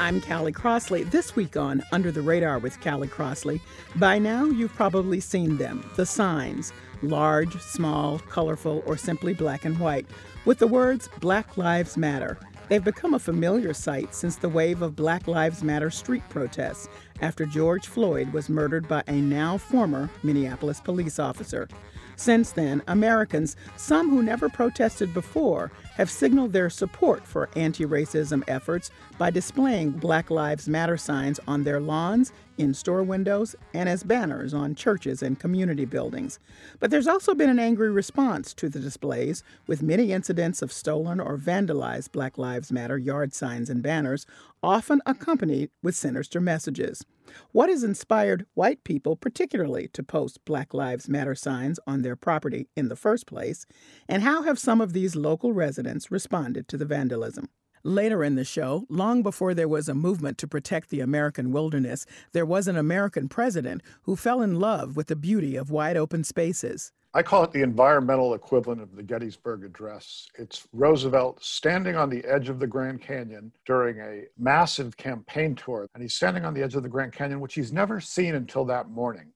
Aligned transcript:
I'm 0.00 0.20
Callie 0.20 0.50
Crossley. 0.50 1.04
This 1.04 1.36
week 1.36 1.56
on 1.56 1.80
Under 1.92 2.10
the 2.10 2.20
Radar 2.20 2.58
with 2.58 2.80
Callie 2.80 3.06
Crossley. 3.06 3.60
By 3.94 4.18
now, 4.18 4.46
you've 4.46 4.74
probably 4.74 5.20
seen 5.20 5.56
them 5.56 5.88
the 5.94 6.04
signs 6.04 6.72
large, 7.02 7.60
small, 7.60 8.18
colorful, 8.18 8.82
or 8.86 8.96
simply 8.96 9.34
black 9.34 9.64
and 9.64 9.78
white, 9.78 10.06
with 10.46 10.58
the 10.58 10.66
words 10.66 11.08
Black 11.20 11.56
Lives 11.56 11.96
Matter. 11.96 12.38
They've 12.68 12.82
become 12.82 13.14
a 13.14 13.20
familiar 13.20 13.72
sight 13.72 14.16
since 14.16 14.34
the 14.34 14.48
wave 14.48 14.82
of 14.82 14.96
Black 14.96 15.28
Lives 15.28 15.62
Matter 15.62 15.90
street 15.90 16.22
protests 16.28 16.88
after 17.20 17.46
George 17.46 17.86
Floyd 17.86 18.32
was 18.32 18.48
murdered 18.48 18.88
by 18.88 19.04
a 19.06 19.12
now 19.12 19.58
former 19.58 20.10
Minneapolis 20.24 20.80
police 20.80 21.20
officer. 21.20 21.68
Since 22.16 22.52
then, 22.52 22.82
Americans, 22.88 23.54
some 23.76 24.10
who 24.10 24.22
never 24.22 24.48
protested 24.48 25.14
before, 25.14 25.70
have 25.94 26.10
signaled 26.10 26.52
their 26.52 26.70
support 26.70 27.26
for 27.26 27.48
anti 27.56 27.84
racism 27.84 28.42
efforts 28.48 28.90
by 29.18 29.30
displaying 29.30 29.90
Black 29.90 30.30
Lives 30.30 30.68
Matter 30.68 30.96
signs 30.96 31.40
on 31.46 31.64
their 31.64 31.80
lawns, 31.80 32.32
in 32.58 32.74
store 32.74 33.02
windows, 33.02 33.56
and 33.72 33.88
as 33.88 34.02
banners 34.02 34.54
on 34.54 34.74
churches 34.74 35.22
and 35.22 35.38
community 35.38 35.84
buildings. 35.84 36.38
But 36.80 36.90
there's 36.90 37.06
also 37.06 37.34
been 37.34 37.50
an 37.50 37.58
angry 37.58 37.90
response 37.90 38.54
to 38.54 38.68
the 38.68 38.80
displays, 38.80 39.42
with 39.66 39.82
many 39.82 40.12
incidents 40.12 40.62
of 40.62 40.72
stolen 40.72 41.20
or 41.20 41.36
vandalized 41.36 42.12
Black 42.12 42.38
Lives 42.38 42.70
Matter 42.70 42.98
yard 42.98 43.34
signs 43.34 43.70
and 43.70 43.82
banners, 43.82 44.26
often 44.62 45.00
accompanied 45.06 45.70
with 45.82 45.94
sinister 45.94 46.40
messages. 46.40 47.04
What 47.52 47.68
has 47.68 47.82
inspired 47.82 48.46
white 48.54 48.84
people, 48.84 49.16
particularly, 49.16 49.88
to 49.88 50.02
post 50.02 50.44
Black 50.44 50.74
Lives 50.74 51.08
Matter 51.08 51.34
signs 51.34 51.80
on 51.86 52.02
their 52.02 52.16
property 52.16 52.68
in 52.76 52.88
the 52.88 52.96
first 52.96 53.26
place? 53.26 53.66
And 54.08 54.22
how 54.22 54.42
have 54.42 54.58
some 54.58 54.80
of 54.80 54.92
these 54.92 55.16
local 55.16 55.52
residents 55.52 56.10
responded 56.10 56.68
to 56.68 56.76
the 56.76 56.84
vandalism? 56.84 57.48
Later 57.86 58.24
in 58.24 58.34
the 58.34 58.46
show, 58.46 58.86
long 58.88 59.22
before 59.22 59.52
there 59.52 59.68
was 59.68 59.90
a 59.90 59.94
movement 59.94 60.38
to 60.38 60.48
protect 60.48 60.88
the 60.88 61.00
American 61.00 61.52
wilderness, 61.52 62.06
there 62.32 62.46
was 62.46 62.66
an 62.66 62.78
American 62.78 63.28
president 63.28 63.82
who 64.04 64.16
fell 64.16 64.40
in 64.40 64.58
love 64.58 64.96
with 64.96 65.08
the 65.08 65.16
beauty 65.16 65.54
of 65.54 65.70
wide 65.70 65.98
open 65.98 66.24
spaces. 66.24 66.92
I 67.12 67.22
call 67.22 67.44
it 67.44 67.52
the 67.52 67.60
environmental 67.60 68.32
equivalent 68.32 68.80
of 68.80 68.96
the 68.96 69.02
Gettysburg 69.02 69.64
Address. 69.64 70.28
It's 70.38 70.66
Roosevelt 70.72 71.44
standing 71.44 71.94
on 71.94 72.08
the 72.08 72.24
edge 72.24 72.48
of 72.48 72.58
the 72.58 72.66
Grand 72.66 73.02
Canyon 73.02 73.52
during 73.66 74.00
a 74.00 74.22
massive 74.38 74.96
campaign 74.96 75.54
tour. 75.54 75.86
And 75.92 76.02
he's 76.02 76.14
standing 76.14 76.46
on 76.46 76.54
the 76.54 76.62
edge 76.62 76.76
of 76.76 76.84
the 76.84 76.88
Grand 76.88 77.12
Canyon, 77.12 77.38
which 77.38 77.52
he's 77.52 77.70
never 77.70 78.00
seen 78.00 78.34
until 78.34 78.64
that 78.64 78.88
morning. 78.88 79.30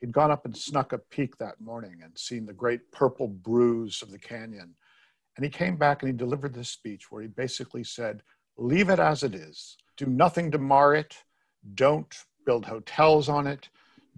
He'd 0.00 0.12
gone 0.12 0.30
up 0.30 0.44
and 0.44 0.56
snuck 0.56 0.92
a 0.92 0.98
peek 0.98 1.36
that 1.38 1.60
morning 1.60 2.02
and 2.04 2.16
seen 2.16 2.46
the 2.46 2.52
great 2.52 2.92
purple 2.92 3.26
bruise 3.26 4.00
of 4.00 4.12
the 4.12 4.18
canyon. 4.18 4.76
And 5.40 5.46
he 5.46 5.50
came 5.50 5.76
back 5.76 6.02
and 6.02 6.12
he 6.12 6.14
delivered 6.14 6.52
this 6.52 6.68
speech 6.68 7.10
where 7.10 7.22
he 7.22 7.28
basically 7.28 7.82
said, 7.82 8.22
Leave 8.58 8.90
it 8.90 8.98
as 8.98 9.22
it 9.22 9.34
is, 9.34 9.78
do 9.96 10.04
nothing 10.04 10.50
to 10.50 10.58
mar 10.58 10.94
it, 10.94 11.16
don't 11.76 12.14
build 12.44 12.66
hotels 12.66 13.30
on 13.30 13.46
it, 13.46 13.70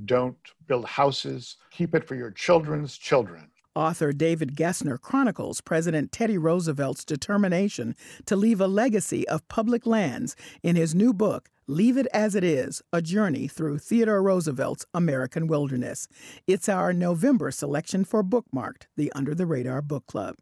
don't 0.04 0.36
build 0.66 0.84
houses, 0.84 1.58
keep 1.70 1.94
it 1.94 2.08
for 2.08 2.16
your 2.16 2.32
children's 2.32 2.98
children. 2.98 3.48
Author 3.76 4.12
David 4.12 4.56
Gessner 4.56 5.00
chronicles 5.00 5.60
President 5.60 6.10
Teddy 6.10 6.38
Roosevelt's 6.38 7.04
determination 7.04 7.94
to 8.26 8.34
leave 8.34 8.60
a 8.60 8.66
legacy 8.66 9.26
of 9.28 9.46
public 9.46 9.86
lands 9.86 10.34
in 10.64 10.74
his 10.74 10.92
new 10.92 11.12
book, 11.12 11.50
Leave 11.68 11.96
It 11.96 12.08
As 12.12 12.34
It 12.34 12.42
Is 12.42 12.82
A 12.92 13.00
Journey 13.00 13.46
Through 13.46 13.78
Theodore 13.78 14.24
Roosevelt's 14.24 14.86
American 14.92 15.46
Wilderness. 15.46 16.08
It's 16.48 16.68
our 16.68 16.92
November 16.92 17.52
selection 17.52 18.04
for 18.04 18.24
Bookmarked, 18.24 18.88
the 18.96 19.12
Under 19.14 19.36
the 19.36 19.46
Radar 19.46 19.82
Book 19.82 20.08
Club. 20.08 20.34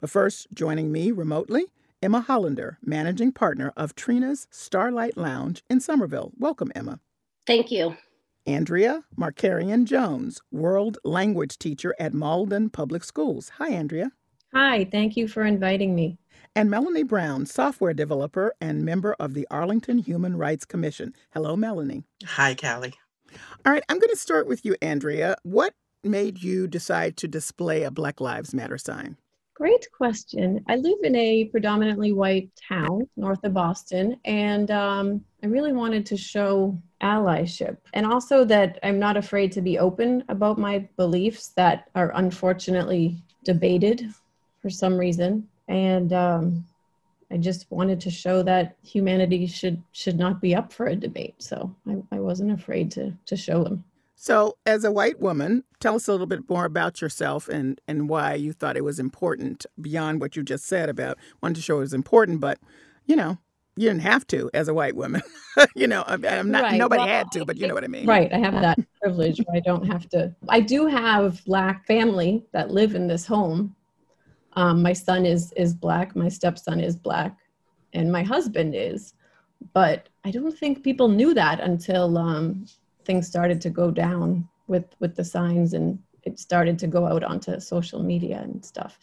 But 0.00 0.10
first, 0.10 0.48
joining 0.52 0.92
me 0.92 1.10
remotely, 1.10 1.66
Emma 2.02 2.20
Hollander, 2.20 2.78
managing 2.82 3.32
partner 3.32 3.72
of 3.76 3.94
Trina's 3.94 4.48
Starlight 4.50 5.16
Lounge 5.16 5.62
in 5.70 5.80
Somerville. 5.80 6.32
Welcome, 6.38 6.72
Emma. 6.74 6.98
Thank 7.46 7.70
you. 7.70 7.96
Andrea 8.44 9.04
Markarian 9.16 9.84
Jones, 9.84 10.40
world 10.50 10.98
language 11.04 11.58
teacher 11.58 11.94
at 12.00 12.12
Malden 12.12 12.70
Public 12.70 13.04
Schools. 13.04 13.50
Hi, 13.58 13.68
Andrea. 13.70 14.10
Hi, 14.52 14.84
thank 14.90 15.16
you 15.16 15.28
for 15.28 15.44
inviting 15.44 15.94
me. 15.94 16.18
And 16.54 16.68
Melanie 16.68 17.04
Brown, 17.04 17.46
software 17.46 17.94
developer 17.94 18.52
and 18.60 18.84
member 18.84 19.14
of 19.18 19.34
the 19.34 19.46
Arlington 19.50 19.98
Human 19.98 20.36
Rights 20.36 20.64
Commission. 20.64 21.14
Hello, 21.32 21.56
Melanie. 21.56 22.04
Hi, 22.24 22.54
Callie. 22.54 22.94
All 23.64 23.72
right, 23.72 23.84
I'm 23.88 23.98
going 23.98 24.10
to 24.10 24.16
start 24.16 24.46
with 24.46 24.64
you, 24.64 24.76
Andrea. 24.82 25.36
What 25.44 25.74
made 26.02 26.42
you 26.42 26.66
decide 26.66 27.16
to 27.18 27.28
display 27.28 27.84
a 27.84 27.90
Black 27.90 28.20
Lives 28.20 28.52
Matter 28.52 28.76
sign? 28.76 29.16
Great 29.62 29.86
question. 29.92 30.64
I 30.66 30.74
live 30.74 30.98
in 31.04 31.14
a 31.14 31.44
predominantly 31.44 32.10
white 32.10 32.50
town 32.68 33.08
north 33.16 33.44
of 33.44 33.54
Boston, 33.54 34.18
and 34.24 34.68
um, 34.72 35.24
I 35.40 35.46
really 35.46 35.72
wanted 35.72 36.04
to 36.06 36.16
show 36.16 36.76
allyship 37.00 37.76
and 37.92 38.04
also 38.04 38.44
that 38.46 38.80
I'm 38.82 38.98
not 38.98 39.16
afraid 39.16 39.52
to 39.52 39.60
be 39.60 39.78
open 39.78 40.24
about 40.28 40.58
my 40.58 40.88
beliefs 40.96 41.50
that 41.50 41.88
are 41.94 42.10
unfortunately 42.16 43.22
debated 43.44 44.12
for 44.60 44.68
some 44.68 44.96
reason. 44.96 45.46
And 45.68 46.12
um, 46.12 46.66
I 47.30 47.36
just 47.36 47.70
wanted 47.70 48.00
to 48.00 48.10
show 48.10 48.42
that 48.42 48.74
humanity 48.82 49.46
should 49.46 49.80
should 49.92 50.18
not 50.18 50.40
be 50.40 50.56
up 50.56 50.72
for 50.72 50.86
a 50.86 50.96
debate. 50.96 51.36
So 51.38 51.72
I, 51.88 52.02
I 52.10 52.18
wasn't 52.18 52.50
afraid 52.50 52.90
to 52.96 53.12
to 53.26 53.36
show 53.36 53.62
them. 53.62 53.84
So, 54.22 54.56
as 54.64 54.84
a 54.84 54.92
white 54.92 55.18
woman, 55.18 55.64
tell 55.80 55.96
us 55.96 56.06
a 56.06 56.12
little 56.12 56.28
bit 56.28 56.48
more 56.48 56.64
about 56.64 57.00
yourself 57.00 57.48
and, 57.48 57.80
and 57.88 58.08
why 58.08 58.34
you 58.34 58.52
thought 58.52 58.76
it 58.76 58.84
was 58.84 59.00
important 59.00 59.66
beyond 59.80 60.20
what 60.20 60.36
you 60.36 60.44
just 60.44 60.64
said 60.64 60.88
about 60.88 61.18
wanting 61.42 61.56
to 61.56 61.60
show 61.60 61.78
it 61.78 61.80
was 61.80 61.92
important, 61.92 62.38
but 62.38 62.60
you 63.04 63.16
know, 63.16 63.38
you 63.74 63.88
didn't 63.88 64.02
have 64.02 64.24
to 64.28 64.48
as 64.54 64.68
a 64.68 64.74
white 64.74 64.94
woman. 64.94 65.22
you 65.74 65.88
know, 65.88 66.04
I'm 66.06 66.52
not, 66.52 66.62
right. 66.62 66.78
nobody 66.78 67.00
well, 67.00 67.08
had 67.08 67.32
to, 67.32 67.44
but 67.44 67.56
you 67.56 67.66
know 67.66 67.74
what 67.74 67.82
I 67.82 67.88
mean. 67.88 68.06
Right. 68.06 68.32
I 68.32 68.38
have 68.38 68.54
that 68.60 68.78
privilege 69.02 69.38
where 69.38 69.56
I 69.56 69.60
don't 69.60 69.84
have 69.88 70.08
to. 70.10 70.32
I 70.48 70.60
do 70.60 70.86
have 70.86 71.44
black 71.44 71.84
family 71.84 72.44
that 72.52 72.70
live 72.70 72.94
in 72.94 73.08
this 73.08 73.26
home. 73.26 73.74
Um, 74.52 74.84
my 74.84 74.92
son 74.92 75.26
is 75.26 75.52
is 75.56 75.74
black, 75.74 76.14
my 76.14 76.28
stepson 76.28 76.78
is 76.78 76.94
black, 76.94 77.36
and 77.92 78.12
my 78.12 78.22
husband 78.22 78.76
is. 78.76 79.14
But 79.72 80.10
I 80.22 80.30
don't 80.30 80.56
think 80.56 80.84
people 80.84 81.08
knew 81.08 81.34
that 81.34 81.58
until 81.58 82.16
um, 82.16 82.66
things 83.04 83.26
started 83.26 83.60
to 83.60 83.70
go 83.70 83.90
down 83.90 84.48
with 84.66 84.84
with 85.00 85.14
the 85.16 85.24
signs 85.24 85.74
and 85.74 85.98
it 86.24 86.38
started 86.38 86.78
to 86.78 86.86
go 86.86 87.06
out 87.06 87.24
onto 87.24 87.58
social 87.60 88.02
media 88.02 88.40
and 88.42 88.64
stuff. 88.64 88.98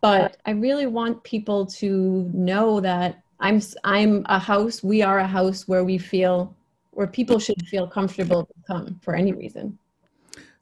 But 0.00 0.36
i 0.46 0.50
really 0.50 0.86
want 0.86 1.22
people 1.22 1.64
to 1.64 2.28
know 2.34 2.80
that 2.80 3.22
i'm 3.38 3.60
i'm 3.84 4.24
a 4.28 4.38
house 4.38 4.82
we 4.82 5.00
are 5.00 5.20
a 5.20 5.26
house 5.26 5.68
where 5.68 5.84
we 5.84 5.96
feel 5.96 6.54
where 6.90 7.06
people 7.06 7.38
should 7.38 7.66
feel 7.68 7.86
comfortable 7.86 8.44
to 8.44 8.54
come 8.66 8.98
for 9.02 9.14
any 9.14 9.32
reason 9.32 9.78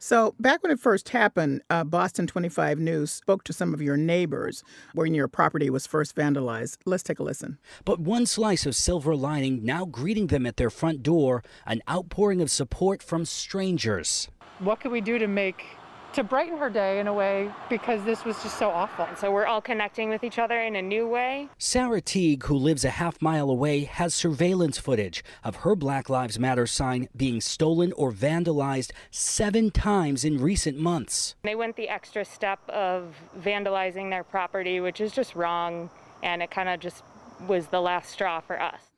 so, 0.03 0.35
back 0.41 0.63
when 0.63 0.73
it 0.73 0.81
first 0.81 1.11
happened, 1.11 1.61
uh, 1.69 1.85
Boston 1.85 2.27
25 2.27 2.79
News 2.79 3.11
spoke 3.11 3.45
to 3.45 3.53
some 3.53 3.75
of 3.75 3.83
your 3.83 3.99
neighbors 3.99 4.65
when 4.95 5.13
your 5.13 5.29
property 5.29 5.69
was 5.69 5.87
first 5.87 6.17
vandalized. 6.17 6.79
Let's 6.87 7.03
take 7.03 7.19
a 7.19 7.23
listen. 7.23 7.59
But 7.85 8.01
one 8.01 8.25
slice 8.25 8.65
of 8.65 8.75
silver 8.75 9.15
lining 9.15 9.63
now 9.63 9.85
greeting 9.85 10.29
them 10.29 10.47
at 10.47 10.57
their 10.57 10.71
front 10.71 11.03
door 11.03 11.43
an 11.67 11.83
outpouring 11.89 12.41
of 12.41 12.51
support 12.51 13.03
from 13.03 13.27
strangers. 13.27 14.29
What 14.59 14.81
can 14.81 14.91
we 14.91 15.03
do 15.03 15.19
to 15.19 15.27
make 15.27 15.67
to 16.15 16.25
brighten 16.25 16.59
her 16.59 16.71
day 16.71 17.01
in 17.01 17.07
a 17.07 17.15
way 17.15 17.51
because 17.69 18.03
this 18.05 18.25
was 18.25 18.43
just 18.43 18.59
so 18.59 18.71
awful. 18.71 19.07
So 19.17 19.31
we're 19.31 19.47
all 19.47 19.61
connecting 19.61 20.09
with 20.09 20.25
each 20.25 20.39
other 20.39 20.61
in 20.61 20.77
a 20.77 20.83
new 20.83 21.07
way. 21.07 21.49
Sarah 21.59 22.01
Teague, 22.01 22.45
who 22.45 22.57
lives 22.57 22.85
a 22.85 22.91
half 22.91 23.21
mile 23.23 23.51
away, 23.51 23.85
has 23.85 24.15
surveillance 24.15 24.79
footage 24.79 25.23
of 25.45 25.57
her 25.57 25.75
Black 25.75 26.09
Lives 26.09 26.39
Matter 26.39 26.67
sign 26.67 27.09
being 27.17 27.41
stolen 27.41 27.93
or 27.93 28.13
vandalized 28.13 28.93
seven 29.11 29.71
times 29.71 30.25
in 30.25 30.41
recent 30.41 30.79
months. 30.79 31.35
They 31.43 31.55
went 31.55 31.77
the 31.77 31.89
extra 31.89 32.25
step 32.25 32.61
of 32.69 33.15
vandalizing 33.39 34.11
their 34.11 34.25
property, 34.25 34.81
which 34.81 35.01
is 35.01 35.13
just 35.13 35.35
wrong, 35.35 35.91
and 36.23 36.43
it 36.43 36.51
kind 36.51 36.69
of 36.69 36.81
just 36.81 37.05
was 37.47 37.69
the 37.69 37.81
last 37.81 38.11
straw 38.11 38.41
for 38.41 38.61
us. 38.61 38.90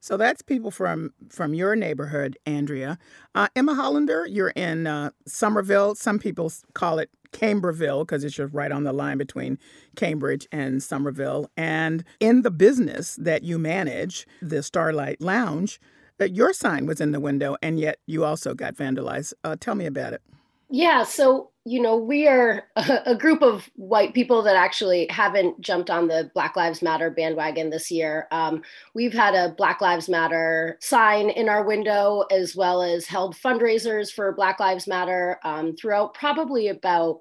So 0.00 0.16
that's 0.16 0.42
people 0.42 0.70
from 0.70 1.12
from 1.28 1.54
your 1.54 1.76
neighborhood, 1.76 2.38
Andrea. 2.46 2.98
Uh, 3.34 3.48
Emma 3.56 3.74
Hollander, 3.74 4.26
you're 4.26 4.50
in 4.50 4.86
uh, 4.86 5.10
Somerville. 5.26 5.94
Some 5.94 6.18
people 6.18 6.52
call 6.74 6.98
it 6.98 7.10
Camberville 7.32 8.04
because 8.04 8.24
it's 8.24 8.36
just 8.36 8.52
right 8.54 8.72
on 8.72 8.84
the 8.84 8.92
line 8.92 9.18
between 9.18 9.58
Cambridge 9.96 10.46
and 10.52 10.82
Somerville. 10.82 11.50
And 11.56 12.04
in 12.20 12.42
the 12.42 12.50
business 12.50 13.16
that 13.16 13.42
you 13.42 13.58
manage, 13.58 14.26
the 14.40 14.62
Starlight 14.62 15.20
Lounge, 15.20 15.80
uh, 16.20 16.24
your 16.24 16.52
sign 16.52 16.86
was 16.86 17.00
in 17.00 17.12
the 17.12 17.20
window, 17.20 17.56
and 17.62 17.78
yet 17.78 17.98
you 18.06 18.24
also 18.24 18.54
got 18.54 18.74
vandalized. 18.74 19.34
Uh, 19.44 19.56
tell 19.58 19.74
me 19.74 19.86
about 19.86 20.12
it. 20.12 20.22
Yeah, 20.70 21.04
so 21.04 21.50
you 21.68 21.82
know, 21.82 21.96
we 21.96 22.26
are 22.26 22.64
a, 22.76 23.14
group 23.14 23.42
of 23.42 23.68
white 23.76 24.14
people 24.14 24.42
that 24.42 24.56
actually 24.56 25.06
haven't 25.10 25.60
jumped 25.60 25.90
on 25.90 26.08
the 26.08 26.30
Black 26.32 26.56
Lives 26.56 26.80
Matter 26.80 27.10
bandwagon 27.10 27.68
this 27.68 27.90
year. 27.90 28.26
Um, 28.30 28.62
we've 28.94 29.12
had 29.12 29.34
a 29.34 29.54
Black 29.54 29.82
Lives 29.82 30.08
Matter 30.08 30.78
sign 30.80 31.28
in 31.28 31.48
our 31.48 31.64
window, 31.64 32.24
as 32.30 32.56
well 32.56 32.82
as 32.82 33.06
held 33.06 33.36
fundraisers 33.36 34.10
for 34.10 34.32
Black 34.32 34.58
Lives 34.60 34.86
Matter 34.86 35.38
um, 35.44 35.76
throughout 35.76 36.14
probably 36.14 36.68
about 36.68 37.20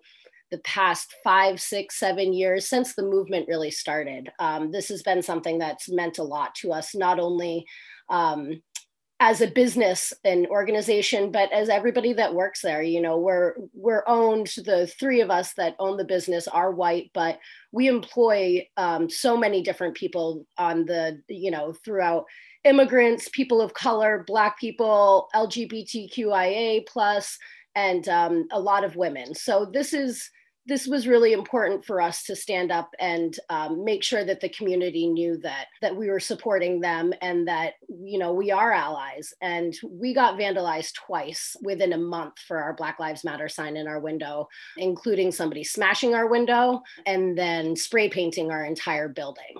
the 0.49 0.59
past 0.59 1.13
five, 1.25 1.59
six, 1.59 1.99
seven 1.99 2.31
years 2.31 2.65
since 2.65 2.95
the 2.95 3.03
movement 3.03 3.49
really 3.49 3.71
started. 3.71 4.31
Um, 4.39 4.71
this 4.71 4.87
has 4.87 5.03
been 5.03 5.21
something 5.21 5.59
that's 5.59 5.89
meant 5.89 6.19
a 6.19 6.23
lot 6.23 6.55
to 6.55 6.71
us, 6.71 6.95
not 6.95 7.19
only 7.19 7.65
um, 8.09 8.61
as 9.19 9.41
a 9.41 9.47
business 9.47 10.13
and 10.23 10.45
organization 10.47 11.31
but 11.31 11.51
as 11.51 11.69
everybody 11.69 12.13
that 12.13 12.35
works 12.35 12.61
there 12.61 12.83
you 12.83 13.01
know 13.01 13.17
we're 13.17 13.55
we're 13.73 14.03
owned 14.07 14.47
the 14.65 14.85
three 14.99 15.21
of 15.21 15.31
us 15.31 15.53
that 15.55 15.75
own 15.79 15.97
the 15.97 16.05
business 16.05 16.47
are 16.47 16.71
white 16.71 17.09
but 17.13 17.39
we 17.71 17.87
employ 17.87 18.65
um, 18.77 19.09
so 19.09 19.35
many 19.35 19.63
different 19.63 19.95
people 19.95 20.45
on 20.57 20.85
the 20.85 21.19
you 21.27 21.49
know 21.49 21.73
throughout 21.83 22.25
immigrants 22.63 23.27
people 23.29 23.59
of 23.59 23.73
color 23.73 24.23
black 24.27 24.59
people 24.59 25.27
lgbtqia 25.33 26.85
plus 26.85 27.39
and 27.77 28.09
um, 28.09 28.47
a 28.51 28.59
lot 28.59 28.83
of 28.83 28.95
women. 28.95 29.35
So 29.35 29.69
this 29.71 29.93
is 29.93 30.31
this 30.67 30.87
was 30.87 31.07
really 31.07 31.33
important 31.33 31.85
for 31.85 32.01
us 32.01 32.23
to 32.23 32.35
stand 32.35 32.71
up 32.71 32.89
and 32.99 33.39
um, 33.49 33.83
make 33.83 34.03
sure 34.03 34.23
that 34.23 34.41
the 34.41 34.49
community 34.49 35.07
knew 35.07 35.37
that 35.37 35.67
that 35.81 35.95
we 35.95 36.09
were 36.09 36.19
supporting 36.19 36.81
them 36.81 37.13
and 37.21 37.47
that 37.47 37.73
you 37.87 38.19
know 38.19 38.33
we 38.33 38.51
are 38.51 38.71
allies. 38.71 39.33
And 39.41 39.75
we 39.89 40.13
got 40.13 40.39
vandalized 40.39 40.93
twice 40.95 41.55
within 41.61 41.93
a 41.93 41.97
month 41.97 42.39
for 42.47 42.57
our 42.57 42.73
black 42.73 42.99
lives 42.99 43.23
matter 43.23 43.49
sign 43.49 43.77
in 43.77 43.87
our 43.87 43.99
window 43.99 44.47
including 44.77 45.31
somebody 45.31 45.63
smashing 45.63 46.13
our 46.13 46.27
window 46.27 46.81
and 47.05 47.37
then 47.37 47.75
spray 47.75 48.09
painting 48.09 48.51
our 48.51 48.65
entire 48.65 49.07
building 49.07 49.55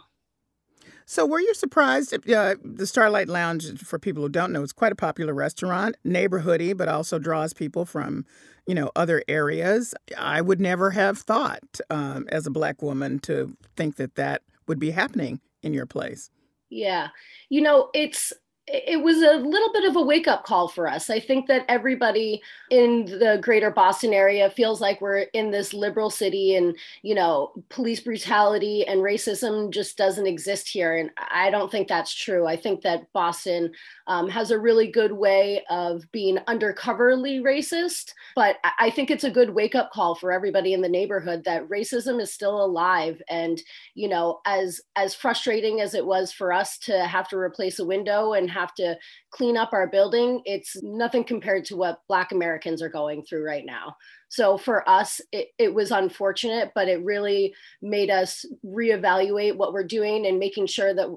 so, 1.08 1.26
were 1.26 1.40
you 1.40 1.54
surprised? 1.56 2.14
Uh, 2.14 2.56
the 2.64 2.86
Starlight 2.86 3.28
Lounge, 3.28 3.80
for 3.80 3.98
people 3.98 4.22
who 4.22 4.30
don't 4.30 4.52
know, 4.52 4.62
is 4.62 4.74
quite 4.74 4.92
a 4.92 4.96
popular 4.96 5.34
restaurant, 5.34 5.98
neighborhoody, 6.06 6.78
but 6.78 6.88
also 6.88 7.18
draws 7.18 7.54
people 7.54 7.86
from 7.86 8.26
you 8.68 8.76
know, 8.76 8.92
other 8.96 9.24
areas. 9.28 9.96
I 10.18 10.42
would 10.42 10.60
never 10.60 10.92
have 10.92 11.18
thought, 11.18 11.80
um, 11.90 12.28
as 12.30 12.46
a 12.46 12.52
black 12.52 12.82
woman, 12.82 13.20
to 13.20 13.56
think 13.76 13.96
that 13.96 14.16
that 14.16 14.44
would 14.68 14.78
be 14.78 14.92
happening 14.92 15.40
in 15.64 15.74
your 15.74 15.86
place. 15.86 16.30
Yeah. 16.70 17.08
You 17.50 17.62
know, 17.62 17.90
it's 17.94 18.34
it 18.70 19.02
was 19.02 19.18
a 19.22 19.38
little 19.38 19.72
bit 19.72 19.86
of 19.86 19.96
a 19.96 20.02
wake 20.02 20.28
up 20.28 20.44
call 20.44 20.68
for 20.68 20.90
us. 20.90 21.10
I 21.10 21.22
think 21.22 21.48
that 21.48 21.64
everybody 21.70 22.42
in 22.70 23.06
the 23.06 23.40
greater 23.42 23.72
Boston 23.72 24.12
area 24.12 24.50
feels 24.50 24.82
like 24.82 25.00
we're 25.00 25.20
in 25.20 25.52
this 25.52 25.74
liberal 25.74 26.10
city 26.10 26.56
and, 26.56 26.76
you 27.02 27.16
know, 27.16 27.54
police 27.70 28.02
brutality 28.02 28.86
and 28.86 29.00
racism 29.00 29.72
just 29.72 29.98
doesn't 29.98 30.28
exist 30.28 30.68
here. 30.68 30.98
And 30.98 31.12
I 31.32 31.50
don't 31.50 31.72
think 31.72 31.88
that's 31.88 32.14
true. 32.14 32.46
I 32.46 32.58
think 32.58 32.82
that 32.82 33.12
Boston 33.14 33.72
um, 34.08 34.28
has 34.28 34.52
a 34.52 34.60
really 34.60 34.92
good 34.92 35.14
way 35.14 35.64
of 35.70 36.04
being 36.12 36.38
undercoverly 36.50 37.42
racist. 37.42 38.12
But 38.36 38.58
I 38.80 38.90
think 38.90 39.10
it's 39.10 39.24
a 39.24 39.32
good 39.32 39.52
wake 39.52 39.76
up 39.76 39.92
call 39.92 40.14
for 40.14 40.34
everybody 40.34 40.74
in 40.74 40.82
the 40.82 40.90
neighborhood 40.90 41.46
that 41.46 41.70
racism 41.70 42.22
is 42.22 42.34
still 42.34 42.62
alive. 42.62 43.22
And, 43.30 43.62
you 43.96 44.10
know, 44.10 44.42
as, 44.46 44.82
as 44.98 45.16
frustrating 45.16 45.80
as 45.80 45.94
it 45.94 46.06
was 46.06 46.34
for 46.34 46.52
us 46.52 46.78
to 46.80 47.06
have 47.06 47.30
to 47.30 47.38
replace 47.38 47.80
a 47.80 47.86
window 47.86 48.34
and 48.34 48.57
have 48.58 48.74
to 48.76 48.98
clean 49.32 49.58
up 49.58 49.74
our 49.74 49.88
building, 49.88 50.42
it's 50.46 50.82
nothing 50.82 51.24
compared 51.24 51.66
to 51.66 51.76
what 51.76 52.02
Black 52.08 52.32
Americans 52.32 52.82
are 52.82 52.90
going 52.90 53.24
through 53.24 53.46
right 53.46 53.66
now. 53.66 53.96
So 54.30 54.58
for 54.58 54.88
us, 54.90 55.22
it, 55.32 55.50
it 55.58 55.74
was 55.74 55.92
unfortunate, 55.92 56.72
but 56.76 56.88
it 56.88 57.04
really 57.04 57.54
made 57.82 58.10
us 58.10 58.46
reevaluate 58.66 59.56
what 59.56 59.74
we're 59.74 59.88
doing 59.88 60.26
and 60.26 60.40
making 60.40 60.68
sure 60.68 60.94
that 60.94 61.08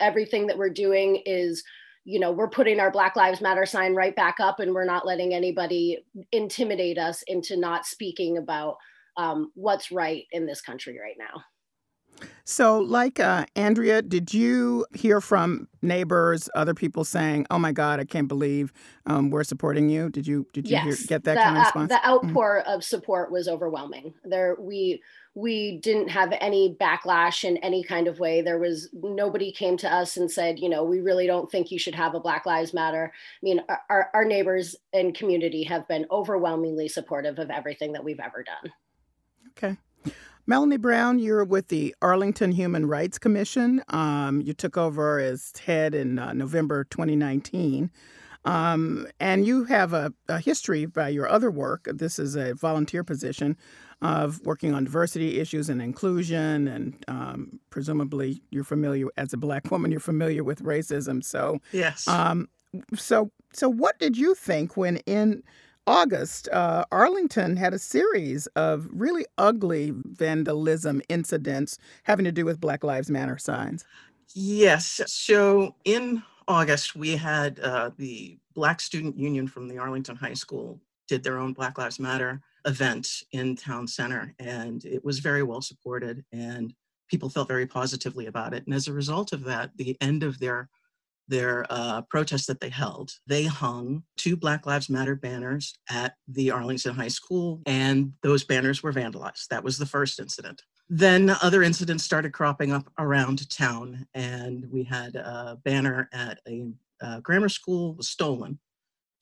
everything 0.00 0.46
that 0.48 0.58
we're 0.58 0.70
doing 0.70 1.22
is 1.26 1.62
you 2.04 2.18
know 2.18 2.32
we're 2.32 2.48
putting 2.48 2.80
our 2.80 2.90
black 2.90 3.14
lives 3.14 3.40
matter 3.40 3.64
sign 3.64 3.94
right 3.94 4.16
back 4.16 4.40
up 4.40 4.58
and 4.58 4.74
we're 4.74 4.84
not 4.84 5.06
letting 5.06 5.32
anybody 5.32 6.04
intimidate 6.32 6.98
us 6.98 7.22
into 7.28 7.56
not 7.56 7.86
speaking 7.86 8.38
about 8.38 8.76
um, 9.16 9.52
what's 9.54 9.92
right 9.92 10.24
in 10.32 10.44
this 10.44 10.60
country 10.60 10.98
right 11.00 11.16
now 11.16 11.42
so, 12.44 12.78
like 12.78 13.20
uh, 13.20 13.46
Andrea, 13.54 14.02
did 14.02 14.34
you 14.34 14.86
hear 14.94 15.20
from 15.20 15.68
neighbors, 15.80 16.48
other 16.54 16.74
people 16.74 17.04
saying, 17.04 17.46
"Oh 17.50 17.58
my 17.58 17.72
God, 17.72 18.00
I 18.00 18.04
can't 18.04 18.28
believe 18.28 18.72
um, 19.06 19.30
we're 19.30 19.44
supporting 19.44 19.88
you"? 19.88 20.10
Did 20.10 20.26
you 20.26 20.46
did 20.52 20.66
you 20.66 20.72
yes, 20.72 20.84
hear, 20.84 21.06
get 21.06 21.24
that 21.24 21.34
the, 21.34 21.40
kind 21.40 21.56
of 21.56 21.64
response? 21.64 21.92
Uh, 21.92 21.96
the 21.96 22.08
outpour 22.08 22.62
mm-hmm. 22.62 22.72
of 22.72 22.84
support 22.84 23.30
was 23.30 23.48
overwhelming. 23.48 24.14
There, 24.24 24.56
we 24.58 25.02
we 25.34 25.78
didn't 25.78 26.08
have 26.08 26.32
any 26.40 26.76
backlash 26.80 27.44
in 27.44 27.56
any 27.58 27.82
kind 27.82 28.06
of 28.06 28.18
way. 28.18 28.42
There 28.42 28.58
was 28.58 28.88
nobody 28.92 29.52
came 29.52 29.76
to 29.78 29.92
us 29.92 30.16
and 30.16 30.30
said, 30.30 30.58
you 30.58 30.68
know, 30.68 30.84
we 30.84 31.00
really 31.00 31.26
don't 31.26 31.50
think 31.50 31.70
you 31.70 31.78
should 31.78 31.94
have 31.94 32.14
a 32.14 32.20
Black 32.20 32.44
Lives 32.44 32.74
Matter. 32.74 33.12
I 33.14 33.38
mean, 33.42 33.62
our, 33.88 34.10
our 34.12 34.24
neighbors 34.24 34.76
and 34.92 35.14
community 35.14 35.62
have 35.64 35.88
been 35.88 36.06
overwhelmingly 36.10 36.88
supportive 36.88 37.38
of 37.38 37.50
everything 37.50 37.92
that 37.92 38.04
we've 38.04 38.20
ever 38.20 38.42
done. 38.42 38.72
Okay. 39.56 39.76
Melanie 40.46 40.76
Brown, 40.76 41.18
you're 41.18 41.44
with 41.44 41.68
the 41.68 41.94
Arlington 42.02 42.52
Human 42.52 42.86
Rights 42.86 43.18
Commission. 43.18 43.82
Um, 43.88 44.40
you 44.40 44.52
took 44.52 44.76
over 44.76 45.20
as 45.20 45.52
head 45.64 45.94
in 45.94 46.18
uh, 46.18 46.32
November 46.32 46.84
2019. 46.84 47.90
Um, 48.44 49.06
and 49.20 49.46
you 49.46 49.64
have 49.64 49.92
a, 49.92 50.12
a, 50.28 50.40
history 50.40 50.84
by 50.84 51.10
your 51.10 51.28
other 51.28 51.48
work. 51.48 51.88
This 51.92 52.18
is 52.18 52.34
a 52.34 52.54
volunteer 52.54 53.04
position 53.04 53.56
of 54.00 54.40
working 54.44 54.74
on 54.74 54.82
diversity 54.82 55.38
issues 55.38 55.68
and 55.68 55.80
inclusion. 55.80 56.66
And 56.66 57.04
um, 57.06 57.60
presumably, 57.70 58.42
you're 58.50 58.64
familiar 58.64 59.06
as 59.16 59.32
a 59.32 59.36
Black 59.36 59.70
woman. 59.70 59.92
You're 59.92 60.00
familiar 60.00 60.42
with 60.42 60.60
racism. 60.64 61.22
So 61.22 61.60
yes. 61.70 62.08
Um, 62.08 62.48
so 62.96 63.30
so 63.52 63.68
what 63.68 63.98
did 64.00 64.16
you 64.16 64.34
think 64.34 64.76
when 64.76 64.96
in 64.98 65.44
August, 65.86 66.48
uh, 66.50 66.84
Arlington 66.92 67.56
had 67.56 67.74
a 67.74 67.78
series 67.78 68.46
of 68.48 68.88
really 68.92 69.26
ugly 69.36 69.92
vandalism 69.94 71.02
incidents 71.08 71.78
having 72.04 72.24
to 72.24 72.32
do 72.32 72.44
with 72.44 72.60
Black 72.60 72.84
Lives 72.84 73.10
Matter 73.10 73.36
signs. 73.36 73.84
Yes. 74.34 75.00
So 75.06 75.74
in 75.84 76.22
August, 76.46 76.94
we 76.94 77.16
had 77.16 77.58
uh, 77.60 77.90
the 77.98 78.38
Black 78.54 78.80
Student 78.80 79.18
Union 79.18 79.48
from 79.48 79.68
the 79.68 79.78
Arlington 79.78 80.16
High 80.16 80.34
School 80.34 80.80
did 81.08 81.22
their 81.22 81.38
own 81.38 81.52
Black 81.52 81.78
Lives 81.78 81.98
Matter 81.98 82.40
event 82.64 83.24
in 83.32 83.56
town 83.56 83.88
center, 83.88 84.34
and 84.38 84.84
it 84.84 85.04
was 85.04 85.18
very 85.18 85.42
well 85.42 85.60
supported, 85.60 86.24
and 86.32 86.72
people 87.08 87.28
felt 87.28 87.48
very 87.48 87.66
positively 87.66 88.26
about 88.26 88.54
it. 88.54 88.64
And 88.66 88.74
as 88.74 88.86
a 88.86 88.92
result 88.92 89.32
of 89.32 89.44
that, 89.44 89.76
the 89.76 89.96
end 90.00 90.22
of 90.22 90.38
their 90.38 90.68
their 91.32 91.64
uh, 91.70 92.02
protest 92.02 92.46
that 92.46 92.60
they 92.60 92.68
held, 92.68 93.10
they 93.26 93.44
hung 93.44 94.02
two 94.18 94.36
Black 94.36 94.66
Lives 94.66 94.90
Matter 94.90 95.16
banners 95.16 95.74
at 95.88 96.14
the 96.28 96.50
Arlington 96.50 96.94
High 96.94 97.08
School, 97.08 97.62
and 97.64 98.12
those 98.22 98.44
banners 98.44 98.82
were 98.82 98.92
vandalized. 98.92 99.48
That 99.48 99.64
was 99.64 99.78
the 99.78 99.86
first 99.86 100.20
incident. 100.20 100.62
Then 100.90 101.30
other 101.42 101.62
incidents 101.62 102.04
started 102.04 102.34
cropping 102.34 102.70
up 102.70 102.92
around 102.98 103.48
town, 103.48 104.06
and 104.12 104.70
we 104.70 104.84
had 104.84 105.16
a 105.16 105.58
banner 105.64 106.10
at 106.12 106.38
a, 106.46 106.66
a 107.00 107.22
grammar 107.22 107.48
school 107.48 107.94
was 107.94 108.08
stolen. 108.08 108.58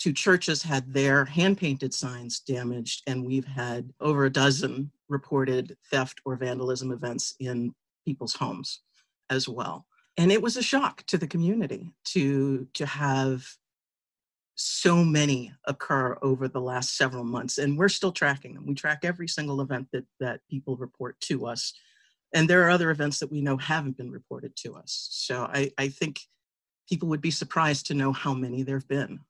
Two 0.00 0.12
churches 0.12 0.64
had 0.64 0.92
their 0.92 1.24
hand 1.24 1.58
painted 1.58 1.94
signs 1.94 2.40
damaged, 2.40 3.04
and 3.06 3.24
we've 3.24 3.46
had 3.46 3.92
over 4.00 4.24
a 4.24 4.32
dozen 4.32 4.90
reported 5.08 5.76
theft 5.92 6.20
or 6.24 6.34
vandalism 6.34 6.90
events 6.90 7.36
in 7.38 7.72
people's 8.04 8.34
homes 8.34 8.80
as 9.30 9.48
well 9.48 9.86
and 10.16 10.30
it 10.32 10.42
was 10.42 10.56
a 10.56 10.62
shock 10.62 11.04
to 11.06 11.18
the 11.18 11.26
community 11.26 11.92
to 12.04 12.66
to 12.74 12.86
have 12.86 13.46
so 14.54 15.02
many 15.02 15.52
occur 15.64 16.18
over 16.20 16.46
the 16.46 16.60
last 16.60 16.96
several 16.96 17.24
months 17.24 17.56
and 17.56 17.78
we're 17.78 17.88
still 17.88 18.12
tracking 18.12 18.54
them 18.54 18.66
we 18.66 18.74
track 18.74 19.00
every 19.04 19.26
single 19.26 19.60
event 19.62 19.88
that 19.92 20.04
that 20.18 20.40
people 20.50 20.76
report 20.76 21.18
to 21.20 21.46
us 21.46 21.72
and 22.32 22.48
there 22.48 22.64
are 22.64 22.70
other 22.70 22.90
events 22.90 23.18
that 23.18 23.30
we 23.30 23.40
know 23.40 23.56
haven't 23.56 23.96
been 23.96 24.10
reported 24.10 24.54
to 24.56 24.74
us. 24.76 25.08
So 25.10 25.48
i 25.52 25.70
i 25.78 25.88
think 25.88 26.20
people 26.88 27.08
would 27.08 27.20
be 27.20 27.30
surprised 27.30 27.86
to 27.86 27.94
know 27.94 28.12
how 28.12 28.34
many 28.34 28.62
there 28.62 28.76
have 28.76 28.88
been. 28.88 29.20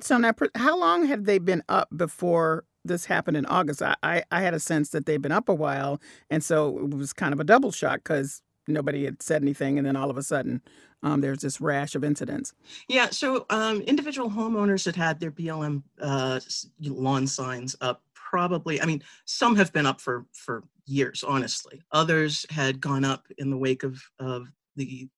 So 0.00 0.16
now 0.18 0.32
how 0.54 0.78
long 0.78 1.06
have 1.06 1.24
they 1.24 1.38
been 1.38 1.62
up 1.68 1.88
before 1.94 2.64
this 2.84 3.06
happened 3.06 3.36
in 3.36 3.46
august? 3.46 3.82
I 3.82 3.96
i, 4.02 4.22
I 4.30 4.40
had 4.42 4.54
a 4.54 4.60
sense 4.60 4.90
that 4.90 5.06
they've 5.06 5.22
been 5.22 5.32
up 5.32 5.48
a 5.48 5.54
while 5.54 6.00
and 6.30 6.42
so 6.42 6.78
it 6.78 6.94
was 6.94 7.12
kind 7.12 7.32
of 7.32 7.40
a 7.40 7.44
double 7.44 7.72
shock 7.72 8.00
because 8.04 8.42
nobody 8.66 9.04
had 9.04 9.22
said 9.22 9.42
anything, 9.42 9.78
and 9.78 9.86
then 9.86 9.96
all 9.96 10.10
of 10.10 10.16
a 10.16 10.22
sudden, 10.22 10.62
um, 11.02 11.20
there's 11.20 11.40
this 11.42 11.60
rash 11.60 11.94
of 11.94 12.04
incidents. 12.04 12.52
Yeah, 12.88 13.10
so 13.10 13.46
um, 13.50 13.80
individual 13.82 14.30
homeowners 14.30 14.84
that 14.84 14.96
had 14.96 15.20
their 15.20 15.30
BLM 15.30 15.82
uh, 16.00 16.40
lawn 16.80 17.26
signs 17.26 17.76
up 17.80 18.02
probably, 18.14 18.80
I 18.80 18.86
mean, 18.86 19.02
some 19.26 19.54
have 19.56 19.72
been 19.72 19.86
up 19.86 20.00
for 20.00 20.26
for 20.32 20.64
years, 20.86 21.22
honestly. 21.22 21.82
Others 21.92 22.46
had 22.50 22.80
gone 22.80 23.04
up 23.04 23.26
in 23.38 23.50
the 23.50 23.56
wake 23.56 23.82
of 23.82 24.02
of 24.18 24.48
the 24.76 25.08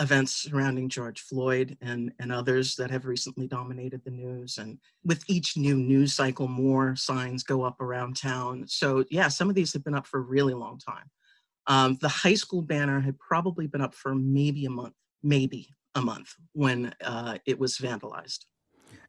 events 0.00 0.32
surrounding 0.32 0.88
George 0.88 1.20
Floyd 1.20 1.76
and, 1.80 2.12
and 2.18 2.32
others 2.32 2.76
that 2.76 2.90
have 2.90 3.04
recently 3.04 3.46
dominated 3.46 4.02
the 4.04 4.10
news. 4.10 4.58
And 4.58 4.78
with 5.04 5.22
each 5.28 5.56
new 5.56 5.76
news 5.76 6.14
cycle, 6.14 6.48
more 6.48 6.96
signs 6.96 7.42
go 7.42 7.62
up 7.62 7.80
around 7.80 8.16
town. 8.16 8.64
So, 8.66 9.04
yeah, 9.10 9.28
some 9.28 9.48
of 9.48 9.54
these 9.54 9.72
have 9.72 9.84
been 9.84 9.94
up 9.94 10.06
for 10.06 10.18
a 10.18 10.24
really 10.24 10.54
long 10.54 10.78
time. 10.78 11.10
Um, 11.66 11.96
the 12.00 12.08
high 12.08 12.34
school 12.34 12.62
banner 12.62 13.00
had 13.00 13.18
probably 13.18 13.66
been 13.66 13.80
up 13.80 13.94
for 13.94 14.14
maybe 14.14 14.64
a 14.64 14.70
month, 14.70 14.94
maybe 15.22 15.68
a 15.94 16.00
month 16.00 16.34
when 16.52 16.94
uh, 17.04 17.38
it 17.46 17.58
was 17.58 17.78
vandalized. 17.78 18.46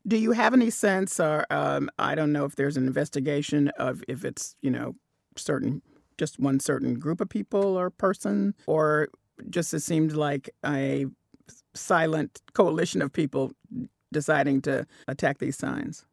Do 0.05 0.17
you 0.17 0.33
have 0.33 0.53
any 0.53 0.69
sense, 0.69 1.19
or 1.19 1.45
um, 1.49 1.89
I 1.97 2.13
don't 2.13 2.31
know 2.31 2.45
if 2.45 2.55
there's 2.55 2.77
an 2.77 2.85
investigation 2.87 3.69
of 3.79 4.03
if 4.07 4.25
it's, 4.25 4.55
you 4.61 4.69
know, 4.69 4.95
certain, 5.37 5.81
just 6.17 6.39
one 6.39 6.59
certain 6.59 6.99
group 6.99 7.21
of 7.21 7.29
people 7.29 7.77
or 7.77 7.89
person, 7.89 8.53
or 8.67 9.07
just 9.49 9.73
it 9.73 9.79
seemed 9.79 10.11
like 10.11 10.49
a 10.65 11.05
silent 11.73 12.41
coalition 12.53 13.01
of 13.01 13.11
people 13.11 13.51
deciding 14.11 14.61
to 14.61 14.85
attack 15.07 15.39
these 15.39 15.57
signs. 15.57 16.05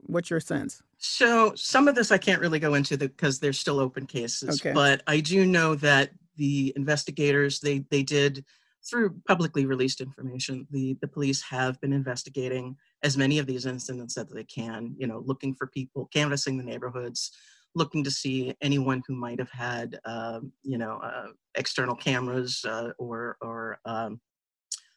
What's 0.00 0.30
your 0.30 0.40
sense? 0.40 0.82
So 0.98 1.52
some 1.54 1.86
of 1.86 1.94
this 1.94 2.10
I 2.10 2.18
can't 2.18 2.40
really 2.40 2.58
go 2.58 2.74
into 2.74 2.98
because 2.98 3.38
they're 3.38 3.52
still 3.52 3.78
open 3.78 4.06
cases. 4.06 4.60
Okay. 4.60 4.72
But 4.72 5.02
I 5.06 5.20
do 5.20 5.46
know 5.46 5.74
that 5.76 6.10
the 6.36 6.72
investigators 6.76 7.60
they 7.60 7.84
they 7.90 8.02
did 8.02 8.44
through 8.88 9.14
publicly 9.26 9.64
released 9.64 10.00
information. 10.00 10.66
The 10.70 10.96
the 11.00 11.08
police 11.08 11.40
have 11.42 11.80
been 11.80 11.92
investigating 11.92 12.76
as 13.04 13.16
many 13.16 13.38
of 13.38 13.46
these 13.46 13.64
incidents 13.64 14.14
that 14.14 14.32
they 14.32 14.44
can. 14.44 14.94
You 14.98 15.06
know, 15.06 15.22
looking 15.24 15.54
for 15.54 15.68
people, 15.68 16.08
canvassing 16.12 16.58
the 16.58 16.64
neighborhoods, 16.64 17.30
looking 17.76 18.02
to 18.02 18.10
see 18.10 18.54
anyone 18.60 19.02
who 19.06 19.14
might 19.14 19.38
have 19.38 19.50
had 19.50 20.00
um, 20.04 20.52
you 20.64 20.78
know 20.78 20.98
uh, 20.98 21.28
external 21.54 21.94
cameras 21.94 22.64
uh, 22.68 22.90
or 22.98 23.36
or 23.40 23.78
um, 23.84 24.20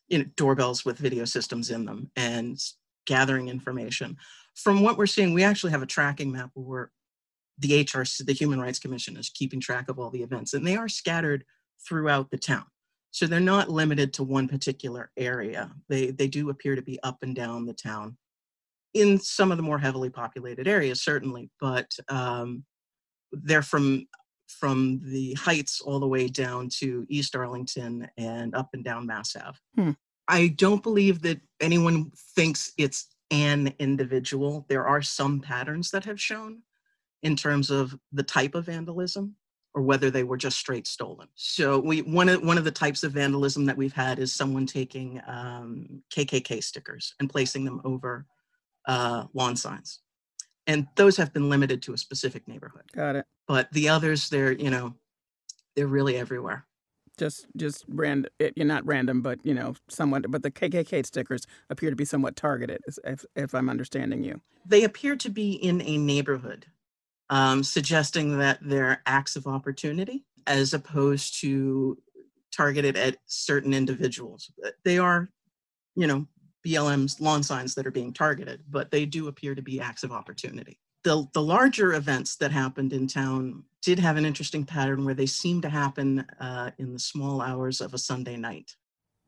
you 0.07 0.17
know 0.17 0.25
doorbells 0.35 0.83
with 0.83 0.97
video 0.97 1.25
systems 1.25 1.69
in 1.69 1.85
them 1.85 2.09
and 2.15 2.59
gathering 3.07 3.49
information 3.49 4.15
from 4.55 4.81
what 4.81 4.97
we're 4.97 5.05
seeing, 5.05 5.33
we 5.33 5.43
actually 5.43 5.71
have 5.71 5.81
a 5.81 5.87
tracking 5.87 6.31
map 6.31 6.51
where 6.53 6.91
the 7.57 7.83
HRC, 7.83 8.25
the 8.25 8.33
Human 8.33 8.59
Rights 8.59 8.79
Commission, 8.79 9.17
is 9.17 9.29
keeping 9.29 9.59
track 9.59 9.89
of 9.89 9.99
all 9.99 10.09
the 10.09 10.23
events, 10.23 10.53
and 10.53 10.65
they 10.65 10.75
are 10.75 10.89
scattered 10.89 11.45
throughout 11.87 12.31
the 12.31 12.37
town. 12.37 12.65
So 13.11 13.27
they're 13.27 13.39
not 13.39 13.69
limited 13.69 14.13
to 14.13 14.23
one 14.23 14.47
particular 14.47 15.11
area. 15.17 15.71
They 15.89 16.11
they 16.11 16.27
do 16.27 16.49
appear 16.49 16.75
to 16.75 16.81
be 16.81 17.01
up 17.03 17.19
and 17.21 17.35
down 17.35 17.65
the 17.65 17.73
town, 17.73 18.17
in 18.93 19.19
some 19.19 19.51
of 19.51 19.57
the 19.57 19.63
more 19.63 19.79
heavily 19.79 20.09
populated 20.09 20.67
areas, 20.67 21.01
certainly, 21.01 21.49
but 21.59 21.91
um, 22.09 22.63
they're 23.31 23.61
from 23.61 24.07
from 24.47 24.99
the 25.03 25.33
Heights 25.35 25.81
all 25.81 25.99
the 25.99 26.07
way 26.07 26.27
down 26.27 26.69
to 26.79 27.05
East 27.09 27.35
Arlington 27.35 28.09
and 28.17 28.53
up 28.53 28.69
and 28.73 28.83
down 28.83 29.07
Mass 29.07 29.35
Ave. 29.35 29.57
Hmm. 29.75 29.91
I 30.27 30.47
don't 30.49 30.83
believe 30.83 31.21
that 31.21 31.39
anyone 31.59 32.11
thinks 32.35 32.73
it's 32.77 33.07
an 33.31 33.73
individual. 33.79 34.65
There 34.69 34.85
are 34.85 35.01
some 35.01 35.39
patterns 35.39 35.89
that 35.91 36.05
have 36.05 36.19
shown 36.19 36.61
in 37.23 37.35
terms 37.35 37.69
of 37.69 37.97
the 38.11 38.23
type 38.23 38.55
of 38.55 38.65
vandalism 38.65 39.35
or 39.73 39.81
whether 39.81 40.11
they 40.11 40.23
were 40.23 40.37
just 40.37 40.57
straight 40.57 40.85
stolen. 40.85 41.27
So 41.35 41.79
we 41.79 42.01
one 42.01 42.27
of 42.27 42.43
one 42.43 42.57
of 42.57 42.65
the 42.65 42.71
types 42.71 43.03
of 43.03 43.13
vandalism 43.13 43.65
that 43.65 43.77
we've 43.77 43.93
had 43.93 44.19
is 44.19 44.35
someone 44.35 44.65
taking 44.65 45.21
um, 45.27 46.03
KKK 46.13 46.61
stickers 46.63 47.15
and 47.19 47.29
placing 47.29 47.63
them 47.63 47.81
over 47.85 48.25
uh, 48.87 49.25
lawn 49.33 49.55
signs, 49.55 49.99
and 50.67 50.87
those 50.95 51.15
have 51.17 51.33
been 51.33 51.49
limited 51.49 51.81
to 51.83 51.93
a 51.93 51.97
specific 51.97 52.47
neighborhood. 52.47 52.83
Got 52.93 53.15
it. 53.15 53.25
But 53.47 53.71
the 53.71 53.87
others, 53.89 54.27
they're 54.27 54.51
you 54.51 54.69
know, 54.69 54.95
they're 55.75 55.87
really 55.87 56.17
everywhere 56.17 56.65
just 57.21 57.45
just 57.55 57.85
random 57.87 58.31
you're 58.55 58.65
not 58.65 58.83
random 58.83 59.21
but 59.21 59.37
you 59.43 59.53
know 59.53 59.75
somewhat 59.87 60.25
but 60.31 60.41
the 60.41 60.49
kkk 60.49 61.05
stickers 61.05 61.45
appear 61.69 61.91
to 61.91 61.95
be 61.95 62.03
somewhat 62.03 62.35
targeted 62.35 62.81
if, 63.05 63.23
if 63.35 63.53
i'm 63.53 63.69
understanding 63.69 64.23
you. 64.23 64.41
They 64.65 64.85
appear 64.85 65.15
to 65.17 65.29
be 65.29 65.53
in 65.53 65.81
a 65.81 65.97
neighborhood 65.97 66.65
um, 67.29 67.63
suggesting 67.63 68.39
that 68.39 68.57
they're 68.61 69.03
acts 69.05 69.35
of 69.35 69.45
opportunity 69.45 70.25
as 70.47 70.73
opposed 70.73 71.39
to 71.41 71.97
targeted 72.51 72.97
at 72.97 73.17
certain 73.25 73.73
individuals. 73.73 74.51
They 74.83 74.97
are 74.97 75.29
you 75.95 76.07
know 76.07 76.25
blm's 76.65 77.21
lawn 77.21 77.43
signs 77.43 77.75
that 77.75 77.85
are 77.85 77.91
being 77.91 78.13
targeted 78.13 78.63
but 78.69 78.89
they 78.89 79.05
do 79.05 79.27
appear 79.27 79.53
to 79.53 79.61
be 79.61 79.79
acts 79.79 80.03
of 80.03 80.11
opportunity. 80.11 80.79
The, 81.03 81.27
the 81.33 81.41
larger 81.41 81.93
events 81.93 82.35
that 82.37 82.51
happened 82.51 82.93
in 82.93 83.05
town 83.07 83.63
did 83.81 83.99
have 83.99 84.17
an 84.17 84.25
interesting 84.25 84.63
pattern 84.63 85.05
where 85.05 85.13
they 85.13 85.25
seem 85.25 85.61
to 85.61 85.69
happen 85.69 86.19
uh, 86.39 86.71
in 86.77 86.93
the 86.93 86.99
small 86.99 87.41
hours 87.41 87.81
of 87.81 87.93
a 87.93 87.97
Sunday 87.97 88.37
night. 88.37 88.75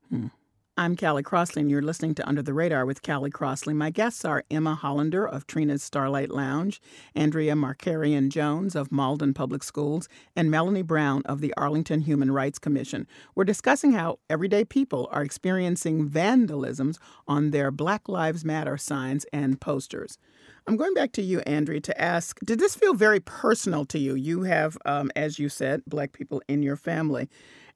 Hmm. 0.10 0.27
I'm 0.75 0.96
Callie 0.96 1.22
Crossley, 1.22 1.62
and 1.62 1.70
you're 1.70 1.84
listening 1.84 2.15
to 2.15 2.27
Under 2.27 2.42
the 2.42 2.51
Radar 2.51 2.84
with 2.84 3.03
Callie 3.03 3.30
Crossley. 3.30 3.75
My 3.75 3.92
guests 3.92 4.25
are 4.25 4.44
Emma 4.50 4.74
Hollander 4.74 5.24
of 5.24 5.46
Trina's 5.46 5.84
Starlight 5.84 6.32
Lounge, 6.32 6.82
Andrea 7.13 7.53
Markarian 7.53 8.30
Jones 8.30 8.75
of 8.75 8.92
Malden 8.92 9.36
Public 9.36 9.62
Schools, 9.62 10.10
and 10.36 10.50
Melanie 10.50 10.82
Brown 10.82 11.22
of 11.27 11.42
the 11.42 11.53
Arlington 11.58 12.01
Human 12.01 12.32
Rights 12.32 12.58
Commission. 12.58 13.06
We're 13.36 13.44
discussing 13.44 13.92
how 13.92 14.18
everyday 14.32 14.65
people 14.65 15.08
are 15.12 15.22
experiencing 15.22 16.10
vandalisms 16.10 16.98
on 17.27 17.51
their 17.51 17.70
Black 17.70 18.10
Lives 18.10 18.44
Matter 18.44 18.75
signs 18.75 19.27
and 19.32 19.62
posters. 19.62 20.18
I'm 20.65 20.75
going 20.75 20.96
back 20.96 21.12
to 21.12 21.22
you, 21.22 21.42
Andrea, 21.42 21.82
to 21.82 22.01
ask 22.01 22.39
Did 22.44 22.58
this 22.58 22.74
feel 22.74 22.96
very 22.96 23.20
personal 23.20 23.86
to 23.86 24.00
you? 24.00 24.15
You 24.15 24.42
have, 24.42 24.75
um, 24.86 25.12
as 25.15 25.38
you 25.38 25.50
said, 25.50 25.84
Black 25.86 26.13
people 26.13 26.42
in 26.48 26.63
your 26.63 26.77
family. 26.77 27.30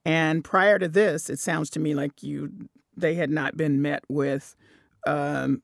And 0.04 0.44
prior 0.44 0.80
to 0.80 0.88
this, 0.88 1.30
it 1.30 1.38
sounds 1.38 1.70
to 1.72 1.80
me 1.80 1.94
like 1.94 2.24
you 2.24 2.70
they 2.98 3.16
had 3.16 3.30
not 3.30 3.56
been 3.56 3.82
met 3.82 4.04
with 4.10 4.56
um, 5.06 5.62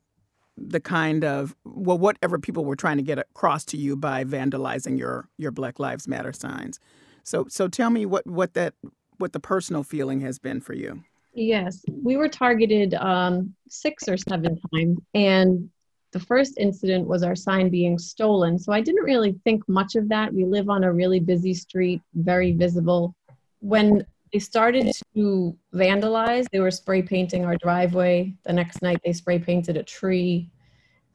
the 0.56 0.80
kind 0.80 1.26
of 1.26 1.56
well 1.66 1.98
whatever 1.98 2.38
people 2.38 2.64
were 2.64 2.76
trying 2.76 2.98
to 2.98 3.04
get 3.04 3.18
across 3.18 3.66
to 3.66 3.78
you 3.78 3.96
by 3.96 4.24
vandalizing 4.24 4.98
your 4.98 5.28
your 5.38 5.52
Black 5.52 5.80
Lives 5.80 6.08
Matter 6.08 6.34
signs. 6.34 6.80
So 7.24 7.46
so 7.50 7.68
tell 7.68 7.90
me 7.90 8.06
what 8.06 8.26
what 8.28 8.54
that 8.54 8.76
what 9.18 9.34
the 9.34 9.40
personal 9.40 9.84
feeling 9.84 10.22
has 10.22 10.40
been 10.40 10.62
for 10.62 10.74
you. 10.74 11.04
Yes, 11.34 11.84
we 11.92 12.16
were 12.16 12.30
targeted 12.30 12.94
um, 12.94 13.56
six 13.68 14.08
or 14.08 14.18
seven 14.18 14.60
times, 14.72 15.00
and 15.16 15.70
the 16.12 16.20
first 16.20 16.60
incident 16.60 17.08
was 17.08 17.24
our 17.24 17.36
sign 17.36 17.70
being 17.70 17.98
stolen. 17.98 18.60
So 18.60 18.72
I 18.72 18.82
didn't 18.82 19.04
really 19.04 19.36
think 19.44 19.68
much 19.68 19.96
of 19.96 20.08
that. 20.10 20.32
We 20.32 20.46
live 20.46 20.70
on 20.70 20.84
a 20.84 20.94
really 20.94 21.20
busy 21.20 21.56
street, 21.56 22.02
very 22.14 22.52
visible. 22.52 23.16
When 23.62 24.06
they 24.34 24.40
started 24.40 24.92
to 25.16 25.56
vandalize. 25.76 26.48
They 26.52 26.60
were 26.60 26.72
spray 26.72 27.04
painting 27.04 27.46
our 27.46 27.56
driveway. 27.58 28.34
The 28.44 28.54
next 28.54 28.82
night, 28.82 29.00
they 29.06 29.14
spray 29.14 29.38
painted 29.38 29.78
a 29.78 29.84
tree. 29.84 30.50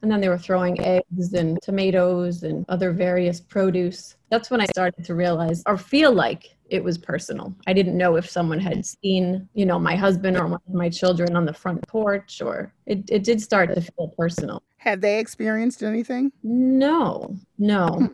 And 0.01 0.09
then 0.09 0.21
they 0.21 0.29
were 0.29 0.37
throwing 0.37 0.79
eggs 0.79 1.33
and 1.33 1.61
tomatoes 1.61 2.43
and 2.43 2.65
other 2.69 2.93
various 2.93 3.41
produce. 3.41 4.15
That's 4.29 4.49
when 4.49 4.61
I 4.61 4.65
started 4.67 5.03
to 5.03 5.13
realize 5.13 5.61
or 5.65 5.77
feel 5.77 6.13
like 6.13 6.55
it 6.69 6.81
was 6.81 6.97
personal. 6.97 7.53
I 7.67 7.73
didn't 7.73 7.97
know 7.97 8.15
if 8.15 8.29
someone 8.29 8.59
had 8.59 8.85
seen, 8.85 9.49
you 9.53 9.65
know, 9.65 9.77
my 9.77 9.97
husband 9.97 10.37
or 10.37 10.47
one 10.47 10.61
of 10.65 10.73
my 10.73 10.87
children 10.87 11.35
on 11.35 11.43
the 11.43 11.53
front 11.53 11.85
porch, 11.85 12.41
or 12.41 12.73
it, 12.85 13.09
it 13.09 13.25
did 13.25 13.41
start 13.41 13.75
to 13.75 13.81
feel 13.81 14.13
personal. 14.17 14.63
Had 14.77 15.01
they 15.01 15.19
experienced 15.19 15.83
anything? 15.83 16.31
No, 16.43 17.35
no, 17.57 17.87
hmm. 17.87 18.05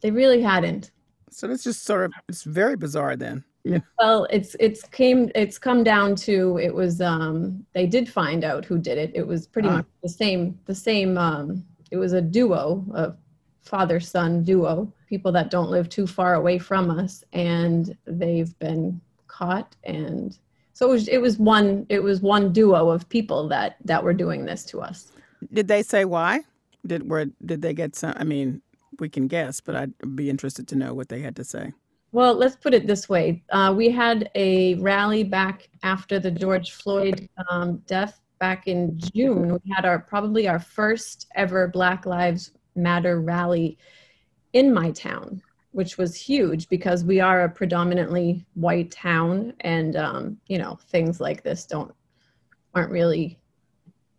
they 0.00 0.10
really 0.10 0.40
hadn't. 0.40 0.92
So 1.30 1.50
it's 1.50 1.64
just 1.64 1.84
sort 1.84 2.06
of, 2.06 2.12
it's 2.28 2.44
very 2.44 2.76
bizarre 2.76 3.16
then. 3.16 3.44
Yeah. 3.64 3.78
Well, 3.98 4.26
it's 4.30 4.54
it's 4.60 4.84
came 4.84 5.30
it's 5.34 5.58
come 5.58 5.82
down 5.82 6.16
to 6.16 6.58
it 6.58 6.74
was 6.74 7.00
um 7.00 7.64
they 7.72 7.86
did 7.86 8.08
find 8.08 8.44
out 8.44 8.64
who 8.64 8.78
did 8.78 8.98
it. 8.98 9.10
It 9.14 9.26
was 9.26 9.46
pretty 9.46 9.68
ah. 9.68 9.76
much 9.76 9.86
the 10.02 10.08
same 10.08 10.58
the 10.66 10.74
same 10.74 11.16
um 11.16 11.64
it 11.90 11.96
was 11.96 12.12
a 12.12 12.20
duo, 12.20 12.84
a 12.94 13.14
father 13.62 14.00
son 14.00 14.42
duo, 14.42 14.92
people 15.08 15.32
that 15.32 15.50
don't 15.50 15.70
live 15.70 15.88
too 15.88 16.06
far 16.06 16.34
away 16.34 16.58
from 16.58 16.90
us 16.90 17.24
and 17.32 17.96
they've 18.04 18.56
been 18.58 19.00
caught 19.28 19.74
and 19.84 20.38
so 20.74 20.88
it 20.88 20.90
was 20.90 21.08
it 21.08 21.18
was 21.18 21.38
one 21.38 21.86
it 21.88 22.02
was 22.02 22.20
one 22.20 22.52
duo 22.52 22.90
of 22.90 23.08
people 23.08 23.48
that 23.48 23.76
that 23.84 24.02
were 24.02 24.12
doing 24.12 24.44
this 24.44 24.64
to 24.66 24.82
us. 24.82 25.12
Did 25.52 25.68
they 25.68 25.82
say 25.82 26.04
why? 26.04 26.40
Did 26.84 27.08
were 27.08 27.26
did 27.44 27.62
they 27.62 27.72
get 27.72 27.96
some 27.96 28.12
I 28.16 28.24
mean, 28.24 28.60
we 28.98 29.08
can 29.08 29.28
guess, 29.28 29.60
but 29.60 29.74
I'd 29.74 30.16
be 30.16 30.28
interested 30.28 30.68
to 30.68 30.76
know 30.76 30.92
what 30.92 31.08
they 31.08 31.20
had 31.20 31.36
to 31.36 31.44
say. 31.44 31.72
Well, 32.14 32.34
let's 32.34 32.54
put 32.54 32.74
it 32.74 32.86
this 32.86 33.08
way. 33.08 33.42
Uh, 33.50 33.74
we 33.76 33.90
had 33.90 34.30
a 34.36 34.76
rally 34.76 35.24
back 35.24 35.68
after 35.82 36.20
the 36.20 36.30
George 36.30 36.70
Floyd 36.70 37.28
um, 37.50 37.78
death 37.88 38.20
back 38.38 38.68
in 38.68 38.96
June. 38.96 39.54
We 39.54 39.72
had 39.74 39.84
our 39.84 39.98
probably 39.98 40.46
our 40.46 40.60
first 40.60 41.26
ever 41.34 41.66
Black 41.66 42.06
Lives 42.06 42.52
Matter 42.76 43.20
rally 43.20 43.78
in 44.52 44.72
my 44.72 44.92
town, 44.92 45.42
which 45.72 45.98
was 45.98 46.14
huge 46.14 46.68
because 46.68 47.02
we 47.02 47.18
are 47.18 47.42
a 47.42 47.50
predominantly 47.50 48.46
white 48.54 48.92
town, 48.92 49.52
and 49.62 49.96
um, 49.96 50.36
you 50.46 50.58
know 50.58 50.78
things 50.90 51.18
like 51.18 51.42
this 51.42 51.66
don't 51.66 51.92
aren't 52.76 52.92
really, 52.92 53.40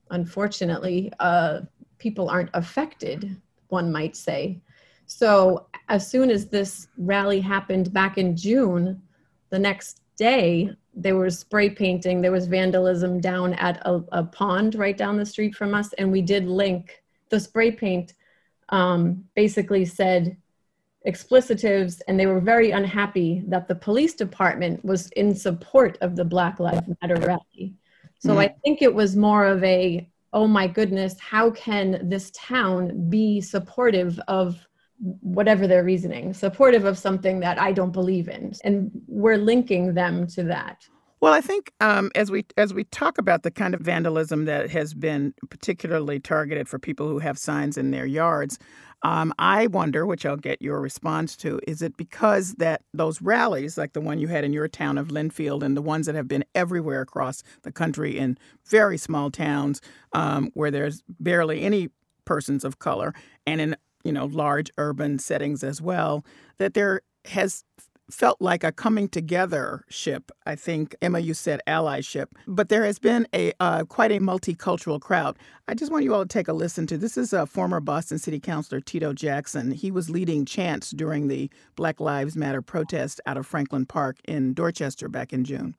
unfortunately, 0.10 1.14
uh, 1.22 1.62
people 1.98 2.30
aren't 2.30 2.50
affected. 2.54 3.40
One 3.70 3.90
might 3.90 4.18
say 4.18 4.60
so 5.06 5.68
as 5.90 6.10
soon 6.10 6.30
as 6.30 6.48
this 6.48 6.88
rally 6.98 7.40
happened 7.40 7.94
back 7.94 8.18
in 8.18 8.36
June, 8.36 9.02
the 9.50 9.60
next 9.60 10.02
day 10.18 10.70
there 10.94 11.18
was 11.18 11.40
spray 11.40 11.70
painting, 11.70 12.22
there 12.22 12.32
was 12.32 12.48
vandalism 12.48 13.20
down 13.20 13.54
at 13.56 13.78
a, 13.86 14.02
a 14.12 14.24
pond 14.24 14.76
right 14.76 14.98
down 14.98 15.18
the 15.18 15.26
street 15.26 15.56
from 15.56 15.74
us, 15.74 15.94
and 15.94 16.12
we 16.12 16.22
did 16.22 16.48
link 16.48 17.04
the 17.30 17.40
spray 17.40 17.72
paint. 17.72 18.14
Um, 18.70 19.26
basically 19.36 19.86
said 19.86 20.38
explicitives, 21.06 22.02
and 22.08 22.20
they 22.20 22.26
were 22.26 22.40
very 22.40 22.72
unhappy 22.72 23.44
that 23.48 23.68
the 23.68 23.76
police 23.76 24.16
department 24.16 24.84
was 24.84 25.10
in 25.12 25.36
support 25.36 26.00
of 26.02 26.16
the 26.16 26.26
Black 26.26 26.60
Lives 26.60 26.82
Matter 27.00 27.16
rally. 27.18 27.76
So 28.18 28.36
mm. 28.36 28.38
I 28.40 28.56
think 28.64 28.82
it 28.82 28.94
was 28.94 29.16
more 29.16 29.46
of 29.46 29.64
a, 29.64 30.10
oh 30.34 30.48
my 30.48 30.66
goodness, 30.66 31.20
how 31.20 31.52
can 31.52 32.10
this 32.10 32.32
town 32.34 33.08
be 33.08 33.40
supportive 33.40 34.20
of 34.28 34.68
whatever 35.00 35.68
their 35.68 35.84
reasoning, 35.84 36.34
supportive 36.34 36.86
of 36.86 36.98
something 36.98 37.40
that 37.42 37.60
I 37.60 37.72
don't 37.72 37.92
believe 37.92 38.28
in? 38.28 38.54
And 38.64 38.92
we're 39.08 39.38
linking 39.38 39.94
them 39.94 40.28
to 40.28 40.44
that. 40.44 40.88
Well, 41.22 41.34
I 41.34 41.42
think 41.42 41.72
um, 41.80 42.12
as 42.14 42.30
we 42.30 42.46
as 42.58 42.74
we 42.74 42.84
talk 42.84 43.18
about 43.18 43.44
the 43.44 43.50
kind 43.50 43.74
of 43.74 43.82
vandalism 43.82 44.46
that 44.46 44.70
has 44.70 44.94
been 44.94 45.34
particularly 45.50 46.20
targeted 46.20 46.68
for 46.68 46.78
people 46.78 47.08
who 47.08 47.20
have 47.20 47.38
signs 47.38 47.78
in 47.78 47.92
their 47.92 48.06
yards, 48.06 48.60
um, 49.02 49.34
I 49.40 49.68
wonder, 49.68 50.06
which 50.06 50.26
I'll 50.26 50.38
get 50.38 50.62
your 50.62 50.80
response 50.80 51.36
to, 51.38 51.60
is 51.68 51.82
it 51.82 51.98
because 51.98 52.56
that 52.56 52.82
those 52.94 53.22
rallies, 53.22 53.78
like 53.78 53.94
the 53.94 54.02
one 54.02 54.20
you 54.20 54.28
had 54.28 54.44
in 54.44 54.54
your 54.54 54.68
town 54.68 54.98
of 54.98 55.08
Lynnfield, 55.08 55.64
and 55.64 55.76
the 55.76 55.82
ones 55.82 56.06
that 56.06 56.16
have 56.16 56.28
been 56.28 56.46
everywhere 56.54 57.02
across 57.02 57.44
the 57.64 57.72
country 57.72 58.18
in 58.18 58.38
very 58.68 58.98
small 58.98 59.32
towns 59.32 59.82
um, 60.14 60.52
where 60.54 60.70
there's 60.70 61.02
barely 61.20 61.62
any 61.62 61.90
persons 62.26 62.64
of 62.64 62.80
color, 62.80 63.14
and 63.48 63.62
in 63.62 63.76
you 64.06 64.14
know 64.14 64.26
large 64.26 64.72
urban 64.78 65.20
settings 65.20 65.64
as 65.64 65.82
well, 65.82 66.24
that 66.58 66.74
there 66.74 67.02
has 67.26 67.66
felt 68.10 68.40
like 68.40 68.64
a 68.64 68.72
coming 68.72 69.10
together 69.10 69.84
ship. 69.90 70.32
I 70.46 70.56
think 70.56 70.96
Emma, 71.02 71.20
you 71.20 71.34
said 71.34 71.62
allyship, 71.68 72.28
but 72.48 72.70
there 72.70 72.84
has 72.86 73.00
been 73.00 73.28
a 73.34 73.52
uh, 73.60 73.84
quite 73.86 74.12
a 74.12 74.20
multicultural 74.20 75.02
crowd. 75.02 75.38
I 75.68 75.74
just 75.74 75.92
want 75.92 76.04
you 76.04 76.14
all 76.14 76.22
to 76.22 76.28
take 76.28 76.48
a 76.48 76.54
listen 76.54 76.86
to 76.88 76.98
this. 76.98 77.18
Is 77.18 77.34
a 77.34 77.46
former 77.46 77.80
Boston 77.80 78.20
City 78.20 78.40
Councilor 78.40 78.80
Tito 78.80 79.14
Jackson. 79.14 79.72
He 79.72 79.92
was 79.92 80.10
leading 80.10 80.46
chants 80.46 80.92
during 80.92 81.28
the 81.28 81.50
Black 81.76 82.00
Lives 82.00 82.36
Matter 82.36 82.62
protest 82.62 83.20
out 83.26 83.38
of 83.38 83.48
Franklin 83.48 83.86
Park 83.86 84.18
in 84.26 84.54
Dorchester 84.54 85.10
back 85.10 85.34
in 85.34 85.44
June. 85.44 85.76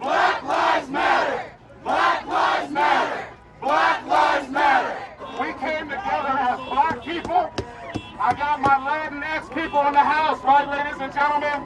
Black 0.00 0.42
Lives 0.42 0.88
Matter. 0.88 1.52
Black 1.84 2.26
Lives 2.26 2.72
Matter. 2.72 3.26
Black 3.60 4.06
Lives 4.06 4.50
Matter. 4.50 4.96
We 5.40 5.52
came 5.54 5.88
together 5.88 6.09
I 8.20 8.34
got 8.34 8.60
my 8.60 8.76
Latinx 8.76 9.48
people 9.54 9.80
in 9.86 9.94
the 9.94 10.04
house, 10.04 10.44
right, 10.44 10.68
ladies 10.68 11.00
and 11.00 11.10
gentlemen? 11.10 11.64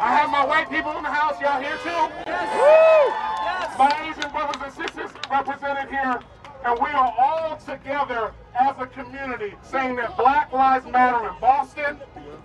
I 0.00 0.16
have 0.16 0.30
my 0.30 0.42
white 0.42 0.70
people 0.70 0.96
in 0.96 1.02
the 1.02 1.12
house. 1.12 1.38
Y'all 1.42 1.60
here 1.60 1.76
too? 1.84 2.08
Yes. 2.24 2.48
Woo! 2.56 3.12
Yes. 3.44 3.78
My 3.78 3.92
Asian 4.08 4.32
brothers 4.32 4.62
and 4.64 4.72
sisters 4.72 5.10
represented 5.30 5.90
here. 5.90 6.20
And 6.64 6.80
we 6.80 6.88
are 6.88 7.14
all 7.18 7.58
together 7.58 8.32
as 8.58 8.74
a 8.78 8.86
community 8.86 9.52
saying 9.60 9.96
that 9.96 10.16
Black 10.16 10.50
Lives 10.54 10.86
Matter 10.86 11.28
in 11.28 11.38
Boston, 11.38 11.98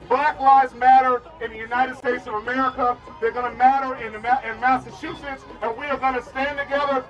Black 0.10 0.38
Lives 0.42 0.74
Matter 0.74 1.22
in 1.42 1.52
the 1.52 1.58
United 1.58 1.96
States 1.96 2.28
of 2.28 2.34
America, 2.34 2.98
they're 3.22 3.32
going 3.32 3.50
to 3.50 3.58
matter 3.58 3.96
in, 4.04 4.16
in 4.16 4.60
Massachusetts, 4.60 5.44
and 5.62 5.78
we 5.78 5.86
are 5.86 5.98
going 5.98 6.16
to 6.16 6.24
stand 6.24 6.60
together. 6.60 7.06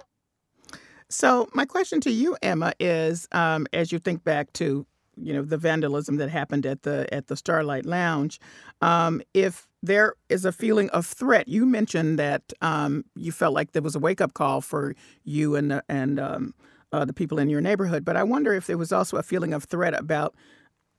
So, 1.10 1.50
my 1.56 1.66
question 1.66 2.00
to 2.02 2.12
you, 2.12 2.38
Emma, 2.44 2.74
is 2.80 3.28
um, 3.32 3.66
as 3.74 3.92
you 3.92 3.98
think 3.98 4.24
back 4.24 4.54
to 4.54 4.86
you 5.22 5.34
know 5.34 5.44
the 5.44 5.58
vandalism 5.58 6.18
that 6.18 6.30
happened 6.30 6.66
at 6.66 6.84
the 6.84 7.12
at 7.14 7.28
the 7.28 7.36
Starlight 7.36 7.86
Lounge. 7.86 8.40
Um, 8.82 9.22
if 9.34 9.68
there 9.82 10.14
is 10.30 10.46
a 10.46 10.52
feeling 10.52 10.90
of 10.90 11.06
threat, 11.06 11.48
you 11.48 11.66
mentioned 11.66 12.20
that 12.20 12.54
um, 12.62 13.06
you 13.16 13.32
felt 13.32 13.54
like 13.54 13.72
there 13.72 13.82
was 13.82 13.96
a 13.96 14.00
wake 14.00 14.22
up 14.22 14.34
call 14.34 14.62
for 14.62 14.96
you 15.24 15.56
and 15.56 15.72
the, 15.72 15.84
and 15.88 16.20
um, 16.20 16.54
uh, 16.92 17.06
the 17.06 17.14
people 17.14 17.40
in 17.40 17.50
your 17.50 17.62
neighborhood. 17.62 18.04
But 18.04 18.18
I 18.18 18.24
wonder 18.24 18.54
if 18.54 18.68
there 18.68 18.78
was 18.78 18.92
also 18.92 19.18
a 19.18 19.24
feeling 19.24 19.54
of 19.54 19.64
threat 19.64 19.94
about 19.94 20.36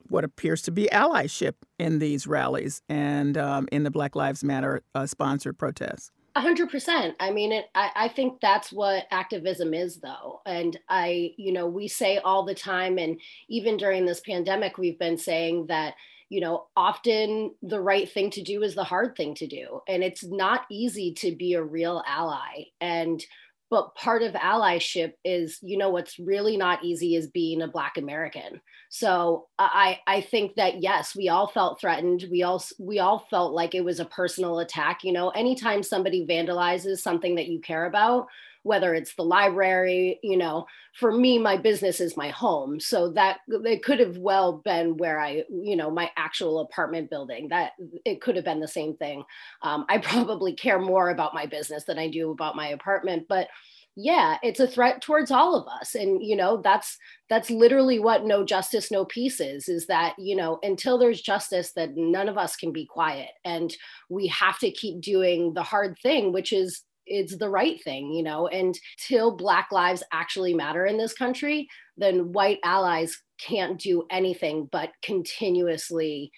what 0.08 0.24
appears 0.24 0.62
to 0.62 0.70
be 0.70 0.88
allyship 0.92 1.54
in 1.78 1.98
these 1.98 2.26
rallies 2.26 2.82
and 2.88 3.36
um, 3.38 3.68
in 3.70 3.84
the 3.84 3.90
Black 3.90 4.16
Lives 4.16 4.42
Matter 4.42 4.82
uh, 4.94 5.06
sponsored 5.06 5.58
protests. 5.58 6.10
A 6.36 6.40
hundred 6.40 6.70
percent. 6.70 7.16
I 7.18 7.32
mean, 7.32 7.50
it, 7.50 7.66
I, 7.74 7.90
I 7.96 8.08
think 8.08 8.40
that's 8.40 8.72
what 8.72 9.06
activism 9.10 9.74
is, 9.74 9.96
though. 9.96 10.42
And 10.46 10.78
I, 10.88 11.34
you 11.36 11.52
know, 11.52 11.66
we 11.66 11.88
say 11.88 12.18
all 12.18 12.44
the 12.44 12.54
time, 12.54 12.98
and 12.98 13.20
even 13.48 13.76
during 13.76 14.06
this 14.06 14.20
pandemic, 14.20 14.78
we've 14.78 14.98
been 14.98 15.18
saying 15.18 15.66
that, 15.66 15.94
you 16.28 16.40
know, 16.40 16.66
often 16.76 17.54
the 17.62 17.80
right 17.80 18.08
thing 18.08 18.30
to 18.30 18.42
do 18.42 18.62
is 18.62 18.76
the 18.76 18.84
hard 18.84 19.16
thing 19.16 19.34
to 19.34 19.48
do. 19.48 19.80
And 19.88 20.04
it's 20.04 20.22
not 20.22 20.66
easy 20.70 21.12
to 21.14 21.34
be 21.34 21.54
a 21.54 21.62
real 21.62 22.02
ally. 22.06 22.66
And 22.80 23.24
but 23.70 23.94
part 23.94 24.22
of 24.22 24.32
allyship 24.34 25.12
is 25.24 25.58
you 25.62 25.78
know 25.78 25.88
what's 25.90 26.18
really 26.18 26.56
not 26.56 26.84
easy 26.84 27.14
is 27.14 27.28
being 27.28 27.62
a 27.62 27.68
black 27.68 27.96
american. 27.96 28.60
So 28.88 29.46
i 29.58 30.00
i 30.06 30.20
think 30.20 30.56
that 30.56 30.82
yes 30.82 31.14
we 31.16 31.28
all 31.28 31.46
felt 31.46 31.80
threatened. 31.80 32.26
We 32.30 32.42
all 32.42 32.62
we 32.78 32.98
all 32.98 33.26
felt 33.30 33.52
like 33.52 33.74
it 33.74 33.84
was 33.84 34.00
a 34.00 34.04
personal 34.04 34.58
attack. 34.58 35.04
You 35.04 35.12
know 35.12 35.30
anytime 35.30 35.82
somebody 35.82 36.26
vandalizes 36.26 36.98
something 36.98 37.36
that 37.36 37.48
you 37.48 37.60
care 37.60 37.86
about 37.86 38.26
whether 38.62 38.94
it's 38.94 39.14
the 39.14 39.22
library 39.22 40.18
you 40.22 40.36
know 40.36 40.66
for 40.94 41.12
me 41.12 41.38
my 41.38 41.56
business 41.56 42.00
is 42.00 42.16
my 42.16 42.28
home. 42.28 42.80
So 42.80 43.10
that 43.12 43.38
it 43.48 43.82
could 43.82 44.00
have 44.00 44.18
well 44.18 44.60
been 44.64 44.96
where 44.96 45.20
i 45.20 45.44
you 45.48 45.76
know 45.76 45.90
my 45.90 46.10
actual 46.16 46.60
apartment 46.60 47.10
building 47.10 47.48
that 47.48 47.72
it 48.04 48.20
could 48.20 48.36
have 48.36 48.44
been 48.44 48.60
the 48.60 48.68
same 48.68 48.96
thing. 48.96 49.24
Um, 49.62 49.84
i 49.88 49.98
probably 50.10 50.54
care 50.54 50.78
more 50.78 51.10
about 51.10 51.34
my 51.34 51.46
business 51.46 51.84
than 51.84 51.98
i 51.98 52.08
do 52.08 52.30
about 52.30 52.56
my 52.56 52.68
apartment 52.68 53.26
but 53.28 53.48
yeah 53.96 54.36
it's 54.42 54.60
a 54.60 54.66
threat 54.66 55.02
towards 55.02 55.30
all 55.30 55.56
of 55.56 55.66
us. 55.80 55.94
And 55.94 56.22
you 56.22 56.36
know 56.36 56.60
that's 56.62 56.96
that's 57.28 57.50
literally 57.50 57.98
what 57.98 58.24
no 58.24 58.44
justice 58.44 58.90
no 58.90 59.04
peace 59.04 59.40
is 59.40 59.68
is 59.68 59.86
that 59.86 60.14
you 60.18 60.36
know 60.36 60.58
until 60.62 60.98
there's 60.98 61.20
justice 61.20 61.72
that 61.72 61.96
none 61.96 62.28
of 62.28 62.38
us 62.38 62.56
can 62.56 62.72
be 62.72 62.86
quiet. 62.86 63.30
And 63.44 63.74
we 64.08 64.26
have 64.28 64.58
to 64.60 64.70
keep 64.70 65.00
doing 65.00 65.54
the 65.54 65.62
hard 65.62 65.96
thing 66.02 66.32
which 66.32 66.52
is 66.52 66.82
it's 67.06 67.36
the 67.36 67.48
right 67.48 67.82
thing, 67.82 68.12
you 68.12 68.22
know, 68.22 68.46
and 68.48 68.78
till 68.98 69.36
Black 69.36 69.68
lives 69.72 70.02
actually 70.12 70.54
matter 70.54 70.86
in 70.86 70.96
this 70.96 71.14
country, 71.14 71.68
then 71.96 72.32
white 72.32 72.58
allies 72.64 73.16
can't 73.38 73.78
do 73.78 74.04
anything 74.10 74.68
but 74.70 74.90
continuously 75.02 76.30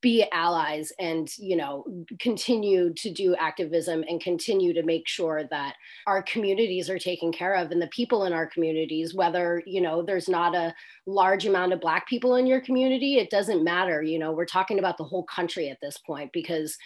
be 0.00 0.24
allies 0.32 0.92
and 1.00 1.28
you 1.36 1.56
know 1.56 1.84
continue 2.20 2.92
to 2.94 3.10
do 3.10 3.34
activism 3.34 4.04
and 4.08 4.20
continue 4.20 4.72
to 4.72 4.84
make 4.84 5.08
sure 5.08 5.42
that 5.50 5.74
our 6.06 6.22
communities 6.22 6.88
are 6.88 6.98
taken 6.98 7.32
care 7.32 7.54
of 7.54 7.72
and 7.72 7.82
the 7.82 7.88
people 7.88 8.24
in 8.24 8.32
our 8.32 8.46
communities 8.46 9.14
whether 9.14 9.62
you 9.66 9.80
know 9.80 10.00
there's 10.00 10.28
not 10.28 10.54
a 10.54 10.72
large 11.06 11.44
amount 11.44 11.72
of 11.72 11.80
black 11.80 12.06
people 12.06 12.36
in 12.36 12.46
your 12.46 12.60
community 12.60 13.16
it 13.16 13.30
doesn't 13.30 13.64
matter 13.64 14.00
you 14.00 14.18
know 14.18 14.30
we're 14.30 14.44
talking 14.44 14.78
about 14.78 14.96
the 14.96 15.04
whole 15.04 15.24
country 15.24 15.68
at 15.68 15.80
this 15.82 15.98
point 15.98 16.30
because 16.32 16.76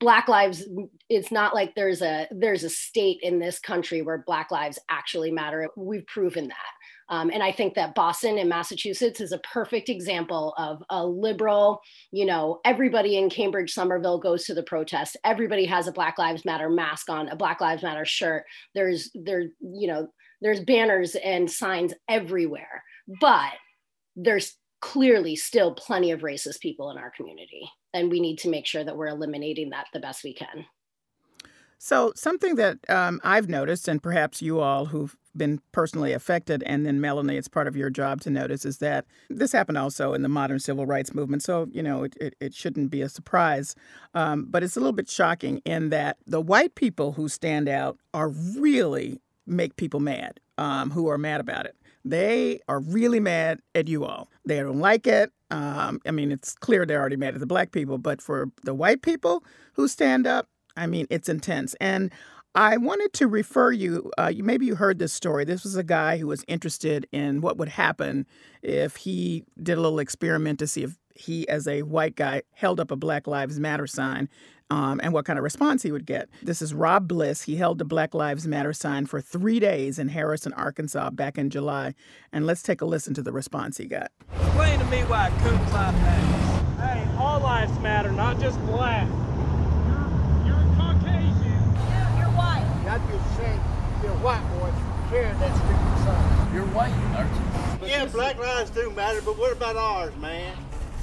black 0.00 0.28
lives 0.28 0.64
it's 1.08 1.30
not 1.30 1.54
like 1.54 1.74
there's 1.74 2.02
a 2.02 2.26
there's 2.30 2.64
a 2.64 2.70
state 2.70 3.18
in 3.22 3.38
this 3.38 3.58
country 3.58 4.02
where 4.02 4.24
black 4.26 4.50
lives 4.50 4.78
actually 4.88 5.30
matter. 5.30 5.68
We've 5.76 6.06
proven 6.06 6.48
that. 6.48 6.56
Um, 7.10 7.30
and 7.30 7.42
i 7.42 7.50
think 7.50 7.74
that 7.74 7.94
boston 7.94 8.36
and 8.36 8.50
massachusetts 8.50 9.22
is 9.22 9.32
a 9.32 9.38
perfect 9.38 9.88
example 9.88 10.52
of 10.58 10.82
a 10.90 11.06
liberal 11.06 11.80
you 12.12 12.26
know 12.26 12.60
everybody 12.66 13.16
in 13.16 13.30
cambridge 13.30 13.72
somerville 13.72 14.18
goes 14.18 14.44
to 14.44 14.54
the 14.54 14.62
protest. 14.62 15.16
Everybody 15.24 15.64
has 15.64 15.86
a 15.86 15.92
black 15.92 16.18
lives 16.18 16.44
matter 16.44 16.68
mask 16.68 17.08
on 17.08 17.28
a 17.28 17.36
black 17.36 17.60
lives 17.60 17.82
matter 17.82 18.04
shirt. 18.04 18.44
There's 18.74 19.10
there 19.14 19.44
you 19.60 19.88
know 19.88 20.08
there's 20.40 20.60
banners 20.60 21.14
and 21.16 21.50
signs 21.50 21.92
everywhere. 22.08 22.82
But 23.20 23.52
there's 24.16 24.54
clearly 24.80 25.34
still 25.36 25.74
plenty 25.74 26.10
of 26.12 26.20
racist 26.20 26.60
people 26.60 26.90
in 26.90 26.98
our 26.98 27.10
community 27.16 27.68
and 27.94 28.10
we 28.10 28.20
need 28.20 28.38
to 28.38 28.48
make 28.48 28.66
sure 28.66 28.84
that 28.84 28.96
we're 28.96 29.08
eliminating 29.08 29.70
that 29.70 29.86
the 29.92 30.00
best 30.00 30.24
we 30.24 30.34
can. 30.34 30.66
So 31.78 32.12
something 32.16 32.56
that 32.56 32.78
um, 32.90 33.20
i've 33.22 33.48
noticed 33.48 33.86
and 33.88 34.02
perhaps 34.02 34.42
you 34.42 34.58
all 34.58 34.86
who've 34.86 35.16
been 35.36 35.60
personally 35.70 36.12
affected 36.12 36.64
and 36.66 36.84
then 36.84 37.00
melanie 37.00 37.36
it's 37.36 37.46
part 37.46 37.68
of 37.68 37.76
your 37.76 37.90
job 37.90 38.20
to 38.20 38.30
notice 38.30 38.64
is 38.64 38.78
that 38.78 39.04
this 39.30 39.52
happened 39.52 39.78
also 39.78 40.12
in 40.12 40.22
the 40.22 40.28
modern 40.28 40.58
civil 40.58 40.84
rights 40.84 41.14
movement. 41.14 41.44
So 41.44 41.68
you 41.70 41.82
know 41.82 42.02
it, 42.02 42.16
it, 42.20 42.34
it 42.40 42.54
shouldn't 42.54 42.90
be 42.90 43.00
a 43.00 43.08
surprise. 43.08 43.76
Um, 44.14 44.46
but 44.50 44.64
it's 44.64 44.76
a 44.76 44.80
little 44.80 44.92
bit 44.92 45.08
shocking 45.08 45.58
in 45.58 45.90
that 45.90 46.16
the 46.26 46.40
white 46.40 46.74
people 46.74 47.12
who 47.12 47.28
stand 47.28 47.68
out 47.68 47.98
are 48.12 48.28
really 48.28 49.20
make 49.46 49.76
people 49.76 50.00
mad 50.00 50.40
um, 50.58 50.90
who 50.90 51.08
are 51.08 51.18
mad 51.18 51.40
about 51.40 51.64
it 51.64 51.76
they 52.04 52.60
are 52.68 52.80
really 52.80 53.20
mad 53.20 53.60
at 53.74 53.88
you 53.88 54.04
all. 54.04 54.28
They 54.44 54.60
don't 54.60 54.80
like 54.80 55.06
it. 55.06 55.32
Um, 55.50 56.00
I 56.06 56.10
mean, 56.10 56.30
it's 56.30 56.54
clear 56.54 56.84
they're 56.84 57.00
already 57.00 57.16
mad 57.16 57.34
at 57.34 57.40
the 57.40 57.46
black 57.46 57.72
people, 57.72 57.98
but 57.98 58.20
for 58.20 58.50
the 58.64 58.74
white 58.74 59.02
people 59.02 59.44
who 59.74 59.88
stand 59.88 60.26
up, 60.26 60.48
I 60.76 60.86
mean, 60.86 61.06
it's 61.10 61.28
intense. 61.28 61.74
And 61.80 62.12
I 62.54 62.76
wanted 62.76 63.12
to 63.14 63.28
refer 63.28 63.72
you, 63.72 64.10
uh, 64.18 64.32
maybe 64.36 64.66
you 64.66 64.74
heard 64.74 64.98
this 64.98 65.12
story. 65.12 65.44
This 65.44 65.64
was 65.64 65.76
a 65.76 65.84
guy 65.84 66.18
who 66.18 66.26
was 66.26 66.44
interested 66.48 67.06
in 67.12 67.40
what 67.40 67.56
would 67.56 67.68
happen 67.68 68.26
if 68.62 68.96
he 68.96 69.44
did 69.62 69.78
a 69.78 69.80
little 69.80 69.98
experiment 69.98 70.58
to 70.58 70.66
see 70.66 70.82
if 70.82 70.96
he, 71.18 71.48
as 71.48 71.66
a 71.66 71.82
white 71.82 72.16
guy, 72.16 72.42
held 72.52 72.80
up 72.80 72.90
a 72.90 72.96
Black 72.96 73.26
Lives 73.26 73.58
Matter 73.58 73.86
sign 73.86 74.28
um, 74.70 75.00
and 75.02 75.12
what 75.12 75.24
kind 75.24 75.38
of 75.38 75.42
response 75.42 75.82
he 75.82 75.92
would 75.92 76.06
get. 76.06 76.28
This 76.42 76.60
is 76.62 76.74
Rob 76.74 77.08
Bliss. 77.08 77.42
He 77.42 77.56
held 77.56 77.78
the 77.78 77.84
Black 77.84 78.14
Lives 78.14 78.46
Matter 78.46 78.72
sign 78.72 79.06
for 79.06 79.20
three 79.20 79.58
days 79.60 79.98
in 79.98 80.08
Harrison, 80.08 80.52
Arkansas 80.52 81.10
back 81.10 81.38
in 81.38 81.50
July. 81.50 81.94
And 82.32 82.46
let's 82.46 82.62
take 82.62 82.80
a 82.80 82.84
listen 82.84 83.14
to 83.14 83.22
the 83.22 83.32
response 83.32 83.78
he 83.78 83.86
got. 83.86 84.12
Explain 84.34 84.78
to 84.78 84.84
me 84.86 85.00
why 85.02 85.30
Ku 85.42 85.50
Klux 85.70 85.98
Klan. 85.98 86.78
Hey, 86.78 87.08
all 87.18 87.40
lives 87.40 87.76
matter, 87.80 88.12
not 88.12 88.38
just 88.38 88.60
black. 88.66 89.08
You're, 89.08 90.46
you're 90.46 90.76
Caucasian. 90.76 91.74
Yeah, 91.88 92.18
you're 92.18 92.36
white. 92.36 92.64
You 92.78 92.84
got 92.84 93.00
to 93.00 93.06
be 93.06 93.14
ashamed 93.14 93.62
to 93.62 94.02
be 94.02 94.08
a 94.08 94.18
white 94.22 94.44
boy 94.60 94.70
carrying 95.10 95.38
that 95.40 95.56
stupid 95.56 96.04
sign. 96.04 96.54
You're 96.54 96.66
white, 96.66 96.92
aren't 97.16 97.82
you? 97.82 97.88
Yeah, 97.88 98.06
black 98.06 98.38
lives 98.38 98.70
do 98.70 98.90
matter, 98.90 99.22
but 99.22 99.38
what 99.38 99.52
about 99.52 99.76
ours, 99.76 100.14
man? 100.16 100.56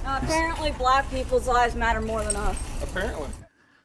Uh, 0.06 0.20
apparently, 0.22 0.72
black 0.72 1.10
people's 1.10 1.48
lives 1.48 1.76
matter 1.76 2.02
more 2.02 2.24
than 2.24 2.36
us. 2.36 2.58
Apparently. 2.84 3.28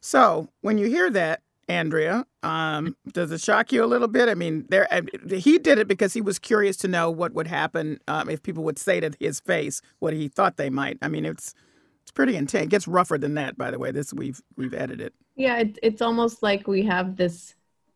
So 0.01 0.49
when 0.61 0.79
you 0.79 0.87
hear 0.87 1.11
that, 1.11 1.43
Andrea, 1.69 2.27
um, 2.43 2.97
does 3.13 3.31
it 3.31 3.41
shock 3.41 3.73
you 3.73 3.85
a 3.85 3.87
little 3.87 4.09
bit? 4.09 4.29
I 4.29 4.35
mean, 4.35 4.67
there 4.69 4.89
he 5.31 5.59
did 5.59 5.79
it 5.79 5.87
because 5.87 6.13
he 6.13 6.21
was 6.21 6.39
curious 6.39 6.77
to 6.79 6.89
know 6.89 7.11
what 7.11 7.33
would 7.33 7.47
happen 7.47 8.01
um, 8.09 8.29
if 8.29 8.43
people 8.43 8.65
would 8.65 8.79
say 8.79 8.99
to 9.01 9.13
his 9.21 9.39
face 9.41 9.81
what 10.01 10.13
he 10.13 10.29
thought 10.29 10.57
they 10.57 10.69
might. 10.69 10.99
I 11.01 11.09
mean, 11.09 11.25
it's 11.25 11.55
it's 12.03 12.11
pretty 12.11 12.35
intense. 12.35 12.65
It 12.65 12.71
gets 12.71 12.89
rougher 12.89 13.19
than 13.19 13.35
that, 13.35 13.57
by 13.57 13.71
the 13.71 13.79
way. 13.79 13.93
This 13.93 14.13
we've 14.13 14.43
we've 14.57 14.75
edited. 14.75 15.13
Yeah, 15.37 15.59
it, 15.59 15.79
it's 15.81 16.03
almost 16.03 16.43
like 16.43 16.67
we 16.67 16.83
have 16.83 17.17
this. 17.17 17.55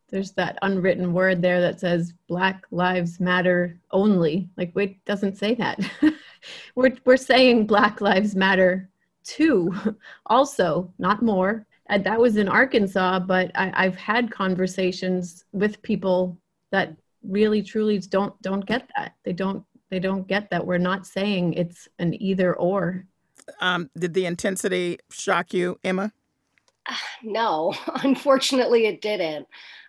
There's 0.08 0.32
that 0.32 0.58
unwritten 0.62 1.12
word 1.12 1.42
there 1.42 1.60
that 1.60 1.80
says 1.80 2.14
Black 2.28 2.64
Lives 2.70 3.18
Matter 3.20 3.78
only. 3.90 4.48
Like, 4.56 4.72
wait, 4.74 5.04
doesn't 5.04 5.36
say 5.36 5.54
that. 5.54 5.80
we're 6.74 6.96
we're 7.04 7.16
saying 7.16 7.66
Black 7.66 8.00
Lives 8.00 8.36
Matter 8.36 8.88
too, 9.24 9.74
also, 10.26 10.92
not 10.98 11.22
more 11.22 11.66
and 11.86 12.04
that 12.04 12.18
was 12.18 12.36
in 12.36 12.48
Arkansas, 12.48 13.20
but 13.20 13.50
I, 13.54 13.84
have 13.84 13.96
had 13.96 14.30
conversations 14.30 15.44
with 15.52 15.82
people 15.82 16.38
that 16.70 16.96
really 17.22 17.62
truly 17.62 17.98
don't 17.98 18.40
don't 18.42 18.64
get 18.64 18.88
that. 18.96 19.14
They 19.24 19.32
don't 19.32 19.64
they 19.90 19.98
don't 19.98 20.26
get 20.26 20.50
that. 20.50 20.66
We're 20.66 20.78
not 20.78 21.06
saying 21.06 21.54
it's 21.54 21.88
an 21.98 22.20
either 22.20 22.54
or. 22.54 23.04
Um, 23.60 23.90
did 23.98 24.14
the 24.14 24.24
intensity 24.24 24.98
shock 25.10 25.52
you, 25.52 25.78
Emma? 25.84 26.12
No, 27.22 27.74
unfortunately, 28.02 28.86
it 28.86 29.00
didn't. 29.00 29.46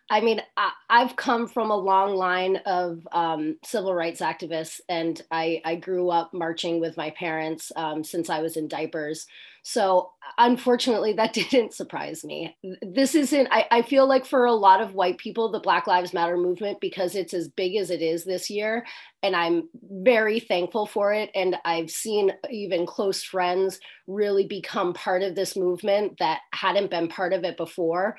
I 0.09 0.21
mean, 0.21 0.39
I, 0.55 0.71
have 0.89 1.15
come 1.15 1.47
from 1.47 1.71
a 1.71 1.75
long 1.75 2.15
line 2.15 2.57
of 2.67 3.07
um, 3.11 3.57
civil 3.65 3.93
rights 3.93 4.21
activists, 4.21 4.79
and 4.87 5.19
I, 5.31 5.61
I, 5.65 5.75
grew 5.75 6.11
up 6.11 6.31
marching 6.31 6.79
with 6.79 6.95
my 6.95 7.09
parents 7.09 7.71
um, 7.75 8.03
since 8.03 8.29
I 8.29 8.41
was 8.41 8.55
in 8.55 8.67
diapers. 8.67 9.25
So, 9.63 10.11
unfortunately, 10.37 11.13
that 11.13 11.33
didn't 11.33 11.73
surprise 11.73 12.23
me. 12.23 12.55
This 12.83 13.15
isn't, 13.15 13.47
I, 13.49 13.65
I 13.71 13.81
feel 13.81 14.07
like 14.07 14.27
for 14.27 14.45
a 14.45 14.53
lot 14.53 14.79
of 14.79 14.93
white 14.93 15.17
people, 15.17 15.51
the 15.51 15.59
Black 15.59 15.87
Lives 15.87 16.13
Matter 16.13 16.37
movement, 16.37 16.79
because 16.81 17.15
it's 17.15 17.33
as 17.33 17.47
big 17.47 17.75
as 17.75 17.89
it 17.89 18.03
is 18.03 18.25
this 18.25 18.47
year, 18.47 18.85
and 19.23 19.35
I'm 19.35 19.69
very 19.81 20.39
thankful 20.39 20.85
for 20.85 21.13
it. 21.13 21.31
And 21.33 21.55
I've 21.65 21.89
seen 21.89 22.31
even 22.51 22.85
close 22.85 23.23
friends 23.23 23.79
really 24.05 24.45
become 24.45 24.93
part 24.93 25.23
of 25.23 25.33
this 25.33 25.55
movement 25.55 26.19
that 26.19 26.41
hadn't 26.53 26.91
been 26.91 27.07
part 27.07 27.33
of 27.33 27.43
it 27.43 27.57
before. 27.57 28.17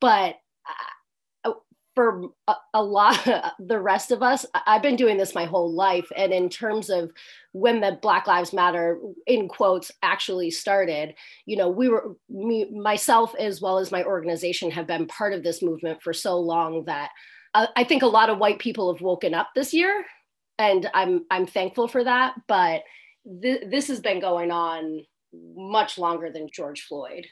But 0.00 0.36
for 2.00 2.30
a, 2.48 2.54
a 2.72 2.82
lot 2.82 3.28
the 3.58 3.78
rest 3.78 4.10
of 4.10 4.22
us 4.22 4.46
i've 4.66 4.80
been 4.80 4.96
doing 4.96 5.18
this 5.18 5.34
my 5.34 5.44
whole 5.44 5.70
life. 5.70 6.10
And 6.16 6.32
in 6.32 6.48
terms 6.48 6.88
of 6.88 7.10
when 7.52 7.80
the 7.80 7.98
black 8.00 8.26
lives 8.26 8.54
matter 8.54 8.98
in 9.26 9.48
quotes 9.48 9.92
actually 10.02 10.50
started 10.50 11.14
you 11.44 11.58
know 11.58 11.68
we 11.68 11.90
were 11.90 12.16
me 12.30 12.70
myself 12.70 13.34
as 13.38 13.60
well 13.60 13.78
as 13.78 13.92
my 13.92 14.02
organization 14.04 14.70
have 14.70 14.86
been 14.86 15.06
part 15.08 15.34
of 15.34 15.42
this 15.42 15.62
movement 15.62 16.02
for 16.02 16.14
so 16.14 16.38
long 16.38 16.84
that 16.86 17.10
uh, 17.52 17.66
i 17.76 17.84
think 17.84 18.02
a 18.02 18.06
lot 18.06 18.30
of 18.30 18.38
white 18.38 18.58
people 18.58 18.90
have 18.90 19.02
woken 19.02 19.34
up 19.34 19.48
this 19.54 19.74
year 19.74 20.02
and 20.58 20.88
i'm 20.94 21.26
i'm 21.30 21.46
thankful 21.46 21.86
for 21.86 22.02
that. 22.02 22.34
But 22.48 22.82
th- 23.42 23.64
this 23.68 23.88
has 23.88 24.00
been 24.00 24.20
going 24.20 24.50
on 24.50 25.04
much 25.54 25.98
longer 25.98 26.30
than 26.32 26.48
george 26.50 26.82
floyd 26.82 27.26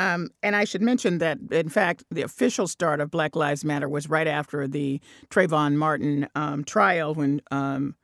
um, 0.00 0.30
and 0.42 0.56
I 0.56 0.64
should 0.64 0.80
mention 0.80 1.18
that, 1.18 1.38
in 1.50 1.68
fact, 1.68 2.04
the 2.10 2.22
official 2.22 2.66
start 2.66 3.02
of 3.02 3.10
Black 3.10 3.36
Lives 3.36 3.66
Matter 3.66 3.86
was 3.86 4.08
right 4.08 4.26
after 4.26 4.66
the 4.66 4.98
Trayvon 5.28 5.74
Martin 5.74 6.26
um, 6.34 6.64
trial 6.64 7.14
when 7.14 7.42
um, 7.50 7.94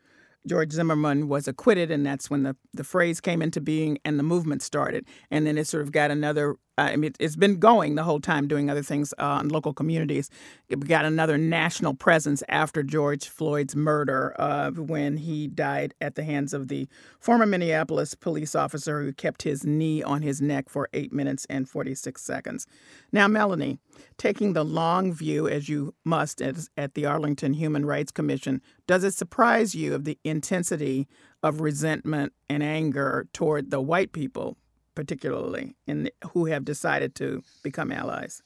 George 0.46 0.72
Zimmerman 0.72 1.26
was 1.26 1.48
acquitted, 1.48 1.90
and 1.90 2.04
that's 2.04 2.28
when 2.28 2.42
the, 2.42 2.54
the 2.74 2.84
phrase 2.84 3.18
came 3.22 3.40
into 3.40 3.62
being 3.62 3.96
and 4.04 4.18
the 4.18 4.22
movement 4.22 4.60
started. 4.60 5.06
And 5.30 5.46
then 5.46 5.56
it 5.56 5.66
sort 5.68 5.84
of 5.84 5.90
got 5.90 6.10
another 6.10 6.56
I 6.78 6.96
mean, 6.96 7.12
it's 7.18 7.36
been 7.36 7.58
going 7.58 7.94
the 7.94 8.02
whole 8.02 8.20
time, 8.20 8.48
doing 8.48 8.68
other 8.68 8.82
things 8.82 9.14
uh, 9.16 9.40
in 9.42 9.48
local 9.48 9.72
communities. 9.72 10.28
We 10.68 10.76
got 10.76 11.06
another 11.06 11.38
national 11.38 11.94
presence 11.94 12.42
after 12.48 12.82
George 12.82 13.28
Floyd's 13.28 13.74
murder, 13.74 14.34
uh, 14.38 14.70
when 14.72 15.16
he 15.16 15.46
died 15.46 15.94
at 16.02 16.16
the 16.16 16.24
hands 16.24 16.52
of 16.52 16.68
the 16.68 16.86
former 17.18 17.46
Minneapolis 17.46 18.14
police 18.14 18.54
officer 18.54 19.00
who 19.00 19.12
kept 19.12 19.42
his 19.42 19.64
knee 19.64 20.02
on 20.02 20.20
his 20.20 20.42
neck 20.42 20.68
for 20.68 20.88
eight 20.92 21.12
minutes 21.12 21.46
and 21.48 21.68
46 21.68 22.22
seconds. 22.22 22.66
Now, 23.10 23.26
Melanie, 23.26 23.78
taking 24.18 24.52
the 24.52 24.64
long 24.64 25.12
view 25.12 25.48
as 25.48 25.70
you 25.70 25.94
must 26.04 26.42
as, 26.42 26.68
at 26.76 26.92
the 26.92 27.06
Arlington 27.06 27.54
Human 27.54 27.86
Rights 27.86 28.12
Commission, 28.12 28.60
does 28.86 29.02
it 29.02 29.14
surprise 29.14 29.74
you 29.74 29.94
of 29.94 30.04
the 30.04 30.18
intensity 30.24 31.08
of 31.42 31.60
resentment 31.60 32.34
and 32.50 32.62
anger 32.62 33.28
toward 33.32 33.70
the 33.70 33.80
white 33.80 34.12
people 34.12 34.58
particularly, 34.96 35.76
in 35.86 36.10
who 36.32 36.46
have 36.46 36.64
decided 36.64 37.14
to 37.14 37.44
become 37.62 37.92
allies? 37.92 38.42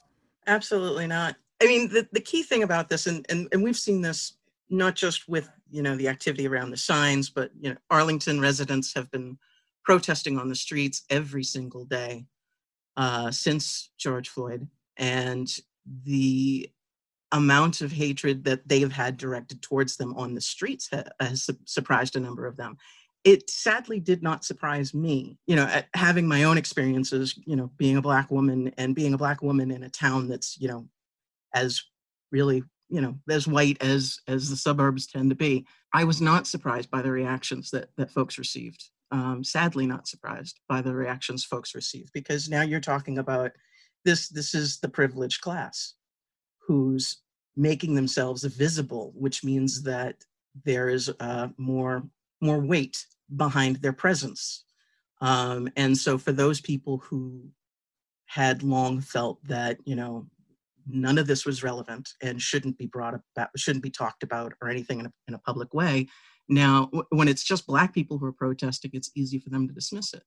Absolutely 0.47 1.07
not. 1.07 1.37
I 1.63 1.67
mean, 1.67 1.89
the, 1.89 2.07
the 2.13 2.21
key 2.21 2.43
thing 2.43 2.63
about 2.63 2.91
this, 2.91 3.07
and, 3.07 3.25
and, 3.31 3.49
and 3.53 3.63
we've 3.63 3.79
seen 3.79 4.03
this 4.03 4.35
not 4.69 4.95
just 4.95 5.29
with, 5.29 5.49
you 5.71 5.83
know, 5.83 5.97
the 5.97 6.09
activity 6.09 6.47
around 6.47 6.71
the 6.71 6.77
signs, 6.77 7.31
but, 7.31 7.51
you 7.59 7.71
know, 7.71 7.77
Arlington 7.89 8.41
residents 8.41 8.93
have 8.95 9.11
been 9.11 9.39
protesting 9.85 10.39
on 10.39 10.49
the 10.49 10.55
streets 10.55 11.05
every 11.09 11.43
single 11.43 11.85
day 11.87 12.27
uh, 12.97 13.31
since 13.31 13.91
George 13.97 14.29
Floyd. 14.29 14.69
And 14.97 15.49
the 16.05 16.71
amount 17.33 17.81
of 17.81 17.93
hatred 17.93 18.45
that 18.45 18.67
they 18.69 18.81
have 18.81 18.93
had 18.93 19.17
directed 19.17 19.63
towards 19.63 19.97
them 19.97 20.15
on 20.17 20.35
the 20.35 20.41
streets 20.41 20.91
has 21.21 21.49
surprised 21.65 22.17
a 22.17 22.21
number 22.21 22.47
of 22.47 22.57
them 22.57 22.77
it 23.25 23.51
sadly 23.51 24.01
did 24.01 24.23
not 24.23 24.45
surprise 24.45 24.95
me 24.95 25.39
you 25.47 25.57
know 25.57 25.69
having 25.95 26.27
my 26.27 26.45
own 26.45 26.57
experiences 26.57 27.39
you 27.47 27.57
know 27.57 27.71
being 27.77 27.97
a 27.97 28.03
black 28.03 28.31
woman 28.31 28.73
and 28.79 28.95
being 28.95 29.15
a 29.15 29.19
black 29.19 29.43
woman 29.43 29.71
in 29.71 29.83
a 29.83 29.91
town 29.91 30.29
that's 30.29 30.59
you 30.61 30.69
know 30.69 30.87
as 31.55 31.83
really 32.33 32.63
you 32.89 33.01
know 33.01 33.15
as 33.29 33.47
white 33.47 33.81
as 33.83 34.19
as 34.27 34.49
the 34.49 34.57
suburbs 34.57 35.07
tend 35.07 35.31
to 35.31 35.37
be 35.37 35.67
i 35.93 36.05
was 36.05 36.21
not 36.21 36.47
surprised 36.47 36.91
by 36.91 37.03
the 37.03 37.11
reactions 37.11 37.71
that 37.71 37.89
that 37.97 38.11
folks 38.11 38.39
received. 38.39 38.91
Um, 39.13 39.43
sadly 39.43 39.87
not 39.87 40.07
surprised 40.07 40.61
by 40.69 40.83
the 40.83 40.95
reactions 40.95 41.45
folks 41.45 41.75
received 41.75 42.13
because 42.15 42.49
now 42.49 42.63
you're 42.63 42.79
talking 42.79 43.19
about 43.19 43.51
this 44.05 44.29
this 44.29 44.55
is 44.55 44.79
the 44.79 44.89
privileged 44.89 45.41
class 45.41 45.95
who's 46.69 47.19
making 47.57 47.97
themselves 47.97 48.45
visible 48.45 49.13
which 49.17 49.43
means 49.43 49.83
that 49.83 50.15
there 50.65 50.89
is 50.89 51.11
uh, 51.19 51.49
more 51.57 52.05
more 52.41 52.61
weight 52.61 53.05
behind 53.37 53.77
their 53.77 53.93
presence. 53.93 54.65
Um, 55.21 55.69
and 55.77 55.97
so 55.97 56.19
for 56.19 56.33
those 56.33 56.61
people 56.61 56.99
who 56.99 57.51
had 58.27 58.63
long 58.63 59.01
felt 59.01 59.43
that, 59.45 59.79
you 59.85 59.97
know, 59.97 60.27
none 60.87 61.19
of 61.19 61.27
this 61.27 61.45
was 61.45 61.63
relevant 61.63 62.09
and 62.23 62.41
shouldn't 62.41 62.79
be 62.79 62.87
brought 62.87 63.15
about, 63.15 63.51
shouldn't 63.57 63.83
be 63.83 63.91
talked 63.91 64.23
about 64.23 64.55
or 64.63 64.69
anything 64.69 65.01
in 65.01 65.07
a, 65.07 65.13
in 65.29 65.35
a 65.35 65.39
public 65.39 65.75
way. 65.75 66.07
Now, 66.49 66.91
when 67.11 67.29
it's 67.29 67.45
just 67.45 67.67
Black 67.67 67.95
people 67.95 68.19
who 68.19 68.27
are 68.27 68.33
protesting, 68.33 68.91
it's 68.95 69.11
easy 69.15 69.39
for 69.39 69.51
them 69.51 69.69
to 69.69 69.75
dismiss 69.75 70.15
it. 70.15 70.23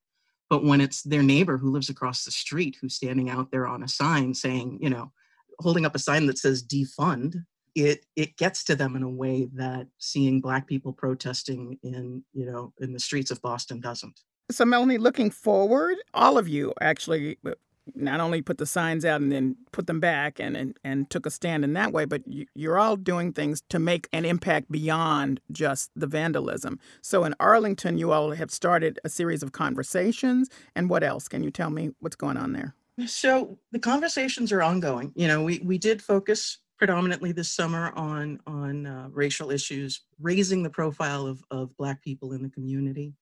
But 0.49 0.63
when 0.63 0.81
it's 0.81 1.01
their 1.01 1.23
neighbor 1.23 1.57
who 1.57 1.71
lives 1.71 1.89
across 1.89 2.23
the 2.23 2.31
street 2.31 2.77
who's 2.79 2.95
standing 2.95 3.29
out 3.29 3.51
there 3.51 3.67
on 3.67 3.83
a 3.83 3.87
sign 3.87 4.33
saying, 4.33 4.79
you 4.81 4.89
know, 4.89 5.11
holding 5.59 5.85
up 5.85 5.95
a 5.95 5.99
sign 5.99 6.27
that 6.27 6.37
says 6.37 6.63
defund, 6.63 7.43
it 7.75 8.05
it 8.15 8.37
gets 8.37 8.63
to 8.65 8.75
them 8.75 8.95
in 8.95 9.03
a 9.03 9.09
way 9.09 9.49
that 9.53 9.87
seeing 9.97 10.41
black 10.41 10.67
people 10.67 10.93
protesting 10.93 11.77
in 11.83 12.23
you 12.33 12.45
know 12.45 12.73
in 12.79 12.93
the 12.93 12.99
streets 12.99 13.31
of 13.31 13.41
boston 13.41 13.79
doesn't. 13.79 14.21
So 14.51 14.65
melanie 14.65 14.97
looking 14.97 15.29
forward 15.29 15.97
all 16.13 16.37
of 16.37 16.47
you 16.47 16.73
actually 16.81 17.37
uh, 17.45 17.51
not 17.95 18.21
only 18.21 18.41
put 18.41 18.59
the 18.59 18.65
signs 18.65 19.03
out 19.03 19.19
and 19.21 19.31
then 19.31 19.57
put 19.71 19.87
them 19.87 19.99
back 19.99 20.39
and 20.39 20.55
and, 20.55 20.77
and 20.83 21.09
took 21.09 21.25
a 21.25 21.31
stand 21.31 21.63
in 21.63 21.73
that 21.73 21.91
way 21.91 22.05
but 22.05 22.21
you, 22.27 22.45
you're 22.53 22.77
all 22.77 22.95
doing 22.95 23.33
things 23.33 23.63
to 23.69 23.79
make 23.79 24.07
an 24.13 24.23
impact 24.23 24.71
beyond 24.71 25.39
just 25.51 25.89
the 25.95 26.07
vandalism. 26.07 26.79
So 27.01 27.23
in 27.23 27.33
arlington 27.39 27.97
you 27.97 28.11
all 28.11 28.31
have 28.31 28.51
started 28.51 28.99
a 29.03 29.09
series 29.09 29.41
of 29.41 29.51
conversations 29.51 30.49
and 30.75 30.89
what 30.89 31.03
else? 31.03 31.27
Can 31.27 31.43
you 31.43 31.49
tell 31.49 31.71
me 31.71 31.91
what's 31.99 32.15
going 32.15 32.37
on 32.37 32.53
there? 32.53 32.75
So 33.07 33.57
the 33.71 33.79
conversations 33.79 34.51
are 34.51 34.61
ongoing. 34.61 35.11
You 35.15 35.27
know 35.27 35.41
we 35.41 35.59
we 35.63 35.79
did 35.79 35.99
focus 35.99 36.59
predominantly 36.83 37.31
this 37.31 37.49
summer 37.49 37.93
on 37.95 38.37
on 38.45 38.85
uh, 38.85 39.07
racial 39.09 39.51
issues, 39.51 40.01
raising 40.19 40.63
the 40.63 40.69
profile 40.69 41.25
of 41.25 41.41
of 41.49 41.75
Black 41.77 42.03
people 42.03 42.33
in 42.33 42.43
the 42.43 42.49
community. 42.49 43.15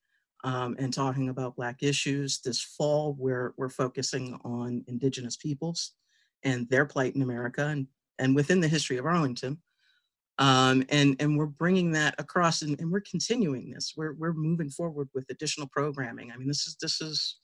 um, 0.44 0.76
and 0.80 0.94
talking 0.94 1.30
about 1.30 1.56
Black 1.56 1.84
issues. 1.84 2.40
This 2.42 2.62
fall, 2.62 3.16
we're, 3.18 3.54
we're 3.58 3.70
focusing 3.70 4.40
on 4.44 4.84
Indigenous 4.88 5.38
peoples 5.38 5.92
and 6.44 6.68
their 6.70 6.86
plight 6.86 7.16
in 7.16 7.22
America 7.22 7.68
and, 7.68 7.88
and 8.20 8.36
within 8.36 8.60
the 8.60 8.68
history 8.68 8.98
of 8.98 9.06
Arlington. 9.06 9.60
Um, 10.40 10.84
and, 10.90 11.16
and 11.20 11.38
we're 11.38 11.46
bringing 11.46 11.92
that 11.92 12.16
across 12.18 12.64
and, 12.64 12.80
and 12.80 12.92
we're 12.92 13.02
continuing 13.02 13.70
this. 13.70 13.94
We're, 13.96 14.14
we're 14.14 14.34
moving 14.34 14.70
forward 14.70 15.10
with 15.14 15.26
additional 15.30 15.68
programming. 15.68 16.32
I 16.32 16.38
mean, 16.38 16.48
this 16.48 16.66
is, 16.66 16.78
this 16.82 17.00
is 17.02 17.38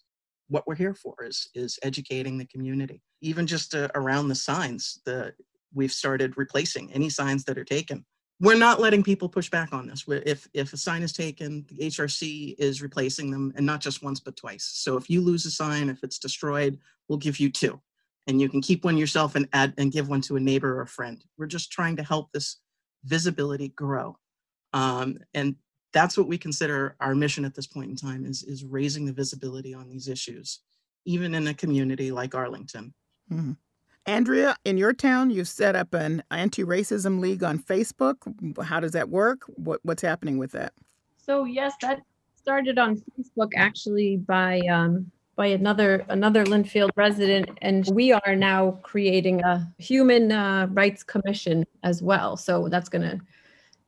what 0.48 0.66
we're 0.66 0.76
here 0.76 0.96
for 0.96 1.14
is, 1.24 1.50
is 1.54 1.78
educating 1.84 2.38
the 2.38 2.48
community. 2.48 3.04
Even 3.22 3.46
just 3.46 3.76
uh, 3.76 3.90
around 3.94 4.30
the 4.30 4.36
signs, 4.36 5.02
the, 5.06 5.34
we've 5.78 5.92
started 5.92 6.38
replacing 6.38 6.92
any 6.92 7.10
signs 7.10 7.46
that 7.46 7.58
are 7.58 7.64
taken 7.64 8.06
we're 8.40 8.58
not 8.58 8.80
letting 8.80 9.04
people 9.04 9.30
push 9.30 9.50
back 9.50 9.74
on 9.74 9.88
this. 9.88 10.04
If 10.08 10.48
if 10.54 10.74
a 10.74 10.78
sign 10.78 11.02
is 11.02 11.14
taken, 11.14 11.66
the 11.70 11.88
HRC 11.88 12.56
is 12.60 12.82
replacing 12.82 13.32
them, 13.32 13.52
and 13.56 13.66
not 13.66 13.82
just 13.82 14.04
once 14.04 14.20
but 14.20 14.38
twice. 14.38 14.70
So 14.74 14.96
if 14.96 15.10
you 15.10 15.22
lose 15.22 15.46
a 15.46 15.52
sign, 15.52 15.90
if 15.90 16.04
it's 16.04 16.20
destroyed, 16.20 16.78
we'll 17.08 17.18
give 17.18 17.40
you 17.40 17.50
two, 17.50 17.82
and 18.28 18.40
you 18.40 18.48
can 18.48 18.62
keep 18.62 18.86
one 18.86 18.98
yourself 18.98 19.36
and 19.36 19.48
add 19.54 19.74
and 19.78 19.92
give 19.92 20.08
one 20.08 20.22
to 20.22 20.36
a 20.36 20.40
neighbor 20.40 20.78
or 20.78 20.82
a 20.82 20.88
friend. 20.88 21.24
We're 21.38 21.48
just 21.48 21.72
trying 21.72 21.96
to 21.96 22.04
help 22.04 22.32
this 22.32 22.58
visibility 23.04 23.70
grow, 23.70 24.18
um, 24.74 25.18
and 25.34 25.56
that's 25.94 26.18
what 26.18 26.28
we 26.28 26.38
consider 26.38 26.96
our 27.00 27.16
mission 27.16 27.44
at 27.44 27.56
this 27.56 27.68
point 27.68 27.90
in 27.90 27.96
time 27.96 28.24
is 28.24 28.44
is 28.44 28.64
raising 28.64 29.06
the 29.06 29.14
visibility 29.14 29.74
on 29.74 29.90
these 29.90 30.08
issues, 30.08 30.60
even 31.06 31.34
in 31.34 31.48
a 31.48 31.56
community 31.56 32.12
like 32.12 32.36
Arlington. 32.36 32.94
Mm-hmm. 33.32 33.54
Andrea, 34.08 34.56
in 34.64 34.78
your 34.78 34.94
town, 34.94 35.30
you've 35.30 35.50
set 35.50 35.76
up 35.76 35.94
an 35.94 36.24
anti-racism 36.32 37.20
league 37.20 37.44
on 37.44 37.60
Facebook. 37.60 38.16
How 38.64 38.80
does 38.80 38.94
that 38.94 39.10
work? 39.10 39.42
What, 39.56 39.82
what's 39.84 40.02
happening 40.02 40.38
with 40.38 40.54
that? 40.54 40.72
So 41.18 41.44
yes, 41.44 41.74
that 41.82 42.02
started 42.36 42.80
on 42.80 43.02
Facebook 43.20 43.52
actually 43.58 44.16
by 44.16 44.62
um, 44.62 45.12
by 45.36 45.48
another 45.48 46.06
another 46.08 46.46
Lynnfield 46.46 46.90
resident, 46.96 47.50
and 47.62 47.88
we 47.92 48.14
are 48.14 48.36
now 48.36 48.80
creating 48.82 49.44
a 49.44 49.70
human 49.78 50.32
uh, 50.32 50.68
rights 50.72 51.04
commission 51.04 51.66
as 51.84 52.02
well. 52.02 52.38
So 52.38 52.70
that's 52.70 52.88
going 52.88 53.02
to 53.04 53.20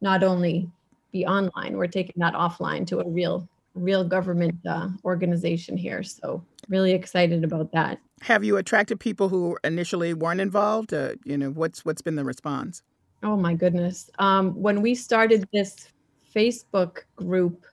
not 0.02 0.22
only 0.22 0.70
be 1.14 1.26
online, 1.26 1.78
we're 1.78 1.88
taking 1.88 2.16
that 2.18 2.34
offline 2.34 2.86
to 2.88 3.00
a 3.00 3.10
real 3.10 3.48
real 3.74 4.04
government 4.04 4.56
uh, 4.68 4.90
organization 5.06 5.78
here. 5.78 6.04
So 6.04 6.44
really 6.70 6.92
excited 6.92 7.44
about 7.44 7.72
that. 7.74 8.00
Have 8.22 8.44
you 8.44 8.58
attracted 8.58 9.00
people 9.00 9.30
who 9.30 9.58
initially 9.64 10.14
weren't 10.14 10.42
involved? 10.42 10.94
Uh, 10.94 11.16
you 11.26 11.38
know, 11.38 11.50
what's 11.50 11.84
what's 11.84 12.02
been 12.02 12.16
the 12.16 12.26
response? 12.26 12.84
Oh 13.24 13.36
my 13.36 13.54
goodness! 13.54 14.10
Um, 14.20 14.52
when 14.62 14.82
we 14.82 14.96
started 14.96 15.48
this 15.52 15.90
Facebook 16.34 17.00
group, 17.16 17.66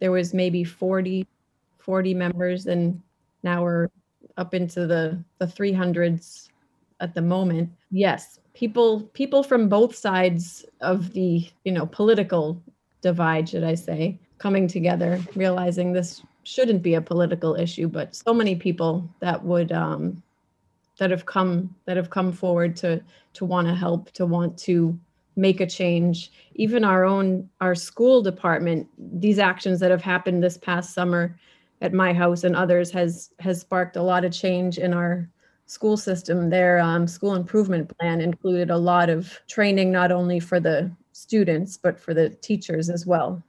there 0.00 0.12
was 0.12 0.34
maybe 0.34 0.64
40, 0.64 1.26
40 1.78 2.14
members, 2.14 2.66
and 2.66 3.00
now 3.42 3.62
we're 3.62 3.88
up 4.36 4.54
into 4.54 4.86
the 4.86 5.22
the 5.38 5.46
300s 5.46 6.48
at 7.00 7.14
the 7.14 7.22
moment. 7.22 7.70
Yes, 7.90 8.38
people 8.54 9.02
people 9.14 9.42
from 9.42 9.68
both 9.68 9.94
sides 9.94 10.64
of 10.80 11.12
the 11.12 11.48
you 11.64 11.72
know 11.72 11.86
political 11.86 12.62
divide, 13.02 13.48
should 13.48 13.64
I 13.64 13.74
say, 13.74 14.18
coming 14.38 14.68
together, 14.68 15.20
realizing 15.34 15.92
this 15.92 16.22
shouldn't 16.50 16.82
be 16.82 16.94
a 16.94 17.00
political 17.00 17.54
issue, 17.54 17.86
but 17.86 18.14
so 18.14 18.34
many 18.34 18.56
people 18.56 19.08
that 19.20 19.44
would 19.44 19.70
um, 19.70 20.20
that 20.98 21.10
have 21.10 21.24
come 21.24 21.74
that 21.84 21.96
have 21.96 22.10
come 22.10 22.32
forward 22.32 22.74
to 22.76 23.00
to 23.34 23.44
want 23.44 23.68
to 23.68 23.74
help, 23.74 24.10
to 24.12 24.26
want 24.26 24.58
to 24.58 24.98
make 25.36 25.60
a 25.60 25.66
change. 25.66 26.32
Even 26.56 26.82
our 26.84 27.04
own 27.04 27.48
our 27.60 27.76
school 27.76 28.20
department, 28.20 28.88
these 28.98 29.38
actions 29.38 29.78
that 29.78 29.92
have 29.92 30.02
happened 30.02 30.42
this 30.42 30.58
past 30.58 30.92
summer 30.92 31.38
at 31.82 31.92
my 31.92 32.12
house 32.12 32.42
and 32.42 32.56
others 32.56 32.90
has 32.90 33.30
has 33.38 33.60
sparked 33.60 33.96
a 33.96 34.02
lot 34.02 34.24
of 34.24 34.32
change 34.32 34.76
in 34.78 34.92
our 34.92 35.30
school 35.66 35.96
system. 35.96 36.50
Their 36.50 36.80
um, 36.80 37.06
school 37.06 37.36
improvement 37.36 37.96
plan 37.96 38.20
included 38.20 38.70
a 38.70 38.76
lot 38.76 39.08
of 39.08 39.38
training, 39.46 39.92
not 39.92 40.10
only 40.10 40.40
for 40.40 40.58
the 40.58 40.90
students 41.12 41.76
but 41.76 42.00
for 42.00 42.12
the 42.12 42.30
teachers 42.30 42.90
as 42.90 43.06
well. 43.06 43.40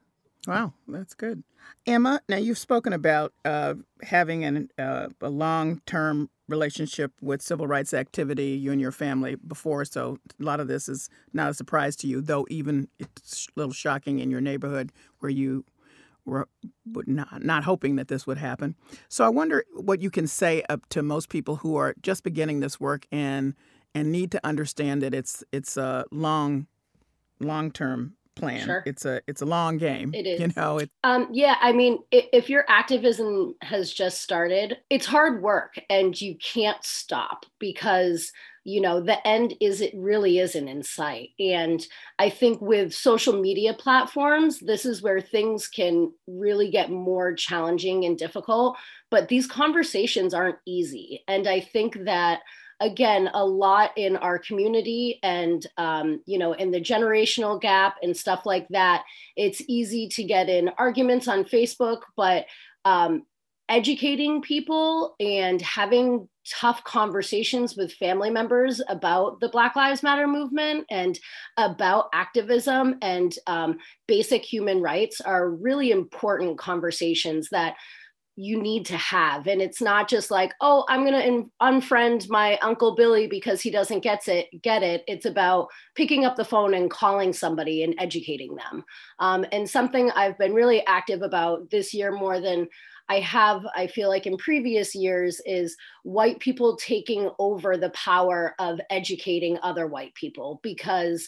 Wow, 0.46 0.74
that's 0.88 1.16
good. 1.16 1.44
Emma, 1.86 2.21
now 2.30 2.38
you've 2.38 2.58
spoken 2.58 2.93
about 2.93 3.34
uh, 3.45 3.76
having 4.04 4.43
an, 4.43 4.69
uh, 4.78 5.08
a 5.21 5.30
long 5.30 5.82
term 5.86 6.30
relationship 6.47 7.12
with 7.21 7.41
civil 7.41 7.65
rights 7.65 7.93
activity, 7.93 8.50
you 8.50 8.71
and 8.71 8.82
your 8.82 8.91
family 8.91 9.36
before, 9.36 9.86
so 9.86 10.17
a 10.39 10.43
lot 10.43 10.60
of 10.60 10.67
this 10.67 10.89
is 10.89 11.10
not 11.34 11.50
a 11.50 11.54
surprise 11.54 11.95
to 11.95 12.08
you, 12.08 12.21
though 12.21 12.45
even 12.50 12.88
it's 13.00 13.47
a 13.47 13.60
little 13.60 13.74
shocking 13.74 14.19
in 14.19 14.30
your 14.30 14.41
neighborhood 14.41 14.91
where 15.19 15.30
you 15.32 15.65
were 16.26 16.47
not, 17.08 17.43
not 17.43 17.63
hoping 17.63 17.95
that 17.95 18.08
this 18.08 18.28
would 18.28 18.38
happen. 18.38 18.76
So 19.10 19.26
I 19.26 19.30
wonder 19.30 19.63
what 19.74 20.02
you 20.02 20.12
can 20.12 20.28
say 20.28 20.63
up 20.69 20.88
to 20.89 21.02
most 21.02 21.30
people 21.30 21.58
who 21.58 21.76
are 21.78 21.95
just 22.02 22.24
beginning 22.24 22.60
this 22.60 22.80
work 22.80 23.08
and 23.12 23.56
and 23.93 24.12
need 24.12 24.32
to 24.32 24.39
understand 24.45 25.02
that 25.02 25.13
it's 25.13 25.43
it's 25.52 25.76
a 25.78 26.06
long 26.12 26.67
long 27.39 27.71
term 27.71 28.13
plan. 28.36 28.65
Sure. 28.65 28.84
It's 28.86 29.06
a 29.06 29.22
it's 29.28 29.41
a 29.41 29.46
long 29.46 29.78
game. 29.78 30.13
It 30.13 30.28
is. 30.28 30.39
You 30.39 30.52
know. 30.56 30.80
It, 30.80 30.89
um, 31.04 31.28
yeah. 31.32 31.56
I 31.62 31.72
mean, 31.72 32.00
if 32.12 32.50
your 32.50 32.65
activism 32.67 33.56
has 33.62 33.91
just 33.91 34.22
started, 34.22 34.78
it's 34.89 35.06
hard 35.06 35.41
work, 35.41 35.80
and 35.89 36.20
you 36.20 36.36
can't 36.38 36.84
stop 36.84 37.46
because 37.60 38.32
you 38.63 38.80
know 38.80 39.02
the 39.02 39.26
end 39.28 39.56
is 39.60 39.82
it 39.82 39.94
really 39.96 40.38
isn't 40.38 40.67
in 40.67 40.84
sight 40.84 41.30
and 41.39 41.88
i 42.20 42.30
think 42.30 42.62
with 42.62 42.94
social 42.94 43.39
media 43.39 43.74
platforms 43.74 44.60
this 44.60 44.86
is 44.86 45.02
where 45.02 45.20
things 45.20 45.67
can 45.67 46.12
really 46.28 46.70
get 46.70 46.91
more 46.91 47.34
challenging 47.34 48.06
and 48.06 48.20
difficult 48.20 48.78
but 49.10 49.30
these 49.30 49.48
conversations 49.48 50.34
aren't 50.34 50.60
easy 50.67 51.24
and 51.28 51.48
i 51.48 51.60
think 51.60 52.04
that 52.06 52.41
again 52.82 53.30
a 53.34 53.46
lot 53.46 53.91
in 53.96 54.17
our 54.17 54.38
community 54.38 55.20
and 55.24 55.65
um, 55.78 56.22
you 56.26 56.38
know 56.38 56.54
in 56.54 56.72
the 56.72 56.82
generational 56.82 57.62
gap 57.62 57.96
and 58.04 58.15
stuff 58.15 58.46
like 58.46 58.67
that. 58.70 59.04
It's 59.38 59.62
easy 59.67 60.10
to 60.10 60.24
get 60.24 60.50
in 60.50 60.70
arguments 60.78 61.28
on 61.28 61.46
facebook 61.46 62.02
but 62.17 62.46
um, 62.86 63.24
educating 63.70 64.41
people 64.41 65.15
and 65.22 65.62
having 65.62 66.28
tough 66.50 66.84
conversations 66.84 67.78
with 67.78 67.94
family 67.94 68.30
members 68.30 68.82
about 68.89 69.39
the 69.39 69.48
black 69.48 69.76
lives 69.76 70.04
matter 70.04 70.28
movement 70.28 70.86
and 70.89 71.20
about 71.58 72.10
activism 72.13 72.98
and 73.02 73.36
um, 73.48 73.78
basic 74.08 74.44
human 74.44 74.82
rights 74.82 75.22
are 75.22 75.52
really 75.52 75.91
important 75.91 76.58
conversations 76.58 77.48
that 77.52 77.76
you 78.36 78.62
need 78.62 78.86
to 78.86 78.98
have. 78.98 79.48
And 79.48 79.62
it's 79.62 79.82
not 79.82 80.10
just 80.10 80.32
like 80.32 80.54
oh 80.62 80.86
i'm 80.89 81.06
going 81.06 81.13
to 81.22 81.50
unfriend 81.62 82.30
my 82.30 82.58
uncle 82.60 82.96
billy 82.96 83.28
because 83.28 83.62
he 83.62 83.70
doesn't 83.70 84.04
get 84.04 84.28
it 84.28 84.48
get 84.62 84.84
it. 84.84 85.04
It's 85.08 85.26
about 85.26 85.67
picking 85.96 86.26
up 86.26 86.36
the 86.36 86.46
phone 86.46 86.74
and 86.74 86.89
calling 86.89 87.34
somebody 87.34 87.84
and 87.84 87.96
educating 87.98 88.56
them. 88.56 88.84
Um, 89.20 89.46
and 89.52 89.70
something 89.70 90.12
i've 90.12 90.38
been 90.38 90.54
really 90.54 90.86
active 90.88 91.22
about 91.22 91.70
this 91.70 91.94
year 91.94 92.12
more 92.12 92.39
than 92.39 92.67
I 93.12 93.20
have, 93.20 93.65
I 93.76 93.88
feel 93.88 94.08
like 94.08 94.26
in 94.26 94.38
previous 94.38 94.96
years, 94.96 95.41
is 95.46 95.76
white 96.04 96.39
people 96.39 96.78
taking 96.78 97.30
over 97.39 97.76
the 97.76 97.89
power 97.89 98.56
of 98.58 98.80
educating 98.89 99.58
other 99.62 99.86
white 99.86 100.13
people 100.15 100.62
because 100.63 101.28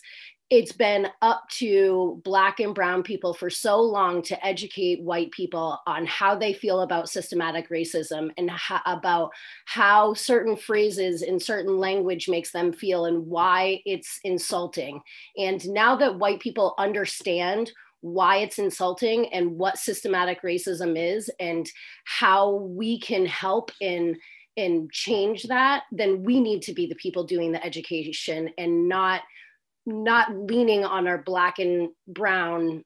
it's 0.53 0.71
been 0.71 1.07
up 1.23 1.49
to 1.49 2.21
black 2.23 2.59
and 2.59 2.75
brown 2.75 3.01
people 3.01 3.33
for 3.33 3.49
so 3.49 3.81
long 3.81 4.21
to 4.21 4.45
educate 4.45 5.01
white 5.01 5.31
people 5.31 5.79
on 5.87 6.05
how 6.05 6.35
they 6.35 6.53
feel 6.53 6.81
about 6.81 7.09
systematic 7.09 7.71
racism 7.71 8.29
and 8.37 8.51
about 8.85 9.31
how 9.65 10.13
certain 10.13 10.55
phrases 10.55 11.23
in 11.23 11.39
certain 11.39 11.79
language 11.79 12.29
makes 12.29 12.51
them 12.51 12.71
feel 12.71 13.05
and 13.05 13.25
why 13.25 13.81
it's 13.87 14.19
insulting. 14.25 15.01
And 15.39 15.67
now 15.69 15.95
that 15.95 16.19
white 16.19 16.39
people 16.39 16.75
understand 16.77 17.71
why 18.01 18.37
it's 18.37 18.59
insulting 18.59 19.33
and 19.33 19.57
what 19.57 19.79
systematic 19.79 20.43
racism 20.43 20.93
is 20.95 21.31
and 21.39 21.67
how 22.03 22.57
we 22.57 22.99
can 22.99 23.25
help 23.25 23.71
in 23.81 24.15
and 24.55 24.91
change 24.91 25.41
that 25.45 25.81
then 25.91 26.21
we 26.21 26.39
need 26.39 26.61
to 26.61 26.73
be 26.73 26.85
the 26.85 26.93
people 26.93 27.23
doing 27.23 27.51
the 27.51 27.65
education 27.65 28.51
and 28.59 28.87
not 28.87 29.21
not 29.85 30.33
leaning 30.35 30.85
on 30.85 31.07
our 31.07 31.17
black 31.17 31.59
and 31.59 31.89
brown 32.07 32.83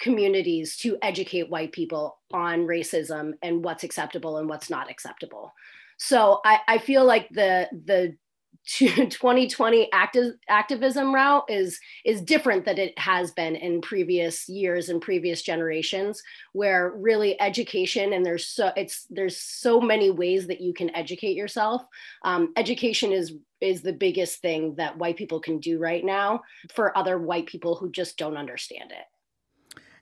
communities 0.00 0.76
to 0.76 0.98
educate 1.02 1.50
white 1.50 1.72
people 1.72 2.18
on 2.32 2.66
racism 2.66 3.32
and 3.42 3.64
what's 3.64 3.84
acceptable 3.84 4.38
and 4.38 4.48
what's 4.48 4.70
not 4.70 4.90
acceptable. 4.90 5.52
So 5.98 6.40
I, 6.44 6.58
I 6.66 6.78
feel 6.78 7.04
like 7.04 7.28
the 7.30 7.68
the 7.72 8.16
2020 8.66 9.92
active, 9.92 10.34
activism 10.48 11.14
route 11.14 11.44
is 11.48 11.78
is 12.06 12.22
different 12.22 12.64
than 12.64 12.78
it 12.78 12.98
has 12.98 13.30
been 13.32 13.56
in 13.56 13.82
previous 13.82 14.48
years 14.48 14.88
and 14.88 15.02
previous 15.02 15.42
generations 15.42 16.22
where 16.54 16.92
really 16.96 17.38
education 17.42 18.14
and 18.14 18.24
there's 18.24 18.46
so 18.46 18.72
it's 18.74 19.06
there's 19.10 19.36
so 19.36 19.80
many 19.80 20.10
ways 20.10 20.46
that 20.46 20.62
you 20.62 20.72
can 20.72 20.94
educate 20.96 21.36
yourself 21.36 21.82
um, 22.24 22.54
education 22.56 23.12
is 23.12 23.34
is 23.64 23.82
the 23.82 23.92
biggest 23.92 24.40
thing 24.40 24.74
that 24.76 24.98
white 24.98 25.16
people 25.16 25.40
can 25.40 25.58
do 25.58 25.78
right 25.78 26.04
now 26.04 26.40
for 26.74 26.96
other 26.96 27.18
white 27.18 27.46
people 27.46 27.76
who 27.76 27.90
just 27.90 28.16
don't 28.18 28.36
understand 28.36 28.92
it 28.92 29.06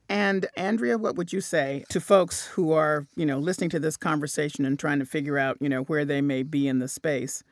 And 0.08 0.46
Andrea, 0.56 0.98
what 0.98 1.16
would 1.16 1.32
you 1.32 1.40
say 1.40 1.84
to 1.88 2.00
folks 2.00 2.46
who 2.48 2.72
are, 2.72 3.06
you 3.16 3.24
know, 3.24 3.38
listening 3.38 3.70
to 3.70 3.80
this 3.80 3.96
conversation 3.96 4.64
and 4.64 4.78
trying 4.78 4.98
to 4.98 5.06
figure 5.06 5.38
out, 5.38 5.56
you 5.60 5.68
know, 5.68 5.82
where 5.84 6.04
they 6.04 6.20
may 6.20 6.42
be 6.42 6.68
in 6.68 6.80
the 6.80 6.88
space? 6.88 7.42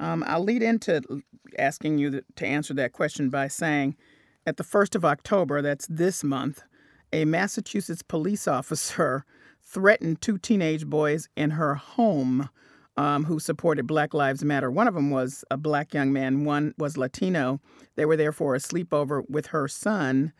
Um, 0.00 0.24
I'll 0.26 0.42
lead 0.44 0.62
into 0.62 1.22
asking 1.58 1.98
you 1.98 2.22
to 2.36 2.46
answer 2.46 2.74
that 2.74 2.92
question 2.92 3.30
by 3.30 3.48
saying, 3.48 3.96
at 4.46 4.56
the 4.56 4.64
1st 4.64 4.94
of 4.96 5.04
October, 5.04 5.62
that's 5.62 5.86
this 5.86 6.24
month, 6.24 6.62
a 7.12 7.24
Massachusetts 7.24 8.02
police 8.02 8.48
officer 8.58 9.24
threatened 9.62 10.20
two 10.20 10.38
teenage 10.38 10.86
boys 10.86 11.28
in 11.36 11.50
her 11.50 11.76
home 11.76 12.48
um, 13.00 13.24
who 13.24 13.38
supported 13.38 13.86
Black 13.86 14.12
Lives 14.12 14.44
Matter. 14.44 14.70
One 14.70 14.86
of 14.86 14.92
them 14.92 15.10
was 15.10 15.42
a 15.50 15.56
black 15.56 15.94
young 15.94 16.12
man, 16.12 16.44
one 16.44 16.74
was 16.76 16.98
Latino. 16.98 17.58
They 17.96 18.04
were 18.04 18.16
there 18.16 18.30
for 18.30 18.54
a 18.54 18.58
sleepover 18.58 19.22
with 19.26 19.46
her 19.46 19.68
son, 19.68 20.34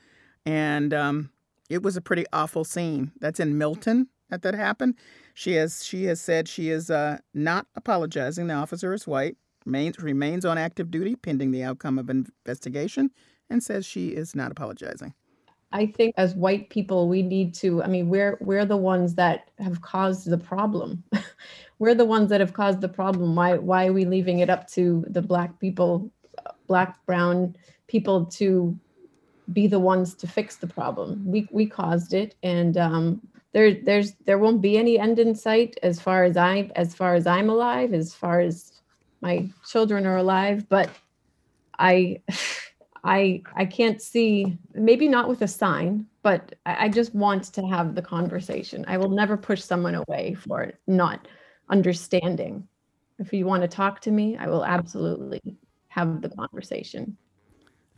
and 0.45 0.93
um, 0.93 1.31
it 1.71 1.83
was 1.83 1.97
a 1.97 2.03
pretty 2.03 2.27
awful 2.35 2.65
scene. 2.65 3.13
That's 3.19 3.41
in 3.41 3.57
Milton 3.57 4.09
that 4.29 4.43
that 4.43 4.55
happened. 4.55 4.97
She 5.33 5.55
has 5.55 5.83
she 5.87 6.05
has 6.05 6.21
said 6.21 6.49
she 6.49 6.69
is 6.69 6.91
uh, 6.91 7.21
not 7.33 7.67
apologizing. 7.77 8.49
The 8.49 8.55
officer 8.55 8.93
is 8.93 9.07
white, 9.07 9.39
remains 9.65 9.99
remains 9.99 10.45
on 10.45 10.59
active 10.59 10.91
duty 10.91 11.17
pending 11.17 11.53
the 11.53 11.63
outcome 11.63 11.99
of 11.99 12.11
investigation, 12.11 13.11
and 13.49 13.63
says 13.63 13.87
she 13.87 14.09
is 14.09 14.37
not 14.37 14.53
apologizing. 14.53 15.15
I 15.73 15.87
think 15.87 16.15
as 16.17 16.35
white 16.35 16.69
people, 16.71 17.09
we 17.09 17.23
need 17.23 17.55
to. 17.55 17.83
I 17.83 17.87
mean, 17.87 18.09
we're 18.09 18.37
we're 18.41 18.65
the 18.65 18.77
ones 18.77 19.15
that 19.15 19.51
have 19.59 19.81
caused 19.81 20.29
the 20.29 20.39
problem. 20.39 21.05
we're 21.79 21.95
the 21.95 22.05
ones 22.05 22.31
that 22.31 22.41
have 22.41 22.53
caused 22.53 22.81
the 22.81 22.89
problem. 22.89 23.37
Why 23.37 23.57
why 23.57 23.87
are 23.87 23.93
we 23.93 24.05
leaving 24.05 24.41
it 24.41 24.51
up 24.51 24.69
to 24.71 25.05
the 25.09 25.23
black 25.23 25.59
people, 25.61 26.11
black 26.67 27.05
brown 27.07 27.57
people 27.87 28.27
to 28.27 28.79
be 29.53 29.67
the 29.67 29.79
ones 29.79 30.15
to 30.15 30.27
fix 30.27 30.57
the 30.57 30.67
problem? 30.67 31.23
We 31.25 31.49
we 31.53 31.67
caused 31.67 32.15
it, 32.15 32.35
and 32.43 32.77
um, 32.77 33.21
there 33.53 33.75
there's 33.75 34.15
there 34.27 34.39
won't 34.39 34.61
be 34.61 34.77
any 34.77 34.99
end 34.99 35.21
in 35.21 35.37
sight 35.37 35.79
as 35.85 36.01
far 36.01 36.25
as 36.25 36.37
I 36.37 36.71
as 36.75 36.97
far 36.97 37.15
as 37.15 37.29
I'm 37.29 37.49
alive, 37.49 37.95
as 37.95 38.13
far 38.13 38.41
as 38.41 38.73
my 39.21 39.49
children 39.69 40.05
are 40.07 40.17
alive. 40.17 40.69
But 40.69 40.91
I. 41.79 42.23
I 43.05 43.43
I 43.55 43.65
can't 43.65 44.01
see 44.01 44.59
maybe 44.75 45.09
not 45.09 45.29
with 45.29 45.43
a 45.43 45.49
sign, 45.49 46.07
but 46.23 46.55
I, 46.67 46.87
I 46.87 46.89
just 46.89 47.15
want 47.15 47.45
to 47.55 47.63
have 47.67 47.95
the 47.95 48.03
conversation. 48.03 48.85
I 48.89 48.99
will 48.99 49.09
never 49.09 49.37
push 49.37 49.63
someone 49.63 49.95
away 49.95 50.35
for 50.35 50.73
not 50.87 51.29
understanding. 51.69 52.67
If 53.19 53.33
you 53.33 53.47
want 53.47 53.63
to 53.63 53.69
talk 53.69 54.01
to 54.03 54.11
me, 54.11 54.37
I 54.37 54.49
will 54.49 54.65
absolutely 54.65 55.41
have 55.89 56.23
the 56.23 56.31
conversation. 56.31 57.17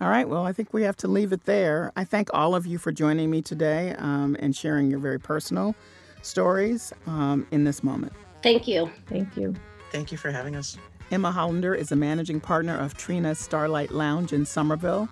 All 0.01 0.09
right. 0.09 0.29
Well, 0.29 0.45
I 0.45 0.53
think 0.53 0.73
we 0.73 0.83
have 0.83 0.97
to 0.97 1.09
leave 1.09 1.33
it 1.33 1.45
there. 1.45 1.93
I 1.95 2.05
thank 2.05 2.29
all 2.35 2.57
of 2.57 2.67
you 2.67 2.77
for 2.79 2.91
joining 2.91 3.31
me 3.31 3.41
today 3.41 3.95
um, 3.99 4.37
and 4.41 4.55
sharing 4.55 4.91
your 4.91 4.99
very 4.99 5.21
personal 5.21 5.77
stories 6.23 6.93
um, 7.07 7.47
in 7.53 7.63
this 7.63 7.85
moment. 7.85 8.13
Thank 8.43 8.67
you. 8.67 8.91
Thank 9.07 9.37
you. 9.37 9.55
Thank 9.93 10.11
you 10.11 10.19
for 10.19 10.33
having 10.33 10.57
us. 10.57 10.77
Emma 11.13 11.31
Hollander 11.31 11.75
is 11.75 11.93
a 11.93 11.97
managing 11.97 12.41
partner 12.41 12.75
of 12.75 12.97
Trina's 12.97 13.39
Starlight 13.39 13.91
Lounge 13.91 14.33
in 14.33 14.47
Somerville. 14.47 15.11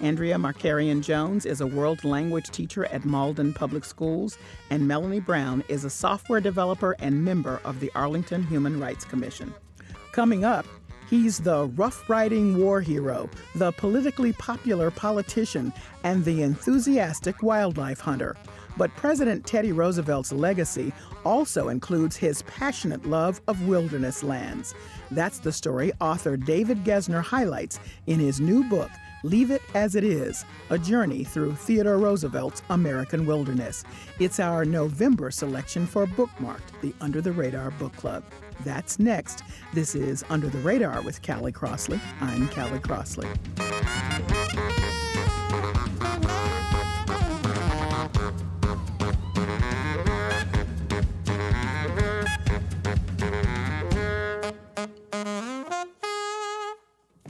Andrea 0.00 0.36
Markarian 0.36 1.02
Jones 1.02 1.44
is 1.44 1.60
a 1.60 1.66
world 1.66 2.04
language 2.04 2.48
teacher 2.48 2.86
at 2.86 3.04
Malden 3.04 3.52
Public 3.52 3.84
Schools, 3.84 4.38
and 4.70 4.88
Melanie 4.88 5.20
Brown 5.20 5.62
is 5.68 5.84
a 5.84 5.90
software 5.90 6.40
developer 6.40 6.96
and 7.00 7.22
member 7.22 7.60
of 7.66 7.80
the 7.80 7.92
Arlington 7.94 8.44
Human 8.44 8.80
Rights 8.80 9.04
Commission. 9.04 9.52
Coming 10.12 10.42
up, 10.42 10.64
he's 11.10 11.38
the 11.38 11.66
rough 11.76 12.08
riding 12.08 12.56
war 12.56 12.80
hero, 12.80 13.28
the 13.54 13.72
politically 13.72 14.32
popular 14.32 14.90
politician, 14.90 15.70
and 16.02 16.24
the 16.24 16.40
enthusiastic 16.40 17.42
wildlife 17.42 18.00
hunter. 18.00 18.36
But 18.78 18.96
President 18.96 19.44
Teddy 19.44 19.72
Roosevelt's 19.72 20.32
legacy 20.32 20.94
also 21.24 21.68
includes 21.68 22.16
his 22.16 22.40
passionate 22.42 23.04
love 23.04 23.42
of 23.46 23.68
wilderness 23.68 24.22
lands. 24.22 24.74
That's 25.12 25.38
the 25.38 25.52
story 25.52 25.92
author 26.00 26.38
David 26.38 26.84
Gessner 26.84 27.22
highlights 27.22 27.78
in 28.06 28.18
his 28.18 28.40
new 28.40 28.64
book, 28.64 28.90
Leave 29.22 29.50
It 29.50 29.60
As 29.74 29.94
It 29.94 30.04
Is 30.04 30.46
A 30.70 30.78
Journey 30.78 31.22
Through 31.22 31.54
Theodore 31.54 31.98
Roosevelt's 31.98 32.62
American 32.70 33.26
Wilderness. 33.26 33.84
It's 34.18 34.40
our 34.40 34.64
November 34.64 35.30
selection 35.30 35.86
for 35.86 36.06
Bookmarked, 36.06 36.80
the 36.80 36.94
Under 37.02 37.20
the 37.20 37.32
Radar 37.32 37.72
Book 37.72 37.94
Club. 37.94 38.24
That's 38.64 38.98
next. 38.98 39.42
This 39.74 39.94
is 39.94 40.24
Under 40.30 40.48
the 40.48 40.58
Radar 40.60 41.02
with 41.02 41.20
Callie 41.22 41.52
Crossley. 41.52 42.00
I'm 42.22 42.48
Callie 42.48 42.78
Crossley. 42.78 43.28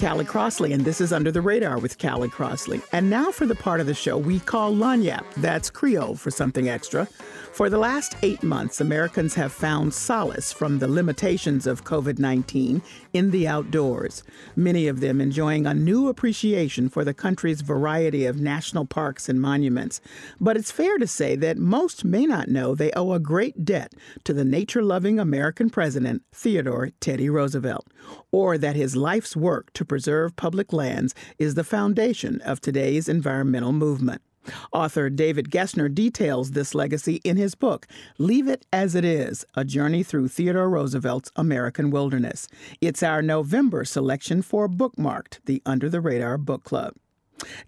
Callie 0.00 0.24
Crossley, 0.24 0.72
and 0.72 0.82
this 0.82 0.98
is 0.98 1.12
Under 1.12 1.30
the 1.30 1.42
Radar 1.42 1.78
with 1.78 1.98
Callie 1.98 2.30
Crossley. 2.30 2.80
And 2.90 3.10
now 3.10 3.30
for 3.30 3.44
the 3.44 3.54
part 3.54 3.80
of 3.80 3.86
the 3.86 3.92
show 3.92 4.16
we 4.16 4.40
call 4.40 4.72
Lagniappe, 4.72 5.34
that's 5.36 5.68
Creole 5.68 6.16
for 6.16 6.30
something 6.30 6.70
extra. 6.70 7.06
For 7.52 7.68
the 7.68 7.76
last 7.76 8.16
eight 8.22 8.42
months, 8.42 8.80
Americans 8.80 9.34
have 9.34 9.52
found 9.52 9.92
solace 9.92 10.52
from 10.52 10.78
the 10.78 10.88
limitations 10.88 11.66
of 11.66 11.84
COVID 11.84 12.18
19 12.18 12.80
in 13.12 13.30
the 13.30 13.46
outdoors, 13.46 14.22
many 14.56 14.88
of 14.88 15.00
them 15.00 15.20
enjoying 15.20 15.66
a 15.66 15.74
new 15.74 16.08
appreciation 16.08 16.88
for 16.88 17.04
the 17.04 17.12
country's 17.12 17.60
variety 17.60 18.24
of 18.24 18.40
national 18.40 18.86
parks 18.86 19.28
and 19.28 19.40
monuments. 19.40 20.00
But 20.40 20.56
it's 20.56 20.70
fair 20.70 20.96
to 20.96 21.06
say 21.06 21.36
that 21.36 21.58
most 21.58 22.04
may 22.04 22.24
not 22.24 22.48
know 22.48 22.74
they 22.74 22.92
owe 22.92 23.12
a 23.12 23.20
great 23.20 23.66
debt 23.66 23.92
to 24.24 24.32
the 24.32 24.44
nature 24.44 24.82
loving 24.82 25.18
American 25.18 25.68
president, 25.68 26.22
Theodore 26.32 26.90
Teddy 27.00 27.28
Roosevelt, 27.28 27.86
or 28.32 28.58
that 28.58 28.76
his 28.76 28.96
life's 28.96 29.36
work 29.36 29.72
to 29.74 29.84
preserve 29.84 30.36
public 30.36 30.72
lands 30.72 31.14
is 31.38 31.54
the 31.54 31.64
foundation 31.64 32.40
of 32.42 32.60
today's 32.60 33.08
environmental 33.08 33.72
movement. 33.72 34.22
Author 34.72 35.10
David 35.10 35.50
Gessner 35.50 35.92
details 35.92 36.52
this 36.52 36.74
legacy 36.74 37.20
in 37.24 37.36
his 37.36 37.54
book, 37.54 37.86
Leave 38.18 38.48
It 38.48 38.64
As 38.72 38.94
It 38.94 39.04
Is 39.04 39.44
A 39.54 39.64
Journey 39.64 40.02
Through 40.02 40.28
Theodore 40.28 40.70
Roosevelt's 40.70 41.30
American 41.36 41.90
Wilderness. 41.90 42.48
It's 42.80 43.02
our 43.02 43.22
November 43.22 43.84
selection 43.84 44.42
for 44.42 44.68
Bookmarked, 44.68 45.40
the 45.44 45.62
Under 45.66 45.88
the 45.88 46.00
Radar 46.00 46.38
Book 46.38 46.64
Club. 46.64 46.94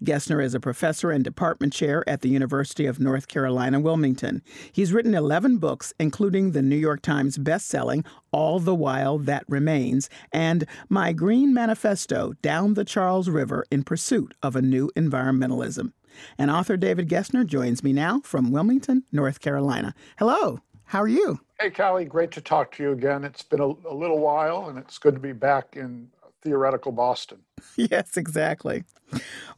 Gessner 0.03 0.41
is 0.41 0.53
a 0.53 0.59
professor 0.59 1.11
and 1.11 1.23
department 1.23 1.73
chair 1.73 2.03
at 2.07 2.21
the 2.21 2.29
University 2.29 2.85
of 2.85 2.99
North 2.99 3.27
Carolina, 3.27 3.79
Wilmington. 3.79 4.41
He's 4.71 4.93
written 4.93 5.13
11 5.13 5.57
books, 5.57 5.93
including 5.99 6.51
the 6.51 6.61
New 6.61 6.75
York 6.75 7.01
Times 7.01 7.37
bestselling 7.37 8.05
All 8.31 8.59
the 8.59 8.75
Wild 8.75 9.25
That 9.25 9.45
Remains 9.47 10.09
and 10.31 10.65
My 10.89 11.13
Green 11.13 11.53
Manifesto 11.53 12.33
Down 12.41 12.73
the 12.73 12.85
Charles 12.85 13.29
River 13.29 13.65
in 13.71 13.83
Pursuit 13.83 14.33
of 14.41 14.55
a 14.55 14.61
New 14.61 14.89
Environmentalism. 14.95 15.93
And 16.37 16.51
author 16.51 16.77
David 16.77 17.09
Gessner 17.09 17.45
joins 17.45 17.83
me 17.83 17.93
now 17.93 18.21
from 18.23 18.51
Wilmington, 18.51 19.03
North 19.11 19.39
Carolina. 19.39 19.95
Hello, 20.17 20.59
how 20.85 21.01
are 21.01 21.07
you? 21.07 21.39
Hey, 21.59 21.69
Callie, 21.69 22.05
great 22.05 22.31
to 22.31 22.41
talk 22.41 22.71
to 22.73 22.83
you 22.83 22.91
again. 22.91 23.23
It's 23.23 23.41
been 23.41 23.61
a, 23.61 23.65
a 23.65 23.95
little 23.95 24.19
while, 24.19 24.69
and 24.69 24.77
it's 24.77 24.97
good 24.97 25.15
to 25.15 25.19
be 25.19 25.31
back 25.31 25.75
in 25.75 26.09
theoretical 26.43 26.91
Boston. 26.91 27.39
yes, 27.75 28.17
exactly. 28.17 28.83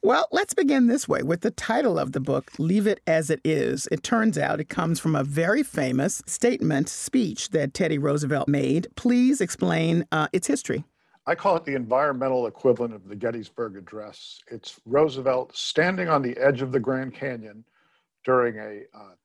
Well, 0.02 0.28
let's 0.32 0.54
begin 0.54 0.88
this 0.88 1.08
way 1.08 1.24
with 1.24 1.42
the 1.42 1.52
title 1.52 1.98
of 1.98 2.12
the 2.12 2.20
book, 2.20 2.52
Leave 2.60 2.88
It 2.88 3.00
As 3.08 3.30
It 3.30 3.42
Is. 3.44 3.88
It 3.92 4.04
turns 4.04 4.38
out 4.38 4.60
it 4.60 4.70
comes 4.70 5.00
from 5.00 5.16
a 5.16 5.24
very 5.24 5.64
famous 5.64 6.22
statement, 6.26 6.90
speech 6.90 7.50
that 7.50 7.74
Teddy 7.74 7.98
Roosevelt 7.98 8.48
made. 8.48 8.88
Please 8.96 9.42
explain 9.42 10.06
uh, 10.12 10.28
its 10.34 10.48
history. 10.48 10.84
I 11.28 11.34
call 11.34 11.56
it 11.56 11.66
the 11.66 11.74
environmental 11.74 12.46
equivalent 12.46 12.94
of 12.94 13.08
the 13.08 13.16
Gettysburg 13.16 13.78
Address. 13.78 14.42
It's 14.52 14.80
Roosevelt 14.86 15.56
standing 15.56 16.08
on 16.08 16.22
the 16.22 16.38
edge 16.38 16.62
of 16.62 16.72
the 16.72 16.80
Grand 16.80 17.16
Canyon 17.16 17.66
during 18.24 18.58
a 18.58 18.82
uh, 18.94 19.16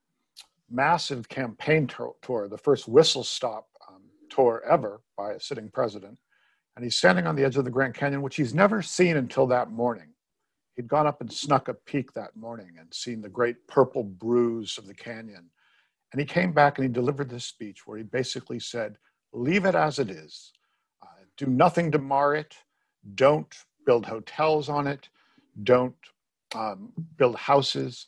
massive 0.70 1.28
campaign 1.28 1.86
tour, 1.86 2.48
the 2.48 2.56
first 2.56 2.88
whistle 2.88 3.24
stop 3.24 3.68
um, 3.88 4.02
tour 4.30 4.62
ever 4.68 5.02
by 5.16 5.32
a 5.32 5.40
sitting 5.40 5.68
president. 5.68 6.18
And 6.80 6.86
he's 6.86 6.96
standing 6.96 7.26
on 7.26 7.36
the 7.36 7.44
edge 7.44 7.58
of 7.58 7.66
the 7.66 7.70
Grand 7.70 7.92
Canyon, 7.92 8.22
which 8.22 8.36
he's 8.36 8.54
never 8.54 8.80
seen 8.80 9.18
until 9.18 9.46
that 9.48 9.70
morning. 9.70 10.14
He'd 10.76 10.88
gone 10.88 11.06
up 11.06 11.20
and 11.20 11.30
snuck 11.30 11.68
a 11.68 11.74
peek 11.74 12.14
that 12.14 12.34
morning 12.34 12.70
and 12.78 12.92
seen 12.94 13.20
the 13.20 13.28
great 13.28 13.66
purple 13.68 14.02
bruise 14.02 14.78
of 14.78 14.86
the 14.86 14.94
canyon. 14.94 15.50
And 16.12 16.20
he 16.20 16.26
came 16.26 16.52
back 16.52 16.78
and 16.78 16.86
he 16.86 16.92
delivered 16.92 17.28
this 17.28 17.44
speech 17.44 17.86
where 17.86 17.98
he 17.98 18.04
basically 18.04 18.60
said, 18.60 18.96
Leave 19.34 19.66
it 19.66 19.74
as 19.74 19.98
it 19.98 20.08
is 20.08 20.52
do 21.40 21.46
nothing 21.46 21.90
to 21.90 21.98
mar 21.98 22.34
it. 22.34 22.54
Don't 23.14 23.52
build 23.86 24.04
hotels 24.04 24.68
on 24.68 24.86
it. 24.86 25.08
Don't 25.64 25.94
um, 26.54 26.92
build 27.16 27.36
houses. 27.36 28.06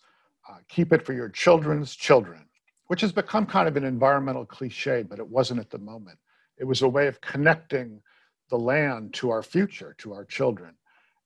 Uh, 0.49 0.59
keep 0.69 0.93
it 0.93 1.05
for 1.05 1.15
your 1.15 1.31
children's 1.31 1.97
children, 1.97 2.45
which 2.89 3.01
has 3.01 3.11
become 3.11 3.47
kind 3.47 3.69
of 3.69 3.77
an 3.77 3.85
environmental 3.85 4.45
cliche, 4.45 5.03
but 5.03 5.19
it 5.19 5.27
wasn't 5.27 5.61
at 5.61 5.71
the 5.71 5.79
moment. 5.79 6.19
It 6.59 6.65
was 6.65 6.83
a 6.83 6.89
way 6.89 7.07
of 7.07 7.21
connecting 7.23 8.03
the 8.53 8.59
land 8.59 9.15
to 9.15 9.31
our 9.31 9.43
future, 9.43 9.95
to 9.97 10.13
our 10.13 10.27
children. 10.27 10.75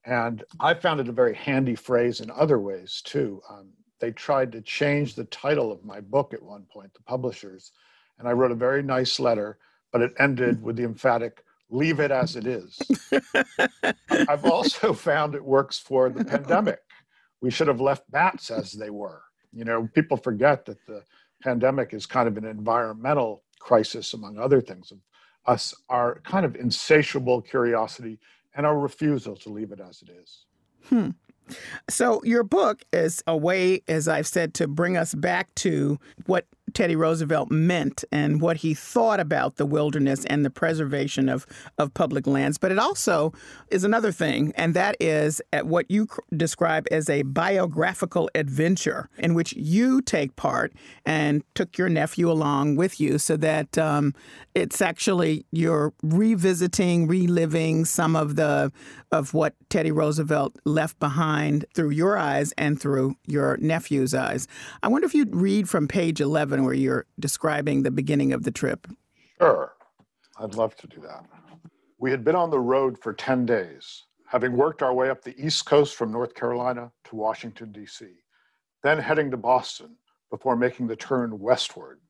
And 0.04 0.44
I 0.60 0.74
found 0.74 1.00
it 1.00 1.08
a 1.08 1.12
very 1.12 1.34
handy 1.34 1.74
phrase 1.74 2.20
in 2.20 2.30
other 2.30 2.60
ways 2.60 3.02
too. 3.04 3.42
Um, 3.50 3.70
they 3.98 4.12
tried 4.12 4.52
to 4.52 4.62
change 4.62 5.16
the 5.16 5.24
title 5.24 5.72
of 5.72 5.84
my 5.84 6.00
book 6.00 6.32
at 6.32 6.40
one 6.40 6.66
point, 6.72 6.94
the 6.94 7.02
publishers, 7.02 7.72
and 8.20 8.28
I 8.28 8.30
wrote 8.32 8.52
a 8.52 8.54
very 8.54 8.80
nice 8.80 9.18
letter, 9.18 9.58
but 9.90 10.02
it 10.02 10.12
ended 10.20 10.62
with 10.62 10.76
the 10.76 10.84
emphatic, 10.84 11.42
leave 11.68 11.98
it 11.98 12.12
as 12.12 12.36
it 12.36 12.46
is. 12.46 12.80
I've 14.28 14.44
also 14.44 14.92
found 14.92 15.34
it 15.34 15.44
works 15.44 15.80
for 15.80 16.08
the 16.08 16.24
pandemic. 16.24 16.78
We 17.40 17.50
should 17.50 17.66
have 17.66 17.80
left 17.80 18.08
bats 18.08 18.52
as 18.52 18.70
they 18.70 18.90
were. 18.90 19.22
You 19.52 19.64
know, 19.64 19.88
people 19.94 20.16
forget 20.16 20.64
that 20.66 20.86
the 20.86 21.02
pandemic 21.42 21.92
is 21.92 22.06
kind 22.06 22.28
of 22.28 22.36
an 22.36 22.44
environmental 22.44 23.42
crisis, 23.58 24.14
among 24.14 24.38
other 24.38 24.60
things, 24.60 24.92
of 24.92 24.98
us, 25.46 25.74
our 25.88 26.20
kind 26.24 26.44
of 26.44 26.56
insatiable 26.56 27.42
curiosity 27.42 28.18
and 28.54 28.66
our 28.66 28.78
refusal 28.78 29.36
to 29.36 29.50
leave 29.50 29.72
it 29.72 29.80
as 29.80 30.02
it 30.02 30.10
is. 30.10 30.44
Hmm. 30.88 31.10
So, 31.88 32.22
your 32.24 32.42
book 32.42 32.82
is 32.92 33.22
a 33.26 33.36
way, 33.36 33.82
as 33.86 34.08
I've 34.08 34.26
said, 34.26 34.52
to 34.54 34.66
bring 34.66 34.96
us 34.96 35.14
back 35.14 35.54
to 35.56 35.98
what 36.26 36.46
Teddy 36.74 36.96
Roosevelt 36.96 37.50
meant 37.50 38.04
and 38.10 38.40
what 38.40 38.58
he 38.58 38.74
thought 38.74 39.20
about 39.20 39.56
the 39.56 39.66
wilderness 39.66 40.24
and 40.26 40.44
the 40.44 40.50
preservation 40.50 41.28
of, 41.28 41.46
of 41.78 41.94
public 41.94 42.26
lands. 42.26 42.58
But 42.58 42.72
it 42.72 42.78
also 42.78 43.32
is 43.70 43.84
another 43.84 44.12
thing, 44.12 44.52
and 44.56 44.74
that 44.74 44.96
is 45.00 45.40
at 45.52 45.66
what 45.66 45.90
you 45.90 46.08
describe 46.36 46.86
as 46.90 47.08
a 47.08 47.22
biographical 47.22 48.30
adventure 48.34 49.08
in 49.18 49.34
which 49.34 49.54
you 49.54 50.02
take 50.02 50.36
part 50.36 50.72
and 51.04 51.42
took 51.54 51.78
your 51.78 51.88
nephew 51.88 52.30
along 52.30 52.76
with 52.76 53.00
you 53.00 53.18
so 53.18 53.36
that 53.36 53.78
um, 53.78 54.14
it's 54.54 54.80
actually 54.80 55.46
you're 55.52 55.92
revisiting, 56.02 57.06
reliving 57.06 57.84
some 57.84 58.16
of 58.16 58.36
the 58.36 58.72
of 59.12 59.34
what 59.34 59.54
Teddy 59.70 59.92
Roosevelt 59.92 60.56
left 60.64 60.98
behind 60.98 61.64
through 61.74 61.90
your 61.90 62.18
eyes 62.18 62.52
and 62.58 62.80
through 62.80 63.14
your 63.26 63.56
nephew's 63.58 64.14
eyes. 64.14 64.48
I 64.82 64.88
wonder 64.88 65.06
if 65.06 65.14
you'd 65.14 65.34
read 65.34 65.68
from 65.68 65.86
page 65.86 66.20
11 66.20 66.55
where 66.64 66.74
you're 66.74 67.06
describing 67.18 67.82
the 67.82 67.90
beginning 67.90 68.32
of 68.32 68.44
the 68.44 68.50
trip. 68.50 68.86
Sure. 69.38 69.74
I'd 70.38 70.54
love 70.54 70.76
to 70.76 70.86
do 70.86 71.00
that. 71.00 71.24
We 71.98 72.10
had 72.10 72.24
been 72.24 72.34
on 72.34 72.50
the 72.50 72.60
road 72.60 72.98
for 73.00 73.12
10 73.12 73.46
days, 73.46 74.04
having 74.26 74.56
worked 74.56 74.82
our 74.82 74.92
way 74.92 75.08
up 75.08 75.22
the 75.22 75.38
East 75.38 75.64
Coast 75.66 75.96
from 75.96 76.12
North 76.12 76.34
Carolina 76.34 76.92
to 77.04 77.16
Washington, 77.16 77.72
D.C., 77.72 78.06
then 78.82 78.98
heading 78.98 79.30
to 79.30 79.36
Boston 79.36 79.96
before 80.30 80.56
making 80.56 80.86
the 80.86 80.96
turn 80.96 81.38
westward. 81.38 82.00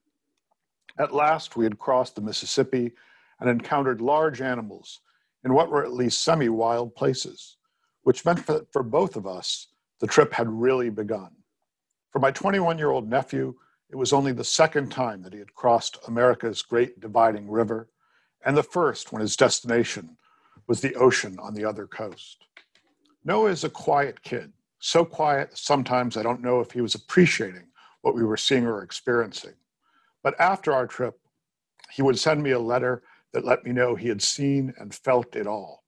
At 0.98 1.14
last, 1.14 1.56
we 1.56 1.64
had 1.64 1.78
crossed 1.78 2.16
the 2.16 2.22
Mississippi 2.22 2.92
and 3.40 3.48
encountered 3.48 4.00
large 4.00 4.40
animals 4.40 5.00
in 5.44 5.52
what 5.52 5.70
were 5.70 5.84
at 5.84 5.92
least 5.92 6.22
semi 6.22 6.48
wild 6.48 6.94
places, 6.94 7.58
which 8.02 8.24
meant 8.24 8.46
that 8.46 8.72
for 8.72 8.82
both 8.82 9.16
of 9.16 9.26
us, 9.26 9.68
the 10.00 10.06
trip 10.06 10.32
had 10.32 10.48
really 10.48 10.90
begun. 10.90 11.30
For 12.10 12.18
my 12.18 12.30
21 12.30 12.78
year 12.78 12.90
old 12.90 13.08
nephew, 13.08 13.54
it 13.90 13.96
was 13.96 14.12
only 14.12 14.32
the 14.32 14.44
second 14.44 14.90
time 14.90 15.22
that 15.22 15.32
he 15.32 15.38
had 15.38 15.54
crossed 15.54 15.98
America's 16.06 16.62
great 16.62 17.00
dividing 17.00 17.50
river, 17.50 17.88
and 18.44 18.56
the 18.56 18.62
first 18.62 19.12
when 19.12 19.22
his 19.22 19.36
destination 19.36 20.16
was 20.66 20.80
the 20.80 20.94
ocean 20.94 21.38
on 21.40 21.54
the 21.54 21.64
other 21.64 21.86
coast. 21.86 22.44
Noah 23.24 23.50
is 23.50 23.64
a 23.64 23.70
quiet 23.70 24.22
kid, 24.22 24.52
so 24.78 25.04
quiet 25.04 25.56
sometimes 25.56 26.16
I 26.16 26.22
don't 26.22 26.42
know 26.42 26.60
if 26.60 26.72
he 26.72 26.80
was 26.80 26.94
appreciating 26.94 27.66
what 28.02 28.14
we 28.14 28.24
were 28.24 28.36
seeing 28.36 28.66
or 28.66 28.82
experiencing. 28.82 29.54
But 30.22 30.38
after 30.40 30.72
our 30.72 30.86
trip, 30.86 31.18
he 31.90 32.02
would 32.02 32.18
send 32.18 32.42
me 32.42 32.50
a 32.50 32.58
letter 32.58 33.02
that 33.32 33.44
let 33.44 33.64
me 33.64 33.72
know 33.72 33.94
he 33.94 34.08
had 34.08 34.22
seen 34.22 34.74
and 34.78 34.94
felt 34.94 35.36
it 35.36 35.46
all. 35.46 35.84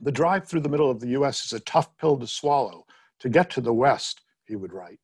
The 0.00 0.12
drive 0.12 0.46
through 0.46 0.60
the 0.60 0.68
middle 0.68 0.90
of 0.90 1.00
the 1.00 1.08
US 1.08 1.44
is 1.44 1.52
a 1.52 1.60
tough 1.60 1.96
pill 1.96 2.18
to 2.18 2.26
swallow. 2.26 2.86
To 3.20 3.28
get 3.28 3.48
to 3.50 3.60
the 3.60 3.72
West, 3.72 4.20
he 4.44 4.56
would 4.56 4.72
write, 4.72 5.00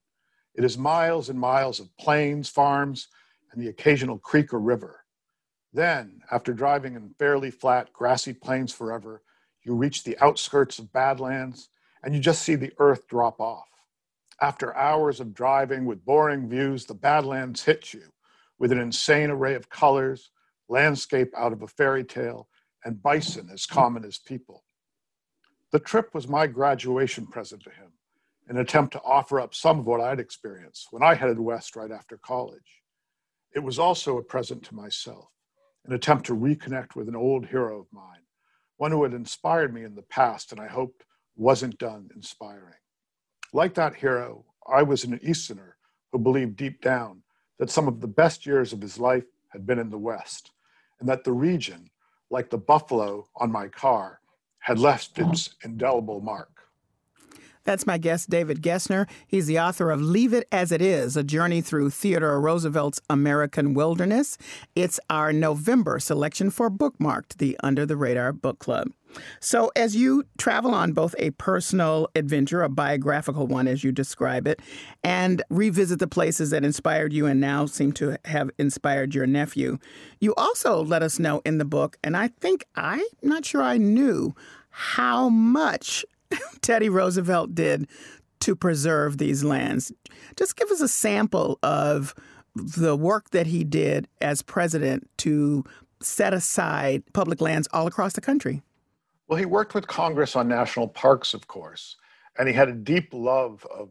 it 0.55 0.65
is 0.65 0.77
miles 0.77 1.29
and 1.29 1.39
miles 1.39 1.81
of 1.81 1.97
plains, 1.97 2.49
farms, 2.49 3.09
and 3.53 3.63
the 3.63 3.69
occasional 3.69 4.19
creek 4.19 4.53
or 4.53 4.61
river. 4.61 5.05
Then, 5.73 6.21
after 6.31 6.53
driving 6.53 6.95
in 6.95 7.15
fairly 7.19 7.51
flat, 7.51 7.93
grassy 7.93 8.33
plains 8.33 8.73
forever, 8.73 9.23
you 9.65 9.75
reach 9.75 10.05
the 10.05 10.19
outskirts 10.23 10.79
of 10.79 10.93
Badlands 10.93 11.69
and 12.03 12.15
you 12.15 12.21
just 12.21 12.43
see 12.43 12.55
the 12.55 12.73
earth 12.79 13.09
drop 13.09 13.41
off. 13.41 13.69
After 14.41 14.77
hours 14.77 15.21
of 15.21 15.35
driving 15.35 15.85
with 15.85 16.05
boring 16.05 16.49
views, 16.49 16.85
the 16.85 16.95
Badlands 16.95 17.65
hit 17.65 17.95
you 17.95 18.13
with 18.59 18.73
an 18.73 18.79
insane 18.79 19.31
array 19.31 19.55
of 19.55 19.71
colors, 19.71 20.31
landscape 20.69 21.33
out 21.37 21.53
of 21.53 21.63
a 21.63 21.69
fairy 21.69 22.05
tale, 22.05 22.49
and 22.85 23.03
bison 23.03 23.49
as 23.53 23.67
common 23.67 24.05
as 24.05 24.19
people. 24.19 24.65
The 25.71 25.79
trip 25.79 26.13
was 26.13 26.29
my 26.29 26.47
graduation 26.47 27.27
present 27.27 27.63
to 27.63 27.71
him 27.71 27.93
an 28.49 28.59
attempt 28.59 28.93
to 28.93 29.03
offer 29.03 29.41
up 29.41 29.55
some 29.55 29.79
of 29.79 29.87
what 29.87 30.01
I'd 30.01 30.21
experienced 30.21 30.89
when 30.91 31.03
I 31.03 31.15
headed 31.15 31.39
west 31.39 31.77
right 31.77 31.91
after 31.91 32.17
college. 32.17 32.83
It 33.55 33.61
was 33.61 33.79
also 33.79 34.19
a 34.19 34.23
present 34.23 34.63
to 34.65 34.75
myself, 34.75 35.29
an 35.87 35.93
attempt 35.93 36.27
to 36.27 36.37
reconnect 36.37 36.95
with 36.95 37.09
an 37.09 37.17
old 37.17 37.47
hero 37.47 37.81
of 37.81 37.93
mine, 37.93 38.23
one 38.77 38.91
who 38.91 39.03
had 39.03 39.13
inspired 39.13 39.73
me 39.73 39.85
in 39.85 39.95
the 39.95 40.03
past 40.03 40.53
and 40.53 40.61
I 40.61 40.67
hoped 40.67 41.05
wasn't 41.37 41.79
done 41.79 42.11
inspiring. 42.15 42.75
Like 43.53 43.75
that 43.75 43.95
hero, 43.95 44.45
I 44.67 44.83
was 44.83 45.05
an 45.05 45.21
Easterner 45.23 45.77
who 46.11 46.19
believed 46.19 46.57
deep 46.57 46.81
down 46.81 47.23
that 47.59 47.71
some 47.71 47.89
of 47.89 48.01
the 48.01 48.09
best 48.09 48.47
years 48.47 48.73
of 48.73 48.81
his 48.81 48.99
life 48.99 49.25
had 49.51 49.67
been 49.67 49.79
in 49.79 49.91
the 49.91 49.99
West, 49.99 50.51
and 51.01 51.09
that 51.09 51.25
the 51.25 51.33
region, 51.33 51.91
like 52.31 52.51
the 52.51 52.59
buffalo 52.59 53.29
on 53.37 53.53
my 53.53 53.69
car, 53.69 54.21
had 54.61 54.79
left 54.79 55.19
its 55.19 55.55
indelible 55.65 56.21
mark. 56.21 56.52
That's 57.65 57.87
my 57.87 57.99
guest, 57.99 58.29
David 58.29 58.61
Gessner. 58.63 59.09
He's 59.27 59.47
the 59.47 59.61
author 59.61 59.91
of 59.91 60.01
Leave 60.01 60.33
It 60.33 60.49
As 60.51 60.73
It 60.73 60.83
Is 60.83 61.17
A 61.17 61.23
Journey 61.23 61.61
Through 61.61 61.91
Theodore 61.91 62.41
Roosevelt's 62.41 63.01
American 63.09 63.75
Wilderness. 63.75 64.37
It's 64.75 64.99
our 65.09 65.33
November 65.33 65.99
selection 66.01 66.51
for 66.51 66.71
Bookmarked, 66.71 67.37
the 67.39 67.57
Under 67.63 67.87
the 67.87 67.97
Radar 67.97 68.33
Book 68.33 68.59
Club. 68.59 68.89
So, 69.41 69.71
as 69.77 69.95
you 69.95 70.25
travel 70.39 70.73
on 70.73 70.93
both 70.93 71.15
a 71.19 71.31
personal 71.33 72.09
adventure, 72.17 72.63
a 72.63 72.69
biographical 72.69 73.47
one 73.47 73.69
as 73.69 73.85
you 73.85 73.93
describe 73.93 74.47
it, 74.47 74.61
and 75.05 75.43
revisit 75.51 75.99
the 75.99 76.07
places 76.07 76.51
that 76.51 76.65
inspired 76.65 77.13
you 77.13 77.27
and 77.27 77.41
now 77.41 77.67
seem 77.67 77.93
to 77.93 78.17
have 78.25 78.51
inspired 78.59 79.15
your 79.15 79.27
nephew, 79.27 79.79
you 80.21 80.35
also 80.37 80.83
let 80.83 81.03
us 81.03 81.19
know 81.19 81.43
in 81.45 81.59
the 81.59 81.65
book, 81.67 81.99
and 82.03 82.17
I 82.17 82.29
think 82.29 82.65
I'm 82.75 83.03
not 83.23 83.45
sure 83.45 83.63
I 83.63 83.77
knew 83.77 84.35
how 84.71 85.29
much 85.29 86.05
Teddy 86.61 86.89
Roosevelt 86.89 87.55
did 87.55 87.89
to 88.41 88.57
preserve 88.57 89.19
these 89.19 89.45
lands. 89.45 89.93
Just 90.37 90.57
give 90.57 90.71
us 90.71 90.81
a 90.81 90.89
sample 90.89 91.59
of 91.63 92.15
the 92.55 92.97
work 92.97 93.31
that 93.31 93.47
he 93.47 93.65
did 93.65 94.09
as 94.21 94.43
president 94.43 95.09
to 95.19 95.65
set 96.03 96.35
aside 96.35 97.03
public 97.13 97.41
lands 97.41 97.69
all 97.73 97.87
across 97.87 98.15
the 98.15 98.21
country. 98.21 98.63
Well, 99.29 99.39
he 99.39 99.47
worked 99.47 99.75
with 99.75 99.87
Congress 99.87 100.37
on 100.37 100.49
national 100.49 100.89
parks, 100.89 101.33
of 101.33 101.47
course, 101.47 101.97
and 102.39 102.49
he 102.49 102.55
had 102.55 102.69
a 102.69 102.73
deep 102.73 103.09
love 103.13 103.67
of, 103.75 103.91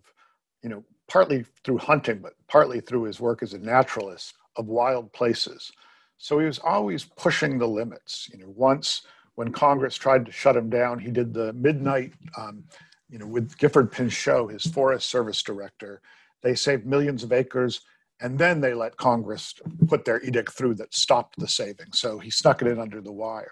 you 0.61 0.69
know, 0.69 0.83
partly 1.07 1.45
through 1.63 1.77
hunting, 1.77 2.19
but 2.19 2.33
partly 2.47 2.79
through 2.79 3.03
his 3.03 3.19
work 3.19 3.41
as 3.41 3.53
a 3.53 3.57
naturalist 3.57 4.35
of 4.57 4.67
wild 4.67 5.11
places. 5.13 5.71
So 6.17 6.37
he 6.39 6.45
was 6.45 6.59
always 6.59 7.03
pushing 7.03 7.57
the 7.57 7.67
limits. 7.67 8.29
You 8.31 8.39
know, 8.39 8.53
once 8.55 9.03
when 9.35 9.51
Congress 9.51 9.95
tried 9.95 10.25
to 10.25 10.31
shut 10.31 10.57
him 10.57 10.69
down, 10.69 10.99
he 10.99 11.11
did 11.11 11.33
the 11.33 11.53
midnight, 11.53 12.13
um, 12.37 12.63
you 13.09 13.17
know, 13.17 13.27
with 13.27 13.57
Gifford 13.57 13.91
Pinchot, 13.91 14.51
his 14.51 14.65
Forest 14.65 15.09
Service 15.09 15.41
director. 15.41 16.01
They 16.41 16.55
saved 16.55 16.85
millions 16.85 17.23
of 17.23 17.31
acres, 17.31 17.81
and 18.19 18.37
then 18.37 18.61
they 18.61 18.73
let 18.73 18.97
Congress 18.97 19.53
put 19.87 20.05
their 20.05 20.21
edict 20.23 20.51
through 20.53 20.75
that 20.75 20.93
stopped 20.93 21.39
the 21.39 21.47
saving. 21.47 21.91
So 21.93 22.19
he 22.19 22.29
snuck 22.29 22.61
it 22.61 22.67
in 22.67 22.79
under 22.79 23.01
the 23.01 23.11
wire. 23.11 23.51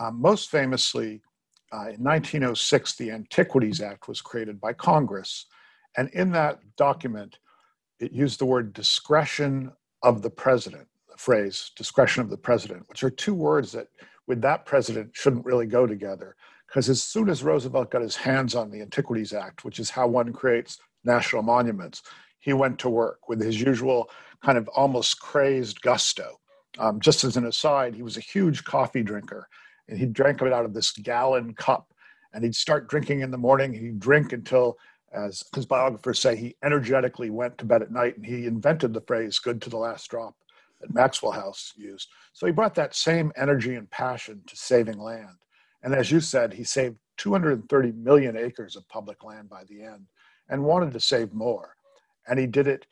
Um, 0.00 0.20
most 0.20 0.50
famously, 0.50 1.22
uh, 1.72 1.90
in 1.92 2.02
1906, 2.02 2.96
the 2.96 3.10
Antiquities 3.10 3.80
Act 3.80 4.08
was 4.08 4.20
created 4.20 4.60
by 4.60 4.72
Congress. 4.72 5.46
And 5.96 6.08
in 6.10 6.30
that 6.32 6.60
document, 6.76 7.38
it 8.00 8.12
used 8.12 8.38
the 8.38 8.46
word 8.46 8.72
discretion 8.72 9.72
of 10.02 10.22
the 10.22 10.30
president, 10.30 10.86
the 11.10 11.16
phrase 11.16 11.72
discretion 11.76 12.22
of 12.22 12.30
the 12.30 12.36
president, 12.36 12.88
which 12.88 13.02
are 13.02 13.10
two 13.10 13.34
words 13.34 13.72
that 13.72 13.88
with 14.28 14.42
that 14.42 14.66
president 14.66 15.10
shouldn't 15.14 15.44
really 15.44 15.66
go 15.66 15.86
together. 15.86 16.36
Because 16.66 16.88
as 16.90 17.02
soon 17.02 17.30
as 17.30 17.42
Roosevelt 17.42 17.90
got 17.90 18.02
his 18.02 18.14
hands 18.14 18.54
on 18.54 18.70
the 18.70 18.82
Antiquities 18.82 19.32
Act, 19.32 19.64
which 19.64 19.80
is 19.80 19.88
how 19.88 20.06
one 20.06 20.32
creates 20.32 20.78
national 21.02 21.42
monuments, 21.42 22.02
he 22.38 22.52
went 22.52 22.78
to 22.80 22.90
work 22.90 23.28
with 23.28 23.40
his 23.40 23.60
usual 23.60 24.10
kind 24.44 24.58
of 24.58 24.68
almost 24.68 25.20
crazed 25.20 25.80
gusto. 25.80 26.38
Um, 26.78 27.00
just 27.00 27.24
as 27.24 27.36
an 27.36 27.46
aside, 27.46 27.94
he 27.94 28.02
was 28.02 28.18
a 28.18 28.20
huge 28.20 28.64
coffee 28.64 29.02
drinker, 29.02 29.48
and 29.88 29.98
he 29.98 30.06
drank 30.06 30.42
it 30.42 30.52
out 30.52 30.66
of 30.66 30.74
this 30.74 30.92
gallon 30.92 31.54
cup. 31.54 31.92
And 32.34 32.44
he'd 32.44 32.54
start 32.54 32.88
drinking 32.88 33.22
in 33.22 33.30
the 33.30 33.38
morning. 33.38 33.72
He'd 33.72 33.98
drink 33.98 34.34
until 34.34 34.76
as 35.12 35.42
his 35.54 35.64
biographers 35.64 36.20
say, 36.20 36.36
he 36.36 36.56
energetically 36.62 37.30
went 37.30 37.56
to 37.56 37.64
bed 37.64 37.80
at 37.80 37.90
night 37.90 38.16
and 38.16 38.26
he 38.26 38.44
invented 38.44 38.92
the 38.92 39.00
phrase 39.00 39.38
good 39.38 39.62
to 39.62 39.70
the 39.70 39.78
last 39.78 40.10
drop 40.10 40.34
that 40.80 40.94
Maxwell 40.94 41.32
House 41.32 41.72
used. 41.76 42.08
So 42.32 42.46
he 42.46 42.52
brought 42.52 42.74
that 42.76 42.94
same 42.94 43.32
energy 43.36 43.74
and 43.74 43.90
passion 43.90 44.42
to 44.46 44.56
saving 44.56 44.98
land. 44.98 45.36
And 45.82 45.94
as 45.94 46.10
you 46.10 46.20
said, 46.20 46.52
he 46.52 46.64
saved 46.64 46.96
230 47.18 47.92
million 47.92 48.36
acres 48.36 48.76
of 48.76 48.88
public 48.88 49.24
land 49.24 49.48
by 49.48 49.64
the 49.64 49.82
end 49.82 50.06
and 50.48 50.64
wanted 50.64 50.92
to 50.92 51.00
save 51.00 51.32
more. 51.32 51.74
And 52.28 52.38
he 52.38 52.46
did 52.46 52.66
it 52.66 52.86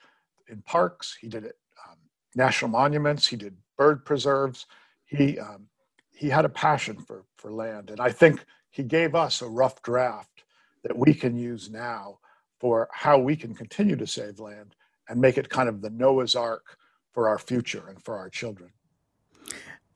in 0.48 0.62
parks, 0.62 1.16
he 1.20 1.28
did 1.28 1.44
it 1.44 1.56
um, 1.88 1.96
national 2.34 2.70
monuments, 2.70 3.26
he 3.26 3.36
did 3.36 3.56
bird 3.76 4.04
preserves. 4.04 4.66
He, 5.04 5.38
um, 5.38 5.66
he 6.12 6.28
had 6.28 6.44
a 6.44 6.50
passion 6.50 6.98
for, 6.98 7.24
for 7.36 7.52
land. 7.52 7.90
And 7.90 8.00
I 8.00 8.10
think 8.10 8.44
he 8.70 8.82
gave 8.82 9.14
us 9.14 9.42
a 9.42 9.48
rough 9.48 9.82
draft 9.82 10.44
that 10.82 10.96
we 10.96 11.12
can 11.14 11.36
use 11.36 11.70
now 11.70 12.18
for 12.58 12.88
how 12.92 13.18
we 13.18 13.36
can 13.36 13.54
continue 13.54 13.96
to 13.96 14.06
save 14.06 14.40
land 14.40 14.74
and 15.08 15.20
make 15.20 15.38
it 15.38 15.48
kind 15.48 15.68
of 15.68 15.82
the 15.82 15.90
Noah's 15.90 16.34
Ark 16.34 16.78
for 17.16 17.30
our 17.30 17.38
future 17.38 17.82
and 17.88 18.04
for 18.04 18.18
our 18.18 18.28
children. 18.28 18.70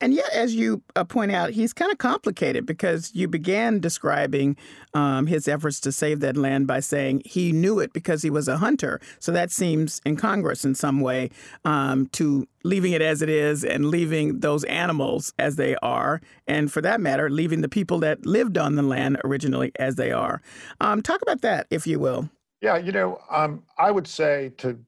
And 0.01 0.11
yet, 0.11 0.33
as 0.33 0.55
you 0.55 0.81
uh, 0.95 1.03
point 1.03 1.31
out, 1.31 1.51
he's 1.51 1.71
kind 1.71 1.91
of 1.91 1.99
complicated 1.99 2.65
because 2.65 3.13
you 3.13 3.27
began 3.27 3.79
describing 3.79 4.57
um, 4.95 5.27
his 5.27 5.47
efforts 5.47 5.79
to 5.81 5.91
save 5.91 6.21
that 6.21 6.35
land 6.35 6.65
by 6.65 6.79
saying 6.79 7.21
he 7.23 7.51
knew 7.51 7.77
it 7.77 7.93
because 7.93 8.23
he 8.23 8.31
was 8.31 8.47
a 8.47 8.57
hunter. 8.57 8.99
So 9.19 9.31
that 9.33 9.51
seems 9.51 10.01
incongruous 10.03 10.65
in 10.65 10.73
some 10.73 10.99
way 10.99 11.29
um, 11.63 12.07
to 12.13 12.47
leaving 12.63 12.93
it 12.93 13.03
as 13.03 13.21
it 13.21 13.29
is 13.29 13.63
and 13.63 13.89
leaving 13.89 14.39
those 14.39 14.63
animals 14.63 15.31
as 15.37 15.57
they 15.57 15.75
are, 15.83 16.21
and 16.47 16.73
for 16.73 16.81
that 16.81 16.99
matter, 16.99 17.29
leaving 17.29 17.61
the 17.61 17.69
people 17.69 17.99
that 17.99 18.25
lived 18.25 18.57
on 18.57 18.73
the 18.73 18.81
land 18.81 19.21
originally 19.23 19.71
as 19.75 19.97
they 19.97 20.11
are. 20.11 20.41
Um, 20.79 21.03
talk 21.03 21.21
about 21.21 21.41
that, 21.41 21.67
if 21.69 21.85
you 21.85 21.99
will. 21.99 22.27
Yeah, 22.61 22.77
you 22.77 22.91
know, 22.91 23.19
um, 23.29 23.61
I 23.77 23.91
would 23.91 24.07
say 24.07 24.51
to 24.57 24.79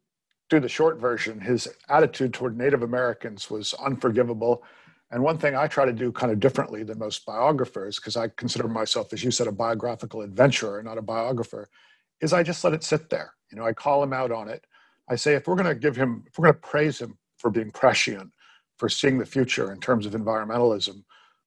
do 0.56 0.60
the 0.60 0.70
short 0.70 1.00
version, 1.00 1.40
his 1.40 1.68
attitude 1.90 2.34
toward 2.34 2.58
Native 2.58 2.84
Americans 2.84 3.50
was 3.50 3.74
unforgivable 3.76 4.64
and 5.14 5.22
one 5.22 5.38
thing 5.38 5.56
I 5.56 5.68
try 5.68 5.86
to 5.86 5.94
do 5.94 6.12
kind 6.12 6.32
of 6.32 6.40
differently 6.40 6.84
than 6.84 6.98
most 6.98 7.24
biographers, 7.24 7.98
because 7.98 8.18
I 8.18 8.30
consider 8.30 8.68
myself, 8.68 9.14
as 9.14 9.24
you 9.24 9.30
said, 9.30 9.46
a 9.46 9.52
biographical 9.52 10.22
adventurer, 10.22 10.82
not 10.82 10.98
a 10.98 11.04
biographer, 11.04 11.70
is 12.20 12.34
I 12.34 12.42
just 12.42 12.64
let 12.64 12.74
it 12.74 12.84
sit 12.84 13.12
there. 13.12 13.32
You 13.52 13.60
know, 13.60 13.64
I 13.64 13.74
call 13.74 14.02
him 14.02 14.12
out 14.12 14.32
on 14.32 14.50
it. 14.50 14.66
I 15.08 15.16
say, 15.16 15.36
if 15.36 15.48
we're 15.48 15.56
going 15.56 15.68
to 15.68 15.76
give 15.76 15.96
him, 15.96 16.24
if 16.26 16.40
we're 16.40 16.46
going 16.46 16.56
to 16.56 16.68
praise 16.68 17.00
him 17.00 17.20
for 17.38 17.52
being 17.52 17.70
prescient, 17.70 18.32
for 18.80 18.90
seeing 18.90 19.20
the 19.20 19.26
future 19.26 19.72
in 19.72 19.80
terms 19.80 20.08
of 20.08 20.14
environmentalism, 20.14 21.04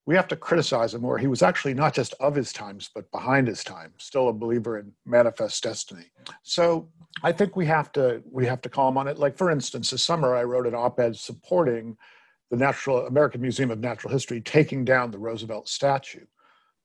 we 0.07 0.15
have 0.15 0.29
to 0.29 0.37
criticize 0.37 0.95
him 0.95 1.03
more. 1.03 1.19
He 1.19 1.27
was 1.27 1.43
actually 1.43 1.75
not 1.75 1.93
just 1.93 2.15
of 2.21 2.35
his 2.35 2.53
times, 2.53 2.89
but 2.95 3.11
behind 3.11 3.49
his 3.49 3.65
time, 3.65 3.93
still 3.99 4.29
a 4.29 4.33
believer 4.33 4.79
in 4.79 4.93
manifest 5.05 5.63
destiny. 5.65 6.07
So 6.45 6.89
I 7.25 7.33
think 7.33 7.57
we 7.57 7.67
have 7.67 7.91
to 7.93 8.23
we 8.31 8.47
have 8.47 8.63
to 8.63 8.69
call 8.69 8.89
him 8.89 8.99
on 8.99 9.09
it. 9.09 9.19
Like 9.19 9.37
for 9.37 9.51
instance, 9.51 9.91
this 9.91 10.05
summer 10.05 10.37
I 10.37 10.45
wrote 10.45 10.67
an 10.67 10.75
op-ed 10.75 11.17
supporting 11.17 11.97
the 12.51 12.57
Natural 12.57 13.07
American 13.07 13.41
Museum 13.41 13.73
of 13.73 13.81
Natural 13.81 14.13
History 14.13 14.41
taking 14.41 14.85
down 14.85 15.11
the 15.11 15.19
Roosevelt 15.19 15.69
statue. 15.69 16.25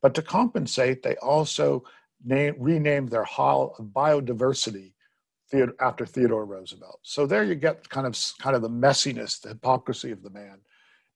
But 0.02 0.16
to 0.16 0.24
compensate, 0.24 1.04
they 1.04 1.16
also 1.18 1.84
name, 2.26 2.56
renamed 2.58 3.10
their 3.10 3.24
Hall 3.24 3.76
of 3.78 3.86
Biodiversity 3.86 4.94
after 5.80 6.06
Theodore 6.06 6.46
Roosevelt. 6.46 7.02
So 7.04 7.28
there 7.28 7.44
you 7.44 7.54
get 7.54 7.88
kind 7.90 8.08
of 8.08 8.18
kind 8.40 8.56
of 8.56 8.64
the 8.64 8.70
messiness, 8.70 9.40
the 9.40 9.50
hypocrisy 9.50 10.12
of 10.12 10.24
the 10.24 10.32
man. 10.32 10.60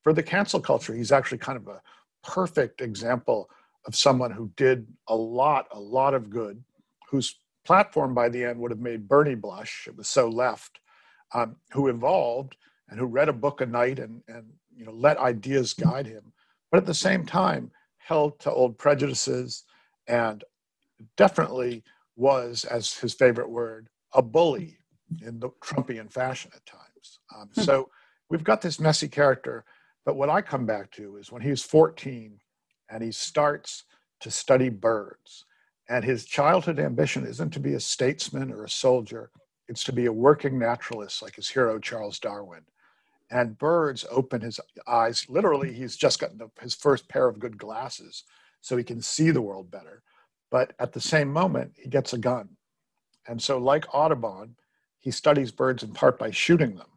For 0.05 0.13
the 0.13 0.21
cancel 0.21 0.59
culture, 0.59 0.93
he's 0.93 1.11
actually 1.11 1.39
kind 1.39 1.57
of 1.57 1.67
a 1.67 1.81
perfect 2.23 2.79
example 2.79 3.49
of 3.87 3.95
someone 3.95 4.29
who 4.29 4.51
did 4.55 4.85
a 5.07 5.15
lot, 5.15 5.67
a 5.71 5.79
lot 5.79 6.13
of 6.13 6.29
good, 6.29 6.63
whose 7.09 7.39
platform 7.65 8.13
by 8.13 8.29
the 8.29 8.43
end 8.43 8.59
would 8.59 8.69
have 8.69 8.79
made 8.79 9.07
Bernie 9.07 9.33
blush. 9.33 9.85
It 9.87 9.97
was 9.97 10.07
so 10.07 10.29
left, 10.29 10.79
um, 11.33 11.55
who 11.71 11.87
evolved 11.87 12.55
and 12.87 12.99
who 12.99 13.07
read 13.07 13.29
a 13.29 13.33
book 13.33 13.61
a 13.61 13.65
night 13.65 13.97
and, 13.97 14.21
and 14.27 14.45
you 14.77 14.85
know 14.85 14.91
let 14.91 15.17
ideas 15.17 15.73
guide 15.73 16.05
him, 16.05 16.33
but 16.69 16.77
at 16.77 16.85
the 16.85 16.93
same 16.93 17.25
time 17.25 17.71
held 17.97 18.37
to 18.41 18.51
old 18.51 18.77
prejudices 18.77 19.63
and 20.07 20.43
definitely 21.17 21.83
was, 22.15 22.63
as 22.65 22.93
his 22.93 23.15
favorite 23.15 23.49
word, 23.49 23.89
a 24.13 24.21
bully 24.21 24.77
in 25.25 25.39
the 25.39 25.49
Trumpian 25.63 26.13
fashion 26.13 26.51
at 26.55 26.63
times. 26.67 27.19
Um, 27.35 27.49
hmm. 27.55 27.61
so 27.61 27.89
we've 28.29 28.43
got 28.43 28.61
this 28.61 28.79
messy 28.79 29.07
character, 29.07 29.65
but 30.05 30.15
what 30.15 30.29
I 30.29 30.41
come 30.41 30.65
back 30.65 30.91
to 30.91 31.17
is 31.17 31.31
when 31.31 31.41
he's 31.41 31.63
14 31.63 32.39
and 32.89 33.03
he 33.03 33.11
starts 33.11 33.83
to 34.21 34.31
study 34.31 34.69
birds, 34.69 35.45
and 35.89 36.03
his 36.03 36.25
childhood 36.25 36.79
ambition 36.79 37.25
isn't 37.25 37.51
to 37.51 37.59
be 37.59 37.73
a 37.73 37.79
statesman 37.79 38.51
or 38.51 38.63
a 38.63 38.69
soldier, 38.69 39.31
it's 39.67 39.83
to 39.83 39.93
be 39.93 40.05
a 40.05 40.13
working 40.13 40.57
naturalist 40.57 41.21
like 41.21 41.35
his 41.35 41.49
hero 41.49 41.79
Charles 41.79 42.19
Darwin 42.19 42.61
and 43.31 43.57
birds 43.57 44.05
open 44.11 44.41
his 44.41 44.59
eyes. 44.87 45.25
Literally, 45.29 45.73
he's 45.73 45.95
just 45.95 46.19
gotten 46.19 46.39
his 46.61 46.75
first 46.75 47.09
pair 47.09 47.27
of 47.27 47.39
good 47.39 47.57
glasses 47.57 48.23
so 48.61 48.77
he 48.77 48.83
can 48.83 49.01
see 49.01 49.31
the 49.31 49.41
world 49.41 49.71
better. 49.71 50.03
But 50.51 50.73
at 50.79 50.93
the 50.93 51.01
same 51.01 51.31
moment, 51.31 51.73
he 51.75 51.89
gets 51.89 52.13
a 52.13 52.17
gun. 52.17 52.49
And 53.27 53.41
so, 53.41 53.57
like 53.57 53.93
Audubon, 53.93 54.55
he 54.99 55.11
studies 55.11 55.51
birds 55.51 55.83
in 55.83 55.93
part 55.93 56.19
by 56.19 56.31
shooting 56.31 56.75
them, 56.75 56.87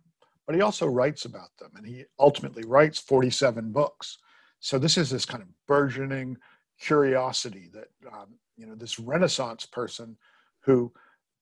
but 0.48 0.54
he 0.54 0.62
also 0.62 0.86
writes 0.86 1.26
about 1.26 1.50
them. 1.58 1.70
And 1.76 1.86
he 1.86 2.06
ultimately 2.18 2.64
writes 2.64 2.98
47 2.98 3.70
books. 3.70 4.16
So, 4.60 4.78
this 4.78 4.96
is 4.96 5.10
this 5.10 5.26
kind 5.26 5.42
of 5.42 5.48
burgeoning 5.66 6.38
curiosity 6.80 7.68
that, 7.74 7.88
um, 8.10 8.28
you 8.56 8.66
know, 8.66 8.74
this 8.74 8.98
Renaissance 8.98 9.66
person 9.66 10.16
who 10.60 10.90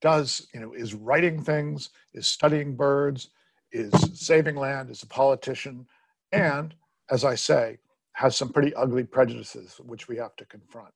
does, 0.00 0.48
you 0.52 0.58
know, 0.58 0.72
is 0.72 0.92
writing 0.92 1.40
things, 1.40 1.90
is 2.14 2.26
studying 2.26 2.74
birds, 2.74 3.28
is 3.70 3.92
saving 4.12 4.56
land, 4.56 4.90
is 4.90 5.04
a 5.04 5.06
politician, 5.06 5.86
and 6.32 6.74
as 7.08 7.24
I 7.24 7.36
say, 7.36 7.78
has 8.14 8.34
some 8.34 8.48
pretty 8.48 8.74
ugly 8.74 9.04
prejudices 9.04 9.78
which 9.84 10.08
we 10.08 10.16
have 10.16 10.34
to 10.36 10.44
confront. 10.46 10.92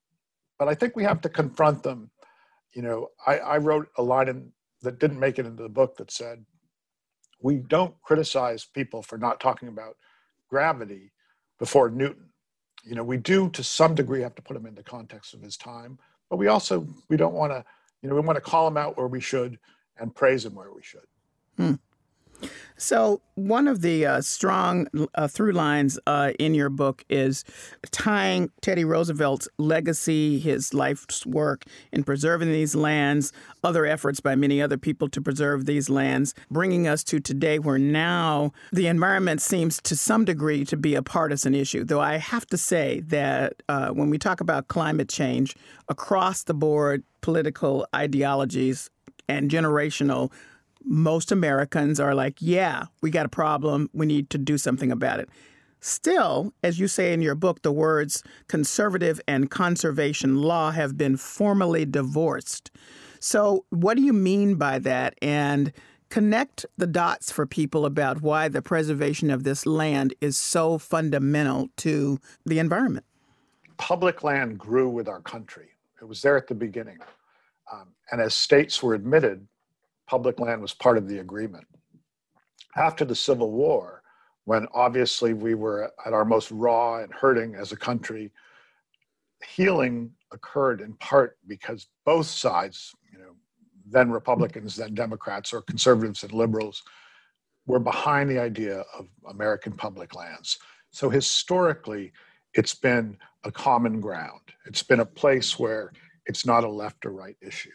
But 0.59 0.67
I 0.67 0.75
think 0.75 0.97
we 0.97 1.05
have 1.05 1.21
to 1.21 1.29
confront 1.29 1.85
them. 1.85 2.11
You 2.75 2.83
know, 2.83 3.09
I, 3.25 3.39
I 3.39 3.59
wrote 3.59 3.89
a 3.99 4.03
line 4.03 4.29
in, 4.29 4.51
that 4.83 4.99
didn't 4.99 5.21
make 5.21 5.39
it 5.39 5.47
into 5.47 5.63
the 5.63 5.69
book 5.69 5.97
that 5.99 6.11
said, 6.11 6.45
we 7.41 7.57
don't 7.57 7.95
criticize 8.03 8.65
people 8.65 9.03
for 9.03 9.19
not 9.19 9.41
talking 9.41 9.69
about 9.69 9.97
gravity 10.49 11.13
before 11.59 11.91
Newton. 11.91 12.29
You 12.85 12.95
know, 12.95 13.05
we 13.05 13.17
do 13.17 13.51
to 13.51 13.63
some 13.63 13.95
degree 13.95 14.23
have 14.23 14.35
to 14.37 14.43
put 14.43 14.57
him 14.57 14.67
in 14.67 14.75
the 14.75 14.83
context 14.83 15.35
of 15.35 15.43
his 15.43 15.57
time, 15.57 15.99
but 16.29 16.37
we 16.37 16.49
also 16.49 16.87
we 17.09 17.17
don't 17.17 17.35
want 17.35 17.53
to, 17.53 17.65
you 18.03 18.09
know, 18.09 18.15
we 18.15 18.21
want 18.21 18.37
to 18.37 18.41
call 18.41 18.67
him 18.67 18.77
out 18.77 18.97
where 18.97 19.07
we 19.07 19.21
should 19.21 19.59
and 19.99 20.15
praise 20.15 20.45
him 20.45 20.55
where 20.55 20.73
we 20.73 20.83
should. 20.83 21.07
Hmm. 21.57 21.75
So, 22.77 23.21
one 23.35 23.69
of 23.69 23.83
the 23.83 24.07
uh, 24.07 24.21
strong 24.23 24.87
uh, 25.15 25.29
through 25.29 25.53
lines 25.53 25.99
uh, 26.07 26.33
in 26.39 26.55
your 26.55 26.71
book 26.71 27.05
is 27.11 27.45
tying 27.91 28.51
Teddy 28.63 28.85
Roosevelt's 28.85 29.49
legacy, 29.59 30.39
his 30.39 30.73
life's 30.73 31.27
work 31.27 31.65
in 31.93 32.05
preserving 32.05 32.51
these 32.53 32.75
lands, 32.75 33.33
other 33.63 33.85
efforts 33.85 34.21
by 34.21 34.35
many 34.35 34.63
other 34.63 34.79
people 34.79 35.09
to 35.11 35.21
preserve 35.21 35.67
these 35.67 35.91
lands, 35.91 36.35
bringing 36.51 36.89
us 36.89 37.05
to 37.05 37.21
today 37.21 37.59
where 37.59 37.79
now 37.79 38.53
the 38.73 38.87
environment 38.87 39.43
seems 39.43 39.81
to 39.83 39.95
some 39.95 40.25
degree 40.25 40.65
to 40.65 40.77
be 40.77 40.95
a 40.95 41.03
partisan 41.03 41.55
issue. 41.55 41.85
Though 41.85 42.01
I 42.01 42.17
have 42.17 42.47
to 42.47 42.57
say 42.57 43.01
that 43.09 43.63
uh, 43.69 43.89
when 43.91 44.09
we 44.09 44.19
talk 44.19 44.41
about 44.41 44.69
climate 44.69 45.09
change, 45.09 45.55
across 45.89 46.45
the 46.45 46.55
board, 46.55 47.03
political 47.21 47.87
ideologies 47.95 48.89
and 49.29 49.51
generational 49.51 50.33
most 50.85 51.33
Americans 51.33 52.01
are 52.01 52.15
like, 52.15 52.37
yeah, 52.41 52.85
we 53.03 53.11
got 53.11 53.27
a 53.27 53.31
problem. 53.31 53.91
We 53.93 54.07
need 54.07 54.31
to 54.31 54.39
do 54.39 54.59
something 54.59 54.91
about 54.91 55.21
it. 55.21 55.29
Still, 55.81 56.53
as 56.63 56.79
you 56.79 56.89
say 56.89 57.13
in 57.13 57.23
your 57.23 57.35
book, 57.35 57.63
the 57.63 57.73
words 57.73 58.23
conservative 58.49 59.21
and 59.27 59.51
conservation 59.51 60.37
law 60.37 60.73
have 60.73 60.99
been 60.99 61.17
formally 61.17 61.87
divorced. 61.87 62.71
So, 63.19 63.65
what 63.71 63.97
do 63.97 64.03
you 64.03 64.13
mean 64.13 64.57
by 64.57 64.79
that? 64.81 65.15
And 65.23 65.73
connect 66.11 66.67
the 66.77 66.87
dots 66.87 67.31
for 67.31 67.47
people 67.47 67.87
about 67.87 68.21
why 68.21 68.49
the 68.49 68.61
preservation 68.61 69.31
of 69.31 69.45
this 69.45 69.65
land 69.65 70.13
is 70.21 70.37
so 70.37 70.77
fundamental 70.77 71.69
to 71.79 72.19
the 72.45 72.59
environment. 72.59 73.07
Public 73.79 74.23
land 74.23 74.59
grew 74.59 74.91
with 74.91 75.09
our 75.09 75.21
country, 75.21 75.71
it 76.03 76.05
was 76.05 76.21
there 76.21 76.37
at 76.37 76.47
the 76.47 76.55
beginning. 76.55 76.99
Um, 77.73 77.95
and 78.11 78.21
as 78.21 78.35
states 78.35 78.83
were 78.83 78.95
admitted, 78.95 79.47
public 80.11 80.41
land 80.41 80.61
was 80.61 80.75
part 80.75 80.99
of 80.99 81.07
the 81.09 81.21
agreement. 81.21 81.65
After 82.77 83.05
the 83.05 83.15
Civil 83.15 83.53
War, 83.53 84.03
when 84.45 84.67
obviously 84.75 85.35
we 85.35 85.55
were 85.55 85.93
at 86.05 86.13
our 86.13 86.25
most 86.25 86.51
raw 86.51 86.97
and 86.99 87.15
hurting 87.15 87.55
as 87.55 87.71
a 87.71 87.77
country, 87.77 88.33
healing 89.47 90.11
occurred 90.33 90.81
in 90.81 90.95
part 90.95 91.39
because 91.47 91.87
both 92.05 92.27
sides, 92.27 92.93
you 93.13 93.21
know, 93.21 93.37
then 93.87 94.11
Republicans, 94.11 94.75
then 94.75 94.95
Democrats, 94.95 95.53
or 95.53 95.63
conservatives 95.63 96.25
and 96.25 96.33
liberals, 96.33 96.83
were 97.67 97.79
behind 97.79 98.29
the 98.29 98.41
idea 98.41 98.83
of 98.99 99.07
American 99.29 99.73
public 99.73 100.17
lands. 100.17 100.59
So 100.91 101.09
historically, 101.09 102.11
it's 102.55 102.75
been 102.75 103.17
a 103.45 103.53
common 103.53 104.01
ground. 104.01 104.41
It's 104.67 104.83
been 104.83 105.01
a 105.01 105.07
place 105.07 105.57
where 105.57 105.93
it's 106.27 106.45
not 106.45 106.65
a 106.65 106.69
left 106.69 107.07
or 107.07 107.13
right 107.13 107.37
issue. 107.41 107.71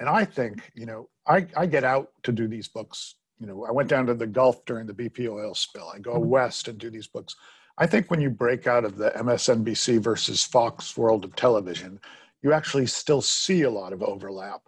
And 0.00 0.08
I 0.08 0.24
think, 0.24 0.70
you 0.74 0.86
know, 0.86 1.08
I, 1.26 1.46
I 1.56 1.66
get 1.66 1.84
out 1.84 2.08
to 2.24 2.32
do 2.32 2.48
these 2.48 2.68
books. 2.68 3.16
You 3.38 3.46
know, 3.46 3.64
I 3.64 3.72
went 3.72 3.88
down 3.88 4.06
to 4.06 4.14
the 4.14 4.26
Gulf 4.26 4.64
during 4.64 4.86
the 4.86 4.94
BP 4.94 5.28
oil 5.28 5.54
spill. 5.54 5.90
I 5.94 5.98
go 5.98 6.14
mm-hmm. 6.14 6.28
west 6.28 6.68
and 6.68 6.78
do 6.78 6.90
these 6.90 7.06
books. 7.06 7.36
I 7.78 7.86
think 7.86 8.10
when 8.10 8.20
you 8.20 8.30
break 8.30 8.66
out 8.66 8.84
of 8.84 8.96
the 8.96 9.10
MSNBC 9.10 10.00
versus 10.00 10.44
Fox 10.44 10.96
world 10.96 11.24
of 11.24 11.34
television, 11.34 11.98
you 12.42 12.52
actually 12.52 12.86
still 12.86 13.22
see 13.22 13.62
a 13.62 13.70
lot 13.70 13.92
of 13.92 14.02
overlap 14.02 14.60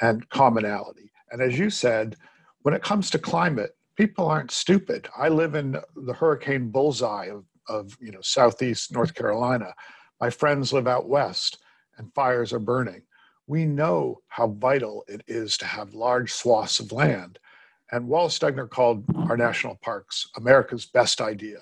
and 0.00 0.28
commonality. 0.30 1.10
And 1.30 1.42
as 1.42 1.58
you 1.58 1.68
said, 1.68 2.16
when 2.62 2.74
it 2.74 2.82
comes 2.82 3.10
to 3.10 3.18
climate, 3.18 3.76
people 3.96 4.26
aren't 4.26 4.50
stupid. 4.50 5.08
I 5.16 5.28
live 5.28 5.54
in 5.54 5.76
the 5.94 6.12
hurricane 6.12 6.70
bullseye 6.70 7.26
of, 7.26 7.44
of 7.68 7.96
you 8.00 8.12
know 8.12 8.20
southeast 8.22 8.92
North 8.92 9.14
Carolina. 9.14 9.74
My 10.20 10.30
friends 10.30 10.72
live 10.72 10.86
out 10.86 11.08
west, 11.08 11.58
and 11.98 12.12
fires 12.14 12.52
are 12.52 12.58
burning. 12.58 13.02
We 13.46 13.66
know 13.66 14.20
how 14.28 14.48
vital 14.48 15.04
it 15.06 15.22
is 15.26 15.58
to 15.58 15.66
have 15.66 15.94
large 15.94 16.32
swaths 16.32 16.80
of 16.80 16.92
land. 16.92 17.38
And 17.92 18.08
Wallace 18.08 18.38
Stegner 18.38 18.68
called 18.68 19.04
our 19.28 19.36
national 19.36 19.76
parks 19.76 20.28
America's 20.36 20.86
best 20.86 21.20
idea. 21.20 21.58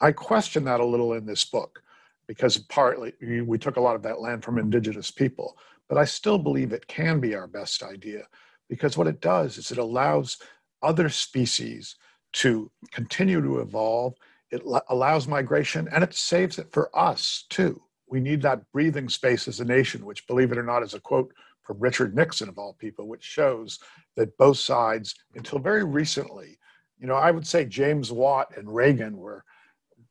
I 0.00 0.12
question 0.12 0.64
that 0.64 0.80
a 0.80 0.84
little 0.84 1.14
in 1.14 1.26
this 1.26 1.44
book 1.44 1.82
because 2.28 2.58
partly 2.58 3.12
we 3.20 3.58
took 3.58 3.76
a 3.76 3.80
lot 3.80 3.96
of 3.96 4.02
that 4.02 4.20
land 4.20 4.44
from 4.44 4.58
indigenous 4.58 5.10
people, 5.10 5.56
but 5.88 5.98
I 5.98 6.04
still 6.04 6.38
believe 6.38 6.72
it 6.72 6.86
can 6.86 7.20
be 7.20 7.34
our 7.34 7.46
best 7.46 7.82
idea 7.82 8.26
because 8.68 8.96
what 8.96 9.06
it 9.06 9.20
does 9.20 9.58
is 9.58 9.70
it 9.70 9.78
allows 9.78 10.38
other 10.82 11.08
species 11.08 11.96
to 12.34 12.70
continue 12.90 13.40
to 13.40 13.60
evolve. 13.60 14.14
It 14.50 14.62
allows 14.88 15.26
migration 15.26 15.88
and 15.92 16.04
it 16.04 16.14
saves 16.14 16.58
it 16.58 16.72
for 16.72 16.96
us 16.96 17.44
too. 17.48 17.82
We 18.08 18.20
need 18.20 18.42
that 18.42 18.62
breathing 18.72 19.08
space 19.08 19.48
as 19.48 19.60
a 19.60 19.64
nation, 19.64 20.04
which, 20.04 20.26
believe 20.26 20.52
it 20.52 20.58
or 20.58 20.62
not, 20.62 20.82
is 20.82 20.94
a 20.94 21.00
quote 21.00 21.32
from 21.62 21.80
Richard 21.80 22.14
Nixon, 22.14 22.48
of 22.48 22.58
all 22.58 22.74
people, 22.78 23.08
which 23.08 23.24
shows 23.24 23.78
that 24.16 24.36
both 24.38 24.58
sides, 24.58 25.14
until 25.34 25.58
very 25.58 25.84
recently, 25.84 26.58
you 26.98 27.06
know, 27.06 27.14
I 27.14 27.30
would 27.30 27.46
say 27.46 27.64
James 27.64 28.12
Watt 28.12 28.56
and 28.56 28.72
Reagan 28.72 29.16
were 29.16 29.44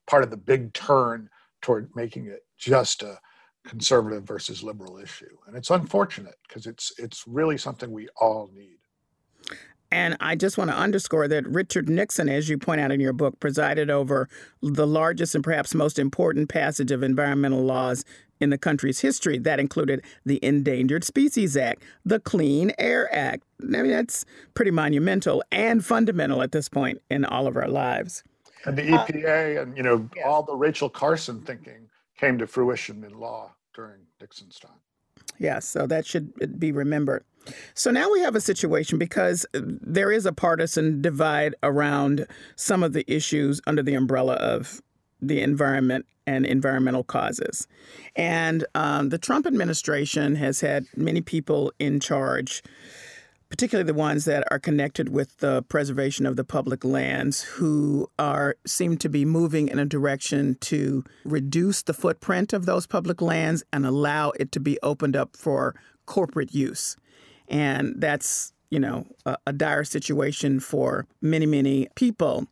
part 0.07 0.23
of 0.23 0.29
the 0.29 0.37
big 0.37 0.73
turn 0.73 1.29
toward 1.61 1.89
making 1.95 2.27
it 2.27 2.45
just 2.57 3.01
a 3.01 3.17
conservative 3.65 4.23
versus 4.23 4.61
liberal 4.61 4.97
issue. 4.97 5.35
And 5.47 5.57
it's 5.57 5.71
unfortunate 5.71 6.35
because 6.47 6.67
it's 6.67 6.91
it's 6.99 7.23
really 7.27 7.57
something 7.57 7.89
we 7.91 8.07
all 8.19 8.51
need. 8.53 8.77
And 9.95 10.17
I 10.19 10.35
just 10.35 10.57
want 10.57 10.69
to 10.71 10.75
underscore 10.75 11.29
that 11.29 11.47
Richard 11.47 11.87
Nixon, 11.87 12.27
as 12.27 12.49
you 12.49 12.57
point 12.57 12.81
out 12.81 12.91
in 12.91 12.99
your 12.99 13.13
book, 13.13 13.39
presided 13.39 13.89
over 13.89 14.27
the 14.61 14.85
largest 14.85 15.35
and 15.35 15.41
perhaps 15.43 15.73
most 15.73 15.97
important 15.97 16.49
passage 16.49 16.91
of 16.91 17.01
environmental 17.01 17.61
laws 17.61 18.03
in 18.41 18.49
the 18.49 18.57
country's 18.57 18.99
history. 18.99 19.37
That 19.37 19.57
included 19.57 20.03
the 20.25 20.43
Endangered 20.43 21.05
Species 21.05 21.55
Act, 21.55 21.81
the 22.03 22.19
Clean 22.19 22.73
Air 22.77 23.07
Act. 23.15 23.43
I 23.61 23.67
mean, 23.67 23.87
that's 23.87 24.25
pretty 24.53 24.71
monumental 24.71 25.41
and 25.49 25.83
fundamental 25.83 26.41
at 26.41 26.51
this 26.51 26.67
point 26.67 27.01
in 27.09 27.23
all 27.23 27.47
of 27.47 27.55
our 27.55 27.69
lives. 27.69 28.21
And 28.65 28.77
the 28.77 28.81
EPA 28.81 29.59
uh, 29.59 29.61
and, 29.61 29.77
you 29.77 29.83
know, 29.83 30.09
yes. 30.13 30.25
all 30.27 30.43
the 30.43 30.55
Rachel 30.55 30.89
Carson 30.89 31.39
thinking 31.39 31.87
came 32.19 32.37
to 32.39 32.47
fruition 32.47 33.05
in 33.05 33.17
law 33.17 33.53
during 33.73 34.01
Nixon's 34.19 34.59
time. 34.59 34.81
Yes, 35.39 35.65
so 35.65 35.87
that 35.87 36.05
should 36.05 36.59
be 36.59 36.73
remembered. 36.73 37.23
So 37.73 37.91
now 37.91 38.11
we 38.11 38.21
have 38.21 38.35
a 38.35 38.41
situation 38.41 38.97
because 38.97 39.45
there 39.53 40.11
is 40.11 40.25
a 40.25 40.33
partisan 40.33 41.01
divide 41.01 41.55
around 41.63 42.25
some 42.55 42.83
of 42.83 42.93
the 42.93 43.09
issues 43.11 43.61
under 43.67 43.83
the 43.83 43.95
umbrella 43.95 44.33
of 44.33 44.81
the 45.21 45.41
environment 45.41 46.05
and 46.27 46.45
environmental 46.45 47.03
causes. 47.03 47.67
And 48.15 48.65
um, 48.73 49.09
the 49.09 49.17
Trump 49.17 49.45
administration 49.45 50.35
has 50.35 50.61
had 50.61 50.85
many 50.95 51.21
people 51.21 51.71
in 51.79 51.99
charge 51.99 52.63
particularly 53.49 53.87
the 53.87 53.93
ones 53.93 54.25
that 54.25 54.43
are 54.51 54.59
connected 54.59 55.09
with 55.09 55.37
the 55.37 55.63
preservation 55.63 56.25
of 56.25 56.35
the 56.35 56.43
public 56.43 56.83
lands, 56.83 57.41
who 57.41 58.09
are 58.17 58.55
seem 58.65 58.97
to 58.97 59.09
be 59.09 59.23
moving 59.23 59.67
in 59.67 59.79
a 59.79 59.85
direction 59.85 60.57
to 60.61 61.03
reduce 61.23 61.83
the 61.83 61.93
footprint 61.93 62.53
of 62.53 62.65
those 62.65 62.87
public 62.87 63.21
lands 63.21 63.63
and 63.71 63.85
allow 63.85 64.31
it 64.31 64.51
to 64.51 64.59
be 64.59 64.77
opened 64.81 65.15
up 65.15 65.37
for 65.37 65.75
corporate 66.05 66.53
use. 66.53 66.97
And 67.47 67.95
that's, 67.97 68.53
you 68.69 68.79
know, 68.79 69.05
a, 69.25 69.37
a 69.47 69.53
dire 69.53 69.83
situation 69.83 70.59
for 70.59 71.05
many, 71.21 71.45
many 71.45 71.87
people. 71.95 72.47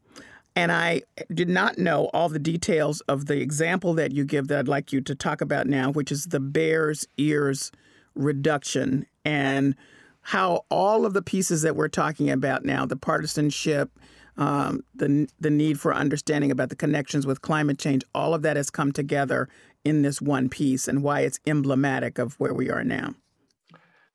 And 0.55 0.71
I 0.71 1.01
did 1.33 1.49
not 1.49 1.77
know 1.77 2.09
all 2.13 2.29
the 2.29 2.39
details 2.39 3.01
of 3.01 3.25
the 3.25 3.41
example 3.41 3.93
that 3.95 4.11
you 4.11 4.23
give 4.23 4.47
that 4.49 4.59
I'd 4.59 4.67
like 4.67 4.93
you 4.93 5.01
to 5.01 5.15
talk 5.15 5.41
about 5.41 5.67
now, 5.67 5.91
which 5.91 6.11
is 6.11 6.25
the 6.25 6.39
Bears 6.39 7.07
Ears 7.17 7.71
reduction 8.15 9.07
and 9.25 9.75
how 10.21 10.63
all 10.69 11.05
of 11.05 11.13
the 11.13 11.21
pieces 11.21 11.63
that 11.63 11.75
we're 11.75 11.87
talking 11.87 12.29
about 12.29 12.63
now 12.63 12.85
the 12.85 12.95
partisanship, 12.95 13.91
um, 14.37 14.81
the, 14.95 15.27
the 15.39 15.49
need 15.49 15.79
for 15.79 15.93
understanding 15.93 16.51
about 16.51 16.69
the 16.69 16.75
connections 16.75 17.25
with 17.25 17.41
climate 17.41 17.79
change 17.79 18.03
all 18.13 18.33
of 18.33 18.41
that 18.43 18.55
has 18.55 18.69
come 18.69 18.91
together 18.91 19.49
in 19.83 20.01
this 20.01 20.21
one 20.21 20.49
piece 20.49 20.87
and 20.87 21.03
why 21.03 21.21
it's 21.21 21.39
emblematic 21.45 22.17
of 22.17 22.39
where 22.39 22.53
we 22.53 22.69
are 22.69 22.83
now. 22.83 23.13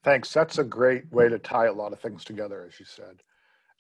Thanks. 0.05 0.33
That's 0.33 0.59
a 0.59 0.65
great 0.65 1.11
way 1.13 1.29
to 1.29 1.39
tie 1.39 1.67
a 1.67 1.73
lot 1.73 1.93
of 1.93 2.01
things 2.01 2.25
together, 2.25 2.65
as 2.67 2.79
you 2.79 2.87
said. 2.87 3.23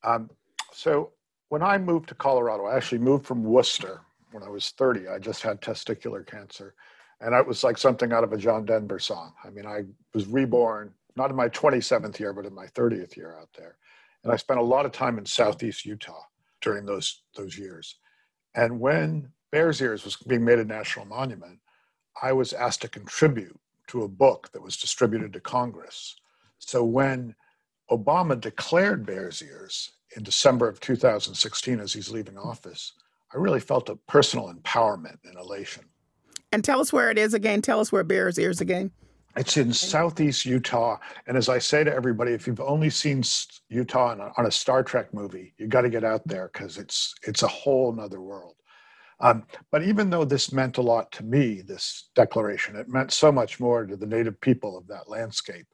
Um, 0.04 0.30
so, 0.72 1.12
when 1.48 1.62
I 1.62 1.78
moved 1.78 2.08
to 2.10 2.14
Colorado, 2.14 2.66
I 2.66 2.76
actually 2.76 2.98
moved 2.98 3.24
from 3.26 3.42
Worcester 3.42 4.02
when 4.32 4.42
I 4.42 4.50
was 4.50 4.70
30. 4.70 5.08
I 5.08 5.18
just 5.18 5.42
had 5.42 5.62
testicular 5.62 6.26
cancer. 6.26 6.74
And 7.20 7.34
it 7.34 7.46
was 7.46 7.64
like 7.64 7.78
something 7.78 8.12
out 8.12 8.22
of 8.22 8.32
a 8.32 8.36
John 8.36 8.64
Denver 8.64 8.98
song. 8.98 9.32
I 9.42 9.50
mean, 9.50 9.66
I 9.66 9.84
was 10.14 10.26
reborn 10.26 10.92
not 11.18 11.30
in 11.30 11.36
my 11.36 11.48
27th 11.48 12.18
year, 12.18 12.32
but 12.32 12.46
in 12.46 12.54
my 12.54 12.66
30th 12.68 13.16
year 13.16 13.36
out 13.38 13.48
there. 13.56 13.76
And 14.22 14.32
I 14.32 14.36
spent 14.36 14.60
a 14.60 14.62
lot 14.62 14.86
of 14.86 14.92
time 14.92 15.18
in 15.18 15.26
Southeast 15.26 15.84
Utah 15.84 16.22
during 16.62 16.86
those, 16.86 17.22
those 17.36 17.58
years. 17.58 17.96
And 18.54 18.80
when 18.80 19.30
Bears 19.50 19.80
Ears 19.80 20.04
was 20.04 20.16
being 20.16 20.44
made 20.44 20.58
a 20.58 20.64
national 20.64 21.06
monument, 21.06 21.58
I 22.22 22.32
was 22.32 22.52
asked 22.52 22.82
to 22.82 22.88
contribute 22.88 23.58
to 23.88 24.04
a 24.04 24.08
book 24.08 24.50
that 24.52 24.62
was 24.62 24.76
distributed 24.76 25.32
to 25.32 25.40
Congress. 25.40 26.16
So 26.58 26.84
when 26.84 27.34
Obama 27.90 28.40
declared 28.40 29.06
Bears 29.06 29.42
Ears 29.42 29.92
in 30.16 30.22
December 30.22 30.68
of 30.68 30.80
2016 30.80 31.80
as 31.80 31.92
he's 31.92 32.10
leaving 32.10 32.38
office, 32.38 32.92
I 33.32 33.38
really 33.38 33.60
felt 33.60 33.88
a 33.88 33.96
personal 33.96 34.52
empowerment 34.52 35.18
and 35.24 35.36
elation. 35.38 35.84
And 36.52 36.64
tell 36.64 36.80
us 36.80 36.92
where 36.92 37.10
it 37.10 37.18
is 37.18 37.34
again. 37.34 37.60
Tell 37.60 37.80
us 37.80 37.92
where 37.92 38.04
Bears 38.04 38.38
Ears 38.38 38.60
again. 38.60 38.90
It's 39.36 39.56
in 39.56 39.72
southeast 39.72 40.46
Utah. 40.46 40.96
And 41.26 41.36
as 41.36 41.48
I 41.48 41.58
say 41.58 41.84
to 41.84 41.94
everybody, 41.94 42.32
if 42.32 42.46
you've 42.46 42.60
only 42.60 42.90
seen 42.90 43.22
Utah 43.68 44.10
on 44.12 44.20
a, 44.20 44.32
on 44.36 44.46
a 44.46 44.50
Star 44.50 44.82
Trek 44.82 45.12
movie, 45.12 45.54
you 45.58 45.66
got 45.66 45.82
to 45.82 45.90
get 45.90 46.02
out 46.02 46.26
there 46.26 46.50
because 46.52 46.78
it's 46.78 47.14
it's 47.22 47.42
a 47.42 47.48
whole 47.48 47.92
nother 47.92 48.20
world. 48.20 48.54
Um, 49.20 49.44
but 49.72 49.82
even 49.82 50.10
though 50.10 50.24
this 50.24 50.52
meant 50.52 50.78
a 50.78 50.82
lot 50.82 51.10
to 51.12 51.24
me, 51.24 51.60
this 51.60 52.10
declaration, 52.14 52.76
it 52.76 52.88
meant 52.88 53.12
so 53.12 53.32
much 53.32 53.58
more 53.58 53.84
to 53.84 53.96
the 53.96 54.06
native 54.06 54.40
people 54.40 54.76
of 54.76 54.86
that 54.88 55.08
landscape. 55.08 55.66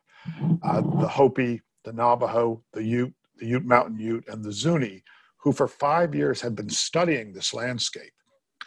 Uh, 0.63 0.81
the 0.81 1.09
Hopi, 1.09 1.61
the 1.85 1.93
Navajo, 1.93 2.63
the 2.73 2.83
Ute, 2.83 3.15
the 3.37 3.47
Ute 3.47 3.65
Mountain 3.67 3.99
Ute, 3.99 4.25
and 4.29 4.43
the 4.43 4.53
Zuni, 4.53 5.03
who 5.37 5.53
for 5.53 5.69
five 5.69 6.15
years 6.15 6.41
had 6.41 6.57
been 6.57 6.71
studying 6.71 7.33
this 7.33 7.53
landscape 7.53 8.13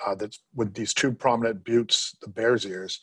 uh, 0.05 0.13
that's 0.13 0.43
with 0.53 0.75
these 0.75 0.93
two 0.93 1.11
prominent 1.11 1.63
buttes, 1.63 2.15
the 2.21 2.30
Bears 2.30 2.65
Ears, 2.65 3.01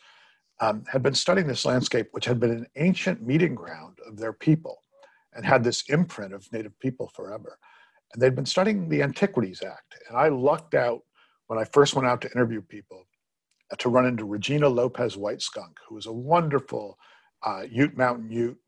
um, 0.60 0.84
had 0.90 1.02
been 1.02 1.14
studying 1.14 1.48
this 1.48 1.64
landscape, 1.64 2.08
which 2.12 2.24
had 2.24 2.38
been 2.38 2.52
an 2.52 2.66
ancient 2.76 3.22
meeting 3.22 3.56
ground 3.56 3.98
of 4.06 4.16
their 4.16 4.32
people 4.32 4.78
and 5.34 5.44
had 5.44 5.64
this 5.64 5.82
imprint 5.88 6.32
of 6.32 6.46
Native 6.52 6.78
people 6.78 7.10
forever. 7.14 7.58
And 8.12 8.22
they'd 8.22 8.36
been 8.36 8.46
studying 8.46 8.88
the 8.88 9.02
Antiquities 9.02 9.62
Act. 9.62 9.96
And 10.08 10.16
I 10.16 10.28
lucked 10.28 10.74
out 10.74 11.00
when 11.46 11.58
I 11.58 11.64
first 11.64 11.94
went 11.94 12.08
out 12.08 12.20
to 12.22 12.30
interview 12.32 12.60
people 12.60 13.04
uh, 13.72 13.76
to 13.76 13.88
run 13.88 14.06
into 14.06 14.24
Regina 14.24 14.68
Lopez 14.68 15.16
White 15.16 15.42
Skunk, 15.42 15.78
who 15.88 15.94
was 15.94 16.06
a 16.06 16.12
wonderful 16.12 16.98
uh, 17.42 17.64
Ute 17.70 17.96
Mountain 17.96 18.30
Ute 18.30 18.58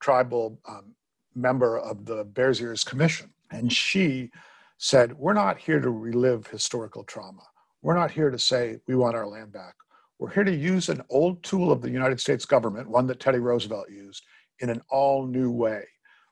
tribal 0.00 0.60
um, 0.68 0.94
member 1.34 1.78
of 1.78 2.04
the 2.04 2.24
Bears 2.24 2.60
Ears 2.60 2.84
Commission. 2.84 3.30
And 3.50 3.72
she 3.72 4.30
said, 4.78 5.12
We're 5.14 5.32
not 5.32 5.58
here 5.58 5.80
to 5.80 5.90
relive 5.90 6.46
historical 6.46 7.04
trauma. 7.04 7.42
We're 7.82 7.96
not 7.96 8.10
here 8.10 8.30
to 8.30 8.38
say 8.38 8.78
we 8.86 8.96
want 8.96 9.16
our 9.16 9.26
land 9.26 9.52
back. 9.52 9.74
We're 10.18 10.30
here 10.30 10.44
to 10.44 10.54
use 10.54 10.88
an 10.88 11.02
old 11.10 11.42
tool 11.42 11.72
of 11.72 11.82
the 11.82 11.90
United 11.90 12.20
States 12.20 12.44
government, 12.44 12.88
one 12.88 13.06
that 13.08 13.20
Teddy 13.20 13.38
Roosevelt 13.38 13.90
used, 13.90 14.24
in 14.60 14.70
an 14.70 14.80
all 14.88 15.26
new 15.26 15.50
way, 15.50 15.84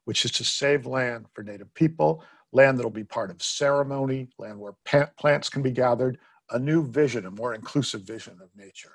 which 0.05 0.25
is 0.25 0.31
to 0.33 0.45
save 0.45 0.87
land 0.87 1.27
for 1.35 1.43
Native 1.43 1.73
people, 1.75 2.25
land 2.53 2.79
that'll 2.79 2.91
be 2.91 3.05
part 3.05 3.31
of 3.31 3.43
ceremony, 3.43 4.29
land 4.39 4.59
where 4.59 4.75
plants 5.19 5.49
can 5.49 5.63
be 5.63 5.71
gathered, 5.71 6.19
a 6.51 6.59
new 6.59 6.87
vision, 6.87 7.27
a 7.27 7.31
more 7.31 7.55
inclusive 7.55 8.03
vision 8.03 8.39
of 8.43 8.49
nature. 8.57 8.93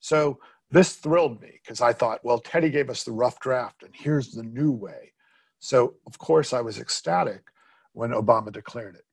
So 0.00 0.38
this 0.70 0.94
thrilled 0.94 1.40
me 1.40 1.58
because 1.62 1.80
I 1.80 1.92
thought, 1.92 2.24
well, 2.24 2.38
Teddy 2.38 2.70
gave 2.70 2.90
us 2.90 3.04
the 3.04 3.12
rough 3.12 3.40
draft, 3.40 3.82
and 3.82 3.94
here's 3.94 4.32
the 4.32 4.42
new 4.42 4.70
way. 4.70 5.12
So, 5.58 5.94
of 6.06 6.18
course, 6.18 6.52
I 6.52 6.60
was 6.60 6.78
ecstatic 6.78 7.42
when 7.92 8.10
Obama 8.10 8.52
declared 8.52 8.94
it. 8.94 9.04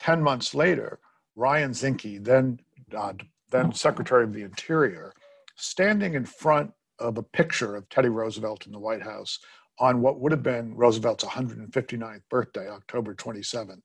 10 0.00 0.20
months 0.22 0.54
later, 0.54 0.98
Ryan 1.36 1.70
Zinke, 1.70 2.22
then 2.22 2.58
uh, 2.94 3.14
then 3.50 3.72
Secretary 3.72 4.24
of 4.24 4.32
the 4.32 4.42
Interior, 4.42 5.12
standing 5.56 6.14
in 6.14 6.24
front 6.24 6.72
of 6.98 7.18
a 7.18 7.22
picture 7.22 7.76
of 7.76 7.88
Teddy 7.88 8.08
Roosevelt 8.08 8.66
in 8.66 8.72
the 8.72 8.78
White 8.78 9.02
House 9.02 9.38
on 9.78 10.00
what 10.00 10.20
would 10.20 10.32
have 10.32 10.42
been 10.42 10.76
Roosevelt's 10.76 11.24
159th 11.24 12.22
birthday, 12.30 12.68
October 12.68 13.14
27th, 13.14 13.82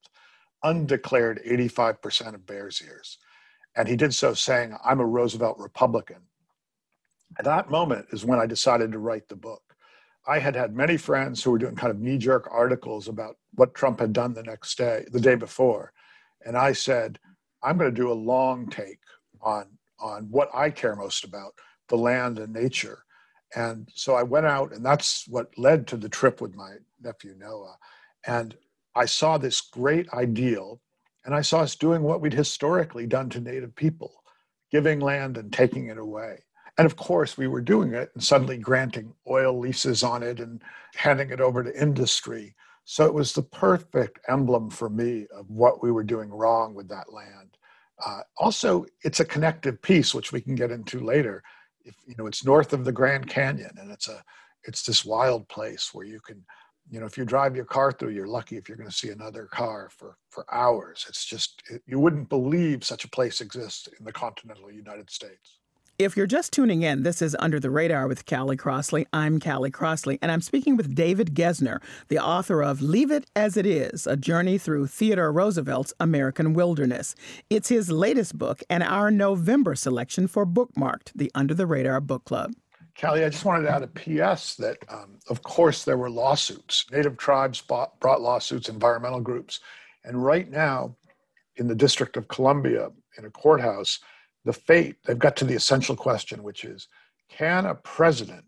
undeclared 0.64 1.42
85% 1.46 2.36
of 2.36 2.46
Bears 2.46 2.82
Ears. 2.86 3.18
And 3.76 3.88
he 3.88 3.96
did 3.96 4.14
so 4.14 4.34
saying, 4.34 4.76
I'm 4.84 5.00
a 5.00 5.06
Roosevelt 5.06 5.58
Republican. 5.58 6.22
At 7.38 7.46
that 7.46 7.70
moment 7.70 8.08
is 8.12 8.26
when 8.26 8.40
I 8.40 8.46
decided 8.46 8.92
to 8.92 9.00
write 9.00 9.28
the 9.30 9.36
book. 9.36 9.62
I 10.28 10.40
had 10.40 10.56
had 10.56 10.76
many 10.76 10.98
friends 10.98 11.42
who 11.42 11.52
were 11.52 11.58
doing 11.58 11.76
kind 11.76 11.92
of 11.92 12.00
knee 12.00 12.18
jerk 12.18 12.48
articles 12.52 13.08
about 13.08 13.38
what 13.56 13.74
Trump 13.74 14.00
had 14.00 14.14
done 14.14 14.34
the 14.34 14.44
next 14.44 14.78
day, 14.78 15.06
the 15.12 15.20
day 15.20 15.36
before. 15.36 15.94
And 16.46 16.58
I 16.58 16.74
said, 16.74 17.20
I'm 17.64 17.78
going 17.78 17.94
to 17.94 18.02
do 18.02 18.12
a 18.12 18.14
long 18.14 18.68
take 18.68 19.00
on, 19.42 19.66
on 20.00 20.28
what 20.30 20.50
I 20.54 20.70
care 20.70 20.96
most 20.96 21.24
about 21.24 21.54
the 21.88 21.98
land 21.98 22.40
and 22.40 22.54
nature. 22.54 23.04
And 23.56 23.90
so 23.94 24.16
I 24.16 24.24
went 24.24 24.46
out, 24.46 24.74
and 24.74 24.86
that's 24.86 25.28
what 25.28 25.58
led 25.58 25.88
to 25.88 25.98
the 25.98 26.10
trip 26.10 26.42
with 26.42 26.56
my 26.56 26.76
nephew 27.02 27.36
Noah. 27.38 27.78
And 28.28 28.56
I 28.96 29.06
saw 29.06 29.38
this 29.38 29.62
great 29.62 30.10
ideal, 30.14 30.82
and 31.26 31.34
I 31.34 31.42
saw 31.42 31.60
us 31.62 31.76
doing 31.76 32.04
what 32.04 32.22
we'd 32.22 32.34
historically 32.34 33.08
done 33.08 33.30
to 33.32 33.42
Native 33.42 33.76
people 33.76 34.14
giving 34.72 35.00
land 35.00 35.38
and 35.38 35.52
taking 35.52 35.88
it 35.88 35.98
away. 35.98 36.44
And 36.78 36.86
of 36.86 36.96
course, 36.96 37.38
we 37.38 37.48
were 37.48 37.62
doing 37.62 37.94
it 37.94 38.12
and 38.14 38.24
suddenly 38.24 38.58
granting 38.58 39.14
oil 39.30 39.58
leases 39.58 40.04
on 40.04 40.24
it 40.24 40.40
and 40.40 40.62
handing 40.96 41.32
it 41.32 41.42
over 41.42 41.64
to 41.64 41.82
industry. 41.82 42.56
So 42.86 43.06
it 43.06 43.14
was 43.14 43.34
the 43.34 43.42
perfect 43.44 44.20
emblem 44.28 44.70
for 44.70 44.90
me 44.90 45.28
of 45.36 45.50
what 45.50 45.84
we 45.84 45.92
were 45.92 46.04
doing 46.04 46.30
wrong 46.30 46.74
with 46.74 46.88
that 46.90 47.12
land. 47.12 47.58
Uh, 48.06 48.22
also, 48.38 48.86
it's 49.04 49.20
a 49.20 49.26
connective 49.26 49.82
piece, 49.82 50.14
which 50.14 50.32
we 50.32 50.40
can 50.40 50.56
get 50.56 50.72
into 50.72 51.00
later. 51.02 51.44
If, 51.90 51.96
you 52.08 52.16
know, 52.18 52.28
it's 52.28 52.46
north 52.46 52.72
of 52.74 52.86
the 52.86 52.92
Grand 52.92 53.28
Canyon, 53.28 53.72
and 53.80 53.92
it's 53.92 54.08
a 54.08 54.24
it's 54.64 54.84
this 54.84 55.04
wild 55.04 55.48
place 55.48 55.90
where 55.94 56.06
you 56.06 56.20
can, 56.20 56.46
you 56.90 57.00
know, 57.00 57.06
if 57.06 57.18
you 57.18 57.26
drive 57.26 57.56
your 57.56 57.66
car 57.66 57.92
through, 57.92 58.10
you're 58.10 58.28
lucky 58.28 58.58
if 58.58 58.68
you're 58.68 58.78
going 58.78 58.90
to 58.90 58.96
see 58.96 59.10
another 59.10 59.46
car 59.46 59.90
for 59.98 60.18
for 60.30 60.46
hours. 60.54 61.06
It's 61.10 61.26
just 61.26 61.62
it, 61.70 61.82
you 61.86 62.00
wouldn't 62.00 62.30
believe 62.30 62.84
such 62.84 63.06
a 63.06 63.10
place 63.10 63.42
exists 63.42 63.88
in 63.98 64.06
the 64.06 64.12
continental 64.12 64.72
United 64.72 65.10
States. 65.10 65.60
If 66.00 66.16
you're 66.16 66.28
just 66.28 66.54
tuning 66.54 66.82
in, 66.82 67.04
this 67.04 67.22
is 67.22 67.36
Under 67.40 67.60
the 67.60 67.70
Radar 67.70 68.08
with 68.08 68.26
Callie 68.26 68.56
Crossley. 68.56 69.06
I'm 69.12 69.38
Callie 69.38 69.70
Crossley, 69.70 70.18
and 70.22 70.32
I'm 70.32 70.40
speaking 70.40 70.78
with 70.78 70.96
David 70.96 71.36
Gessner, 71.36 71.82
the 72.08 72.20
author 72.20 72.64
of 72.64 72.82
Leave 72.82 73.12
It 73.12 73.30
As 73.36 73.58
It 73.58 73.66
Is 73.66 74.08
A 74.08 74.16
Journey 74.16 74.58
Through 74.58 74.88
Theodore 74.88 75.34
Roosevelt's 75.34 75.94
American 76.00 76.54
Wilderness. 76.54 77.16
It's 77.50 77.68
his 77.68 77.92
latest 77.92 78.38
book 78.38 78.64
and 78.70 78.82
our 78.82 79.12
November 79.12 79.76
selection 79.76 80.28
for 80.28 80.46
Bookmarked, 80.46 81.12
the 81.16 81.30
Under 81.36 81.54
the 81.54 81.68
Radar 81.68 82.00
Book 82.00 82.24
Club. 82.24 82.54
Callie, 82.98 83.26
I 83.26 83.30
just 83.30 83.44
wanted 83.44 83.64
to 83.64 83.72
add 83.72 83.84
a 83.84 83.88
PS 83.88 84.56
that, 84.56 84.78
um, 84.88 85.20
of 85.28 85.44
course, 85.44 85.84
there 85.84 85.98
were 85.98 86.10
lawsuits. 86.10 86.86
Native 86.94 87.18
tribes 87.18 87.60
bought, 87.60 88.00
brought 88.00 88.22
lawsuits, 88.22 88.70
environmental 88.70 89.20
groups. 89.20 89.60
And 90.06 90.24
right 90.24 90.50
now, 90.50 90.96
in 91.58 91.68
the 91.68 91.76
District 91.76 92.16
of 92.16 92.30
Columbia, 92.30 92.90
in 93.18 93.26
a 93.26 93.30
courthouse, 93.30 94.00
the 94.50 94.54
fate, 94.54 94.96
they've 95.06 95.20
got 95.20 95.36
to 95.36 95.46
the 95.46 95.54
essential 95.54 95.96
question, 95.96 96.42
which 96.42 96.64
is 96.64 96.88
can 97.30 97.68
a 97.68 97.76
president, 97.76 98.46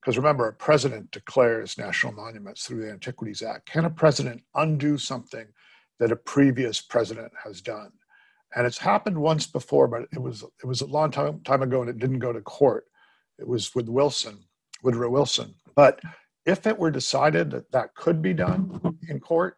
because 0.00 0.16
remember, 0.16 0.46
a 0.46 0.52
president 0.52 1.10
declares 1.10 1.76
national 1.76 2.12
monuments 2.12 2.64
through 2.64 2.82
the 2.82 2.92
Antiquities 2.92 3.42
Act, 3.42 3.66
can 3.66 3.84
a 3.84 3.90
president 3.90 4.44
undo 4.54 4.96
something 4.96 5.46
that 5.98 6.12
a 6.12 6.16
previous 6.16 6.80
president 6.80 7.32
has 7.42 7.60
done? 7.60 7.90
And 8.54 8.64
it's 8.64 8.78
happened 8.78 9.18
once 9.18 9.44
before, 9.44 9.88
but 9.88 10.02
it 10.12 10.22
was 10.22 10.44
it 10.62 10.66
was 10.66 10.82
a 10.82 10.86
long 10.86 11.10
time, 11.10 11.40
time 11.40 11.62
ago 11.62 11.80
and 11.80 11.90
it 11.90 11.98
didn't 11.98 12.20
go 12.20 12.32
to 12.32 12.40
court. 12.40 12.84
It 13.40 13.48
was 13.48 13.74
with 13.74 13.88
Wilson, 13.88 14.38
Woodrow 14.84 15.10
Wilson. 15.10 15.52
But 15.74 15.98
if 16.46 16.64
it 16.64 16.78
were 16.78 16.92
decided 16.92 17.50
that 17.50 17.72
that 17.72 17.96
could 17.96 18.22
be 18.22 18.34
done 18.34 18.80
in 19.08 19.18
court, 19.18 19.56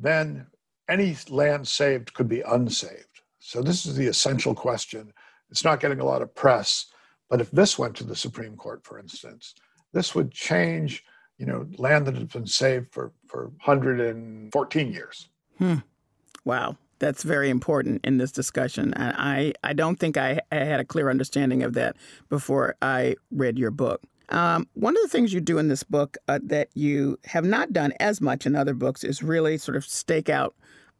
then 0.00 0.48
any 0.88 1.16
land 1.28 1.68
saved 1.68 2.12
could 2.12 2.28
be 2.28 2.40
unsaved. 2.40 3.13
So 3.46 3.60
this 3.60 3.84
is 3.84 3.94
the 3.94 4.06
essential 4.06 4.54
question. 4.54 5.12
It's 5.50 5.64
not 5.64 5.78
getting 5.78 6.00
a 6.00 6.04
lot 6.04 6.22
of 6.22 6.34
press, 6.34 6.86
but 7.28 7.42
if 7.42 7.50
this 7.50 7.78
went 7.78 7.94
to 7.96 8.04
the 8.04 8.16
Supreme 8.16 8.56
Court, 8.56 8.82
for 8.84 8.98
instance, 8.98 9.54
this 9.92 10.14
would 10.14 10.32
change, 10.32 11.04
you 11.36 11.44
know, 11.44 11.66
land 11.76 12.06
that 12.06 12.14
has 12.14 12.24
been 12.24 12.46
saved 12.46 12.90
for, 12.90 13.12
for 13.26 13.48
114 13.62 14.92
years. 14.92 15.28
Hmm. 15.58 15.76
Wow. 16.46 16.78
That's 17.00 17.22
very 17.22 17.50
important 17.50 18.00
in 18.02 18.16
this 18.16 18.32
discussion. 18.32 18.94
And 18.94 19.14
I, 19.18 19.52
I 19.62 19.74
don't 19.74 20.00
think 20.00 20.16
I, 20.16 20.40
I 20.50 20.56
had 20.56 20.80
a 20.80 20.84
clear 20.84 21.10
understanding 21.10 21.62
of 21.62 21.74
that 21.74 21.96
before 22.30 22.76
I 22.80 23.16
read 23.30 23.58
your 23.58 23.70
book. 23.70 24.00
Um, 24.30 24.66
one 24.72 24.96
of 24.96 25.02
the 25.02 25.08
things 25.08 25.34
you 25.34 25.42
do 25.42 25.58
in 25.58 25.68
this 25.68 25.82
book 25.82 26.16
uh, 26.28 26.38
that 26.44 26.68
you 26.72 27.18
have 27.26 27.44
not 27.44 27.74
done 27.74 27.92
as 28.00 28.22
much 28.22 28.46
in 28.46 28.56
other 28.56 28.72
books 28.72 29.04
is 29.04 29.22
really 29.22 29.58
sort 29.58 29.76
of 29.76 29.84
stake 29.84 30.30
out 30.30 30.54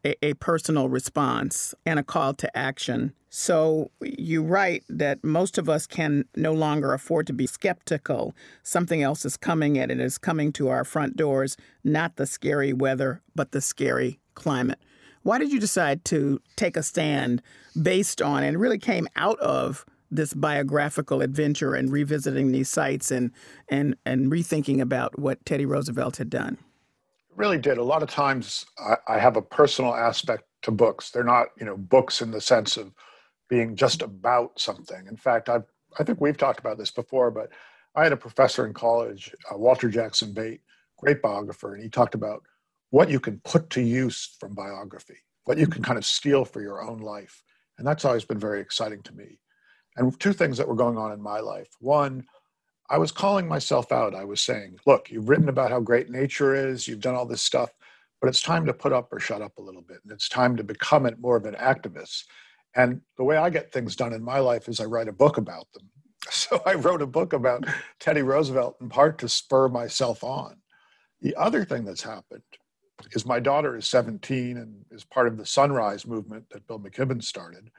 a, 0.04 0.24
a 0.24 0.34
personal 0.34 0.88
response 0.88 1.74
and 1.86 1.98
a 1.98 2.02
call 2.02 2.34
to 2.34 2.56
action. 2.56 3.12
So 3.30 3.90
you 4.00 4.42
write 4.42 4.84
that 4.88 5.24
most 5.24 5.58
of 5.58 5.68
us 5.68 5.86
can 5.86 6.26
no 6.36 6.52
longer 6.52 6.92
afford 6.92 7.26
to 7.26 7.32
be 7.32 7.46
skeptical. 7.46 8.34
Something 8.62 9.02
else 9.02 9.24
is 9.24 9.36
coming 9.36 9.76
and 9.76 9.90
it 9.90 10.00
is 10.00 10.18
coming 10.18 10.52
to 10.52 10.68
our 10.68 10.84
front 10.84 11.16
doors, 11.16 11.56
not 11.82 12.16
the 12.16 12.26
scary 12.26 12.72
weather, 12.72 13.22
but 13.34 13.50
the 13.50 13.60
scary 13.60 14.20
climate. 14.34 14.78
Why 15.22 15.38
did 15.38 15.52
you 15.52 15.58
decide 15.58 16.04
to 16.06 16.40
take 16.54 16.76
a 16.76 16.82
stand 16.82 17.42
based 17.80 18.20
on 18.20 18.44
and 18.44 18.60
really 18.60 18.78
came 18.78 19.08
out 19.16 19.40
of 19.40 19.84
this 20.10 20.34
biographical 20.34 21.22
adventure 21.22 21.74
and 21.74 21.90
revisiting 21.90 22.52
these 22.52 22.68
sites 22.68 23.10
and 23.10 23.32
and 23.68 23.96
and 24.06 24.30
rethinking 24.30 24.80
about 24.80 25.18
what 25.18 25.44
Teddy 25.44 25.66
Roosevelt 25.66 26.18
had 26.18 26.30
done? 26.30 26.58
Really 27.36 27.58
did. 27.58 27.78
A 27.78 27.82
lot 27.82 28.02
of 28.02 28.10
times 28.10 28.64
I, 28.78 28.96
I, 29.08 29.18
have 29.18 29.36
a 29.36 29.42
personal 29.42 29.94
aspect 29.94 30.44
to 30.62 30.70
books. 30.70 31.10
They're 31.10 31.24
not, 31.24 31.48
you 31.58 31.66
know, 31.66 31.76
books 31.76 32.22
in 32.22 32.30
the 32.30 32.40
sense 32.40 32.76
of 32.76 32.92
being 33.48 33.76
just 33.76 34.02
about 34.02 34.58
something. 34.58 35.06
In 35.06 35.16
fact, 35.16 35.48
I've, 35.48 35.64
I 35.98 36.04
think 36.04 36.20
we've 36.20 36.36
talked 36.36 36.60
about 36.60 36.78
this 36.78 36.90
before, 36.90 37.30
but 37.30 37.50
I 37.94 38.02
had 38.02 38.12
a 38.12 38.16
professor 38.16 38.66
in 38.66 38.74
college, 38.74 39.34
uh, 39.52 39.56
Walter 39.56 39.88
Jackson 39.88 40.32
Bate, 40.32 40.60
great 40.98 41.22
biographer, 41.22 41.74
and 41.74 41.82
he 41.82 41.88
talked 41.88 42.14
about 42.14 42.42
what 42.90 43.10
you 43.10 43.20
can 43.20 43.40
put 43.44 43.70
to 43.70 43.82
use 43.82 44.36
from 44.38 44.54
biography, 44.54 45.18
what 45.44 45.58
you 45.58 45.66
can 45.66 45.82
kind 45.82 45.98
of 45.98 46.04
steal 46.04 46.44
for 46.44 46.62
your 46.62 46.82
own 46.82 46.98
life. 46.98 47.42
And 47.78 47.86
that's 47.86 48.04
always 48.04 48.24
been 48.24 48.38
very 48.38 48.60
exciting 48.60 49.02
to 49.02 49.14
me. 49.14 49.38
And 49.96 50.18
two 50.18 50.32
things 50.32 50.58
that 50.58 50.68
were 50.68 50.74
going 50.74 50.96
on 50.96 51.12
in 51.12 51.20
my 51.20 51.40
life. 51.40 51.68
One, 51.80 52.24
I 52.90 52.98
was 52.98 53.12
calling 53.12 53.48
myself 53.48 53.92
out. 53.92 54.14
I 54.14 54.24
was 54.24 54.40
saying, 54.40 54.78
look, 54.86 55.10
you've 55.10 55.28
written 55.28 55.48
about 55.48 55.70
how 55.70 55.80
great 55.80 56.10
nature 56.10 56.54
is, 56.54 56.86
you've 56.86 57.00
done 57.00 57.14
all 57.14 57.26
this 57.26 57.42
stuff, 57.42 57.70
but 58.20 58.28
it's 58.28 58.42
time 58.42 58.66
to 58.66 58.74
put 58.74 58.92
up 58.92 59.12
or 59.12 59.20
shut 59.20 59.42
up 59.42 59.56
a 59.58 59.62
little 59.62 59.82
bit. 59.82 59.98
And 60.02 60.12
it's 60.12 60.28
time 60.28 60.56
to 60.56 60.64
become 60.64 61.06
it 61.06 61.18
more 61.18 61.36
of 61.36 61.46
an 61.46 61.54
activist. 61.54 62.24
And 62.76 63.00
the 63.16 63.24
way 63.24 63.36
I 63.36 63.50
get 63.50 63.72
things 63.72 63.96
done 63.96 64.12
in 64.12 64.22
my 64.22 64.38
life 64.38 64.68
is 64.68 64.80
I 64.80 64.84
write 64.84 65.08
a 65.08 65.12
book 65.12 65.36
about 65.36 65.66
them. 65.72 65.88
So 66.30 66.62
I 66.64 66.72
wrote 66.72 67.02
a 67.02 67.06
book 67.06 67.34
about 67.34 67.66
Teddy 68.00 68.22
Roosevelt 68.22 68.78
in 68.80 68.88
part 68.88 69.18
to 69.18 69.28
spur 69.28 69.68
myself 69.68 70.24
on. 70.24 70.56
The 71.20 71.36
other 71.36 71.66
thing 71.66 71.84
that's 71.84 72.02
happened 72.02 72.42
is 73.12 73.26
my 73.26 73.40
daughter 73.40 73.76
is 73.76 73.86
17 73.86 74.56
and 74.56 74.86
is 74.90 75.04
part 75.04 75.26
of 75.26 75.36
the 75.36 75.44
Sunrise 75.44 76.06
movement 76.06 76.48
that 76.50 76.66
Bill 76.66 76.80
McKibben 76.80 77.22
started. 77.22 77.70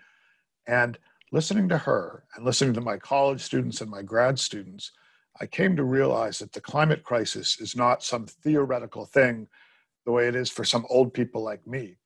And 0.67 0.99
listening 1.31 1.69
to 1.69 1.77
her 1.77 2.23
and 2.35 2.45
listening 2.45 2.73
to 2.73 2.81
my 2.81 2.97
college 2.97 3.41
students 3.41 3.81
and 3.81 3.89
my 3.89 4.01
grad 4.01 4.39
students, 4.39 4.91
I 5.39 5.45
came 5.45 5.75
to 5.75 5.83
realize 5.83 6.39
that 6.39 6.53
the 6.53 6.61
climate 6.61 7.03
crisis 7.03 7.59
is 7.59 7.75
not 7.75 8.03
some 8.03 8.25
theoretical 8.25 9.05
thing 9.05 9.47
the 10.05 10.11
way 10.11 10.27
it 10.27 10.35
is 10.35 10.49
for 10.49 10.63
some 10.63 10.85
old 10.89 11.13
people 11.13 11.43
like 11.43 11.65
me. 11.67 11.97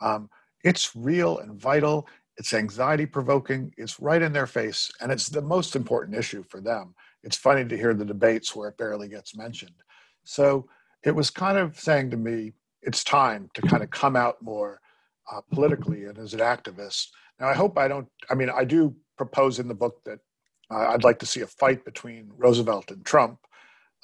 Um, 0.00 0.28
it's 0.64 0.94
real 0.94 1.38
and 1.38 1.58
vital. 1.58 2.08
It's 2.36 2.52
anxiety 2.52 3.06
provoking. 3.06 3.72
It's 3.76 4.00
right 4.00 4.20
in 4.20 4.32
their 4.32 4.46
face. 4.46 4.90
And 5.00 5.12
it's 5.12 5.28
the 5.28 5.42
most 5.42 5.76
important 5.76 6.16
issue 6.16 6.42
for 6.42 6.60
them. 6.60 6.94
It's 7.22 7.36
funny 7.36 7.64
to 7.64 7.76
hear 7.76 7.94
the 7.94 8.04
debates 8.04 8.54
where 8.54 8.68
it 8.68 8.76
barely 8.76 9.08
gets 9.08 9.36
mentioned. 9.36 9.76
So 10.24 10.68
it 11.04 11.14
was 11.14 11.30
kind 11.30 11.58
of 11.58 11.78
saying 11.78 12.10
to 12.10 12.16
me, 12.16 12.52
it's 12.82 13.04
time 13.04 13.50
to 13.54 13.62
kind 13.62 13.82
of 13.82 13.90
come 13.90 14.16
out 14.16 14.42
more 14.42 14.80
uh, 15.32 15.40
politically 15.52 16.04
and 16.04 16.18
as 16.18 16.34
an 16.34 16.40
activist 16.40 17.08
now, 17.40 17.48
I 17.48 17.54
hope 17.54 17.78
I 17.78 17.88
don't, 17.88 18.08
I 18.30 18.34
mean, 18.34 18.50
I 18.50 18.64
do 18.64 18.94
propose 19.16 19.58
in 19.58 19.68
the 19.68 19.74
book 19.74 20.02
that 20.04 20.18
uh, 20.70 20.88
I'd 20.88 21.04
like 21.04 21.18
to 21.20 21.26
see 21.26 21.40
a 21.40 21.46
fight 21.46 21.84
between 21.84 22.30
Roosevelt 22.36 22.90
and 22.90 23.04
Trump. 23.04 23.38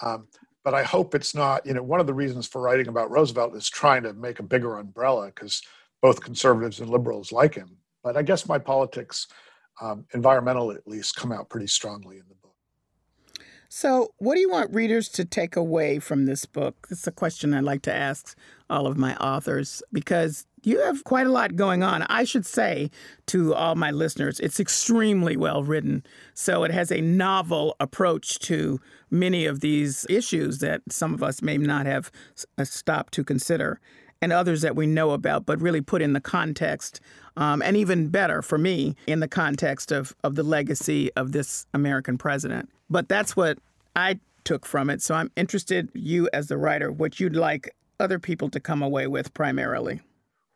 Um, 0.02 0.28
but 0.64 0.74
I 0.74 0.82
hope 0.82 1.14
it's 1.14 1.34
not, 1.34 1.64
you 1.64 1.72
know, 1.72 1.82
one 1.82 2.00
of 2.00 2.06
the 2.06 2.14
reasons 2.14 2.46
for 2.46 2.60
writing 2.60 2.88
about 2.88 3.10
Roosevelt 3.10 3.56
is 3.56 3.68
trying 3.68 4.02
to 4.02 4.12
make 4.12 4.40
a 4.40 4.44
bigger 4.44 4.78
umbrella 4.78 5.26
because 5.26 5.62
both 6.02 6.22
conservatives 6.22 6.80
and 6.80 6.90
liberals 6.90 7.32
like 7.32 7.54
him. 7.54 7.76
But 8.02 8.16
I 8.16 8.22
guess 8.22 8.48
my 8.48 8.58
politics, 8.58 9.26
um, 9.80 10.04
environmental 10.12 10.72
at 10.72 10.86
least, 10.86 11.16
come 11.16 11.32
out 11.32 11.48
pretty 11.48 11.66
strongly 11.66 12.16
in 12.16 12.24
the 12.28 12.34
book. 12.34 12.54
So, 13.68 14.12
what 14.18 14.34
do 14.34 14.40
you 14.40 14.50
want 14.50 14.74
readers 14.74 15.08
to 15.10 15.24
take 15.24 15.54
away 15.54 15.98
from 15.98 16.26
this 16.26 16.44
book? 16.44 16.88
It's 16.90 17.06
a 17.06 17.12
question 17.12 17.54
I 17.54 17.60
like 17.60 17.82
to 17.82 17.94
ask 17.94 18.36
all 18.68 18.86
of 18.86 18.96
my 18.96 19.14
authors 19.16 19.82
because 19.92 20.46
You 20.62 20.80
have 20.80 21.04
quite 21.04 21.26
a 21.26 21.32
lot 21.32 21.56
going 21.56 21.82
on. 21.82 22.02
I 22.02 22.24
should 22.24 22.44
say 22.44 22.90
to 23.26 23.54
all 23.54 23.74
my 23.74 23.90
listeners, 23.90 24.40
it's 24.40 24.60
extremely 24.60 25.36
well 25.36 25.62
written. 25.62 26.04
So 26.34 26.64
it 26.64 26.70
has 26.70 26.90
a 26.92 27.00
novel 27.00 27.76
approach 27.80 28.38
to 28.40 28.80
many 29.10 29.46
of 29.46 29.60
these 29.60 30.06
issues 30.08 30.58
that 30.58 30.82
some 30.90 31.14
of 31.14 31.22
us 31.22 31.42
may 31.42 31.56
not 31.56 31.86
have 31.86 32.10
uh, 32.58 32.64
stopped 32.64 33.14
to 33.14 33.24
consider, 33.24 33.80
and 34.22 34.32
others 34.32 34.60
that 34.60 34.76
we 34.76 34.86
know 34.86 35.12
about, 35.12 35.46
but 35.46 35.60
really 35.60 35.80
put 35.80 36.02
in 36.02 36.12
the 36.12 36.20
context, 36.20 37.00
um, 37.36 37.62
and 37.62 37.76
even 37.76 38.08
better 38.08 38.42
for 38.42 38.58
me, 38.58 38.94
in 39.06 39.20
the 39.20 39.28
context 39.28 39.90
of, 39.90 40.14
of 40.22 40.34
the 40.34 40.42
legacy 40.42 41.10
of 41.16 41.32
this 41.32 41.66
American 41.72 42.18
president. 42.18 42.68
But 42.90 43.08
that's 43.08 43.34
what 43.34 43.58
I 43.96 44.20
took 44.44 44.66
from 44.66 44.90
it. 44.90 45.00
So 45.00 45.14
I'm 45.14 45.30
interested, 45.36 45.88
you 45.94 46.28
as 46.32 46.48
the 46.48 46.58
writer, 46.58 46.92
what 46.92 47.18
you'd 47.18 47.36
like 47.36 47.74
other 47.98 48.18
people 48.18 48.50
to 48.50 48.60
come 48.60 48.82
away 48.82 49.06
with 49.06 49.32
primarily. 49.32 50.00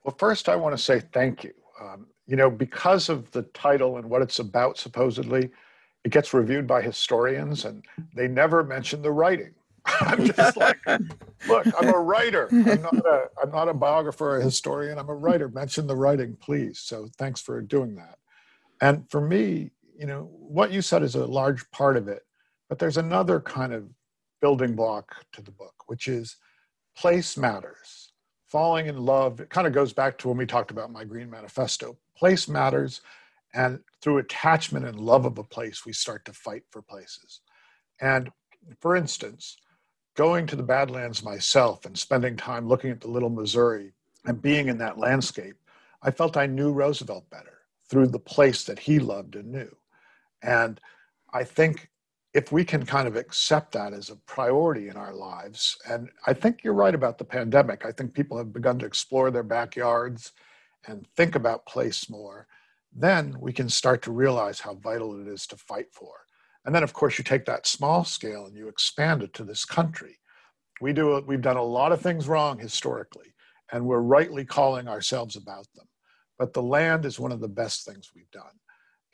Well, 0.04 0.14
first, 0.18 0.48
I 0.48 0.56
want 0.56 0.76
to 0.76 0.82
say 0.82 1.00
thank 1.12 1.44
you. 1.44 1.54
Um, 1.80 2.06
you 2.26 2.36
know, 2.36 2.50
because 2.50 3.08
of 3.08 3.30
the 3.32 3.42
title 3.42 3.96
and 3.96 4.08
what 4.08 4.22
it's 4.22 4.38
about, 4.38 4.78
supposedly, 4.78 5.50
it 6.04 6.12
gets 6.12 6.34
reviewed 6.34 6.66
by 6.66 6.82
historians 6.82 7.64
and 7.64 7.84
they 8.14 8.28
never 8.28 8.62
mention 8.62 9.02
the 9.02 9.10
writing. 9.10 9.54
I'm 9.86 10.26
just 10.32 10.56
like, 10.56 10.78
look, 11.46 11.66
I'm 11.78 11.88
a 11.88 11.98
writer. 11.98 12.48
I'm 12.50 12.82
not 12.82 12.96
a, 12.96 13.24
I'm 13.42 13.50
not 13.50 13.68
a 13.68 13.74
biographer 13.74 14.30
or 14.30 14.38
a 14.38 14.42
historian. 14.44 14.98
I'm 14.98 15.10
a 15.10 15.14
writer. 15.14 15.48
Mention 15.48 15.86
the 15.86 15.96
writing, 15.96 16.36
please. 16.40 16.78
So 16.78 17.08
thanks 17.18 17.40
for 17.40 17.60
doing 17.60 17.94
that. 17.96 18.18
And 18.80 19.08
for 19.10 19.20
me, 19.20 19.72
you 19.98 20.06
know, 20.06 20.30
what 20.32 20.72
you 20.72 20.80
said 20.82 21.02
is 21.02 21.14
a 21.14 21.26
large 21.26 21.70
part 21.70 21.96
of 21.96 22.08
it, 22.08 22.22
but 22.68 22.78
there's 22.78 22.96
another 22.96 23.40
kind 23.40 23.72
of 23.72 23.88
building 24.40 24.74
block 24.74 25.16
to 25.32 25.42
the 25.42 25.50
book, 25.50 25.74
which 25.86 26.08
is 26.08 26.36
place 26.96 27.36
matters 27.36 28.03
falling 28.54 28.86
in 28.86 29.04
love, 29.04 29.40
it 29.40 29.50
kind 29.50 29.66
of 29.66 29.72
goes 29.72 29.92
back 29.92 30.16
to 30.16 30.28
when 30.28 30.36
we 30.36 30.46
talked 30.46 30.70
about 30.70 30.92
my 30.92 31.02
Green 31.02 31.28
Manifesto. 31.28 31.96
Place 32.16 32.46
matters, 32.46 33.00
and 33.52 33.80
through 34.00 34.18
attachment 34.18 34.86
and 34.86 35.00
love 35.00 35.24
of 35.24 35.38
a 35.38 35.42
place, 35.42 35.84
we 35.84 35.92
start 35.92 36.24
to 36.24 36.32
fight 36.32 36.62
for 36.70 36.80
places. 36.80 37.40
And 38.00 38.30
for 38.80 38.94
instance, 38.94 39.56
going 40.16 40.46
to 40.46 40.54
the 40.54 40.62
Badlands 40.62 41.24
myself 41.24 41.84
and 41.84 41.98
spending 41.98 42.36
time 42.36 42.68
looking 42.68 42.92
at 42.92 43.00
the 43.00 43.10
Little 43.10 43.28
Missouri 43.28 43.92
and 44.24 44.40
being 44.40 44.68
in 44.68 44.78
that 44.78 44.98
landscape, 44.98 45.56
I 46.04 46.12
felt 46.12 46.36
I 46.36 46.46
knew 46.46 46.70
Roosevelt 46.70 47.28
better 47.30 47.62
through 47.90 48.06
the 48.06 48.20
place 48.20 48.62
that 48.66 48.78
he 48.78 49.00
loved 49.00 49.34
and 49.34 49.50
knew. 49.50 49.76
And 50.44 50.80
I 51.32 51.42
think 51.42 51.90
if 52.34 52.50
we 52.50 52.64
can 52.64 52.84
kind 52.84 53.06
of 53.06 53.14
accept 53.14 53.72
that 53.72 53.92
as 53.92 54.10
a 54.10 54.16
priority 54.26 54.88
in 54.88 54.96
our 54.96 55.14
lives, 55.14 55.78
and 55.88 56.10
I 56.26 56.34
think 56.34 56.62
you're 56.62 56.74
right 56.74 56.94
about 56.94 57.16
the 57.16 57.24
pandemic. 57.24 57.86
I 57.86 57.92
think 57.92 58.12
people 58.12 58.36
have 58.36 58.52
begun 58.52 58.78
to 58.80 58.86
explore 58.86 59.30
their 59.30 59.44
backyards 59.44 60.32
and 60.88 61.06
think 61.16 61.36
about 61.36 61.64
place 61.64 62.10
more, 62.10 62.48
then 62.92 63.36
we 63.40 63.52
can 63.52 63.68
start 63.68 64.02
to 64.02 64.12
realize 64.12 64.60
how 64.60 64.74
vital 64.74 65.20
it 65.20 65.28
is 65.28 65.46
to 65.46 65.56
fight 65.56 65.86
for. 65.92 66.12
And 66.64 66.74
then, 66.74 66.82
of 66.82 66.92
course, 66.92 67.18
you 67.18 67.24
take 67.24 67.44
that 67.44 67.66
small 67.66 68.04
scale 68.04 68.46
and 68.46 68.56
you 68.56 68.68
expand 68.68 69.22
it 69.22 69.32
to 69.34 69.44
this 69.44 69.64
country. 69.64 70.18
We 70.80 70.92
do, 70.92 71.22
we've 71.26 71.40
done 71.40 71.56
a 71.56 71.62
lot 71.62 71.92
of 71.92 72.00
things 72.00 72.26
wrong 72.26 72.58
historically, 72.58 73.32
and 73.72 73.86
we're 73.86 74.00
rightly 74.00 74.44
calling 74.44 74.88
ourselves 74.88 75.36
about 75.36 75.66
them. 75.74 75.86
But 76.38 76.52
the 76.52 76.62
land 76.62 77.04
is 77.04 77.20
one 77.20 77.32
of 77.32 77.40
the 77.40 77.48
best 77.48 77.86
things 77.86 78.10
we've 78.14 78.30
done, 78.32 78.58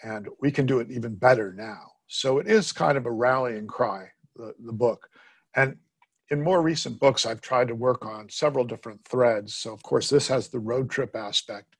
and 0.02 0.26
we 0.40 0.50
can 0.50 0.64
do 0.64 0.80
it 0.80 0.90
even 0.90 1.14
better 1.16 1.52
now. 1.52 1.92
So 2.12 2.38
it 2.38 2.48
is 2.48 2.72
kind 2.72 2.98
of 2.98 3.06
a 3.06 3.10
rallying 3.10 3.68
cry, 3.68 4.08
the, 4.34 4.52
the 4.58 4.72
book. 4.72 5.08
And 5.54 5.76
in 6.28 6.42
more 6.42 6.60
recent 6.60 6.98
books, 6.98 7.24
I've 7.24 7.40
tried 7.40 7.68
to 7.68 7.74
work 7.76 8.04
on 8.04 8.28
several 8.28 8.64
different 8.64 9.04
threads. 9.04 9.54
So, 9.54 9.72
of 9.72 9.80
course, 9.84 10.08
this 10.08 10.26
has 10.26 10.48
the 10.48 10.58
road 10.58 10.90
trip 10.90 11.14
aspect, 11.14 11.76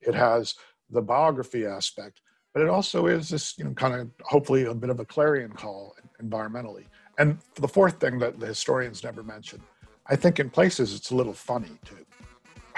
it 0.00 0.16
has 0.16 0.56
the 0.90 1.00
biography 1.00 1.64
aspect, 1.64 2.20
but 2.52 2.62
it 2.64 2.68
also 2.68 3.06
is 3.06 3.28
this, 3.28 3.56
you 3.56 3.64
know, 3.64 3.72
kind 3.72 3.94
of 3.94 4.10
hopefully 4.22 4.64
a 4.64 4.74
bit 4.74 4.90
of 4.90 4.98
a 4.98 5.04
clarion 5.04 5.52
call 5.52 5.94
environmentally. 6.20 6.86
And 7.16 7.38
the 7.54 7.68
fourth 7.68 8.00
thing 8.00 8.18
that 8.18 8.40
the 8.40 8.46
historians 8.46 9.04
never 9.04 9.22
mention, 9.22 9.62
I 10.08 10.16
think 10.16 10.40
in 10.40 10.50
places 10.50 10.92
it's 10.92 11.12
a 11.12 11.16
little 11.16 11.32
funny 11.32 11.78
too. 11.84 12.04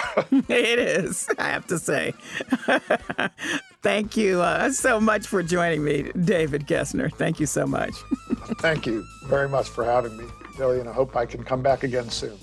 it 0.48 0.78
is, 0.78 1.28
I 1.38 1.48
have 1.50 1.66
to 1.68 1.78
say. 1.78 2.14
Thank 3.82 4.16
you 4.16 4.42
uh, 4.42 4.70
so 4.72 5.00
much 5.00 5.26
for 5.26 5.42
joining 5.42 5.82
me, 5.82 6.10
David 6.24 6.66
Gessner. 6.66 7.12
Thank 7.14 7.40
you 7.40 7.46
so 7.46 7.66
much. 7.66 7.92
Thank 8.58 8.86
you 8.86 9.06
very 9.26 9.48
much 9.48 9.68
for 9.68 9.84
having 9.84 10.16
me, 10.16 10.26
Billy, 10.58 10.80
and 10.80 10.88
I 10.88 10.92
hope 10.92 11.16
I 11.16 11.26
can 11.26 11.44
come 11.44 11.62
back 11.62 11.82
again 11.82 12.10
soon. 12.10 12.38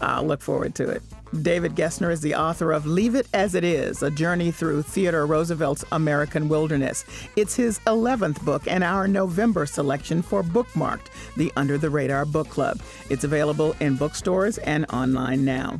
I'll 0.00 0.24
look 0.24 0.42
forward 0.42 0.74
to 0.76 0.88
it. 0.88 1.02
David 1.42 1.74
Gessner 1.74 2.10
is 2.10 2.20
the 2.20 2.34
author 2.34 2.72
of 2.72 2.86
Leave 2.86 3.14
It 3.14 3.26
As 3.34 3.54
It 3.54 3.64
Is 3.64 4.02
A 4.02 4.10
Journey 4.10 4.50
Through 4.50 4.82
Theodore 4.82 5.26
Roosevelt's 5.26 5.84
American 5.92 6.48
Wilderness. 6.48 7.04
It's 7.36 7.54
his 7.54 7.80
11th 7.80 8.42
book 8.44 8.62
and 8.66 8.82
our 8.82 9.06
November 9.06 9.66
selection 9.66 10.22
for 10.22 10.42
Bookmarked, 10.42 11.08
the 11.36 11.52
Under 11.56 11.76
the 11.76 11.90
Radar 11.90 12.24
Book 12.24 12.48
Club. 12.48 12.80
It's 13.10 13.24
available 13.24 13.76
in 13.80 13.96
bookstores 13.96 14.58
and 14.58 14.86
online 14.90 15.44
now. 15.44 15.78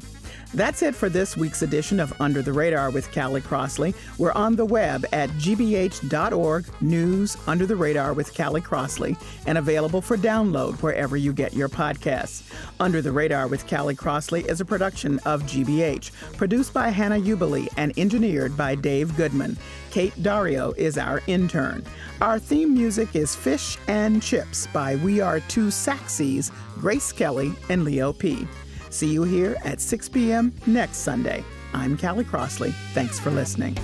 That's 0.54 0.80
it 0.80 0.94
for 0.94 1.10
this 1.10 1.36
week's 1.36 1.60
edition 1.60 2.00
of 2.00 2.18
Under 2.20 2.40
the 2.40 2.54
Radar 2.54 2.90
with 2.90 3.12
Callie 3.12 3.42
Crossley. 3.42 3.92
We're 4.16 4.32
on 4.32 4.56
the 4.56 4.64
web 4.64 5.04
at 5.12 5.28
gbh.org, 5.30 6.64
news 6.80 7.36
Under 7.46 7.66
the 7.66 7.76
Radar 7.76 8.14
with 8.14 8.34
Callie 8.34 8.62
Crossley, 8.62 9.14
and 9.46 9.58
available 9.58 10.00
for 10.00 10.16
download 10.16 10.80
wherever 10.80 11.18
you 11.18 11.34
get 11.34 11.52
your 11.52 11.68
podcasts. 11.68 12.50
Under 12.80 13.02
the 13.02 13.12
Radar 13.12 13.46
with 13.46 13.68
Callie 13.68 13.94
Crossley 13.94 14.40
is 14.48 14.62
a 14.62 14.64
production 14.64 15.18
of 15.26 15.42
GBH, 15.42 16.12
produced 16.38 16.72
by 16.72 16.88
Hannah 16.88 17.20
Ubeli 17.20 17.68
and 17.76 17.92
engineered 17.98 18.56
by 18.56 18.74
Dave 18.74 19.14
Goodman. 19.18 19.58
Kate 19.90 20.14
Dario 20.22 20.72
is 20.72 20.96
our 20.96 21.20
intern. 21.26 21.84
Our 22.22 22.38
theme 22.38 22.72
music 22.72 23.14
is 23.14 23.36
Fish 23.36 23.76
and 23.86 24.22
Chips 24.22 24.66
by 24.68 24.96
We 24.96 25.20
Are 25.20 25.40
Two 25.40 25.66
Saxies, 25.66 26.50
Grace 26.80 27.12
Kelly 27.12 27.52
and 27.68 27.84
Leo 27.84 28.14
P. 28.14 28.46
See 28.90 29.12
you 29.12 29.22
here 29.22 29.56
at 29.64 29.80
6 29.80 30.08
p.m. 30.08 30.52
next 30.66 30.98
Sunday. 30.98 31.44
I'm 31.74 31.96
Callie 31.96 32.24
Crossley. 32.24 32.72
Thanks 32.94 33.18
for 33.18 33.30
listening. 33.30 33.76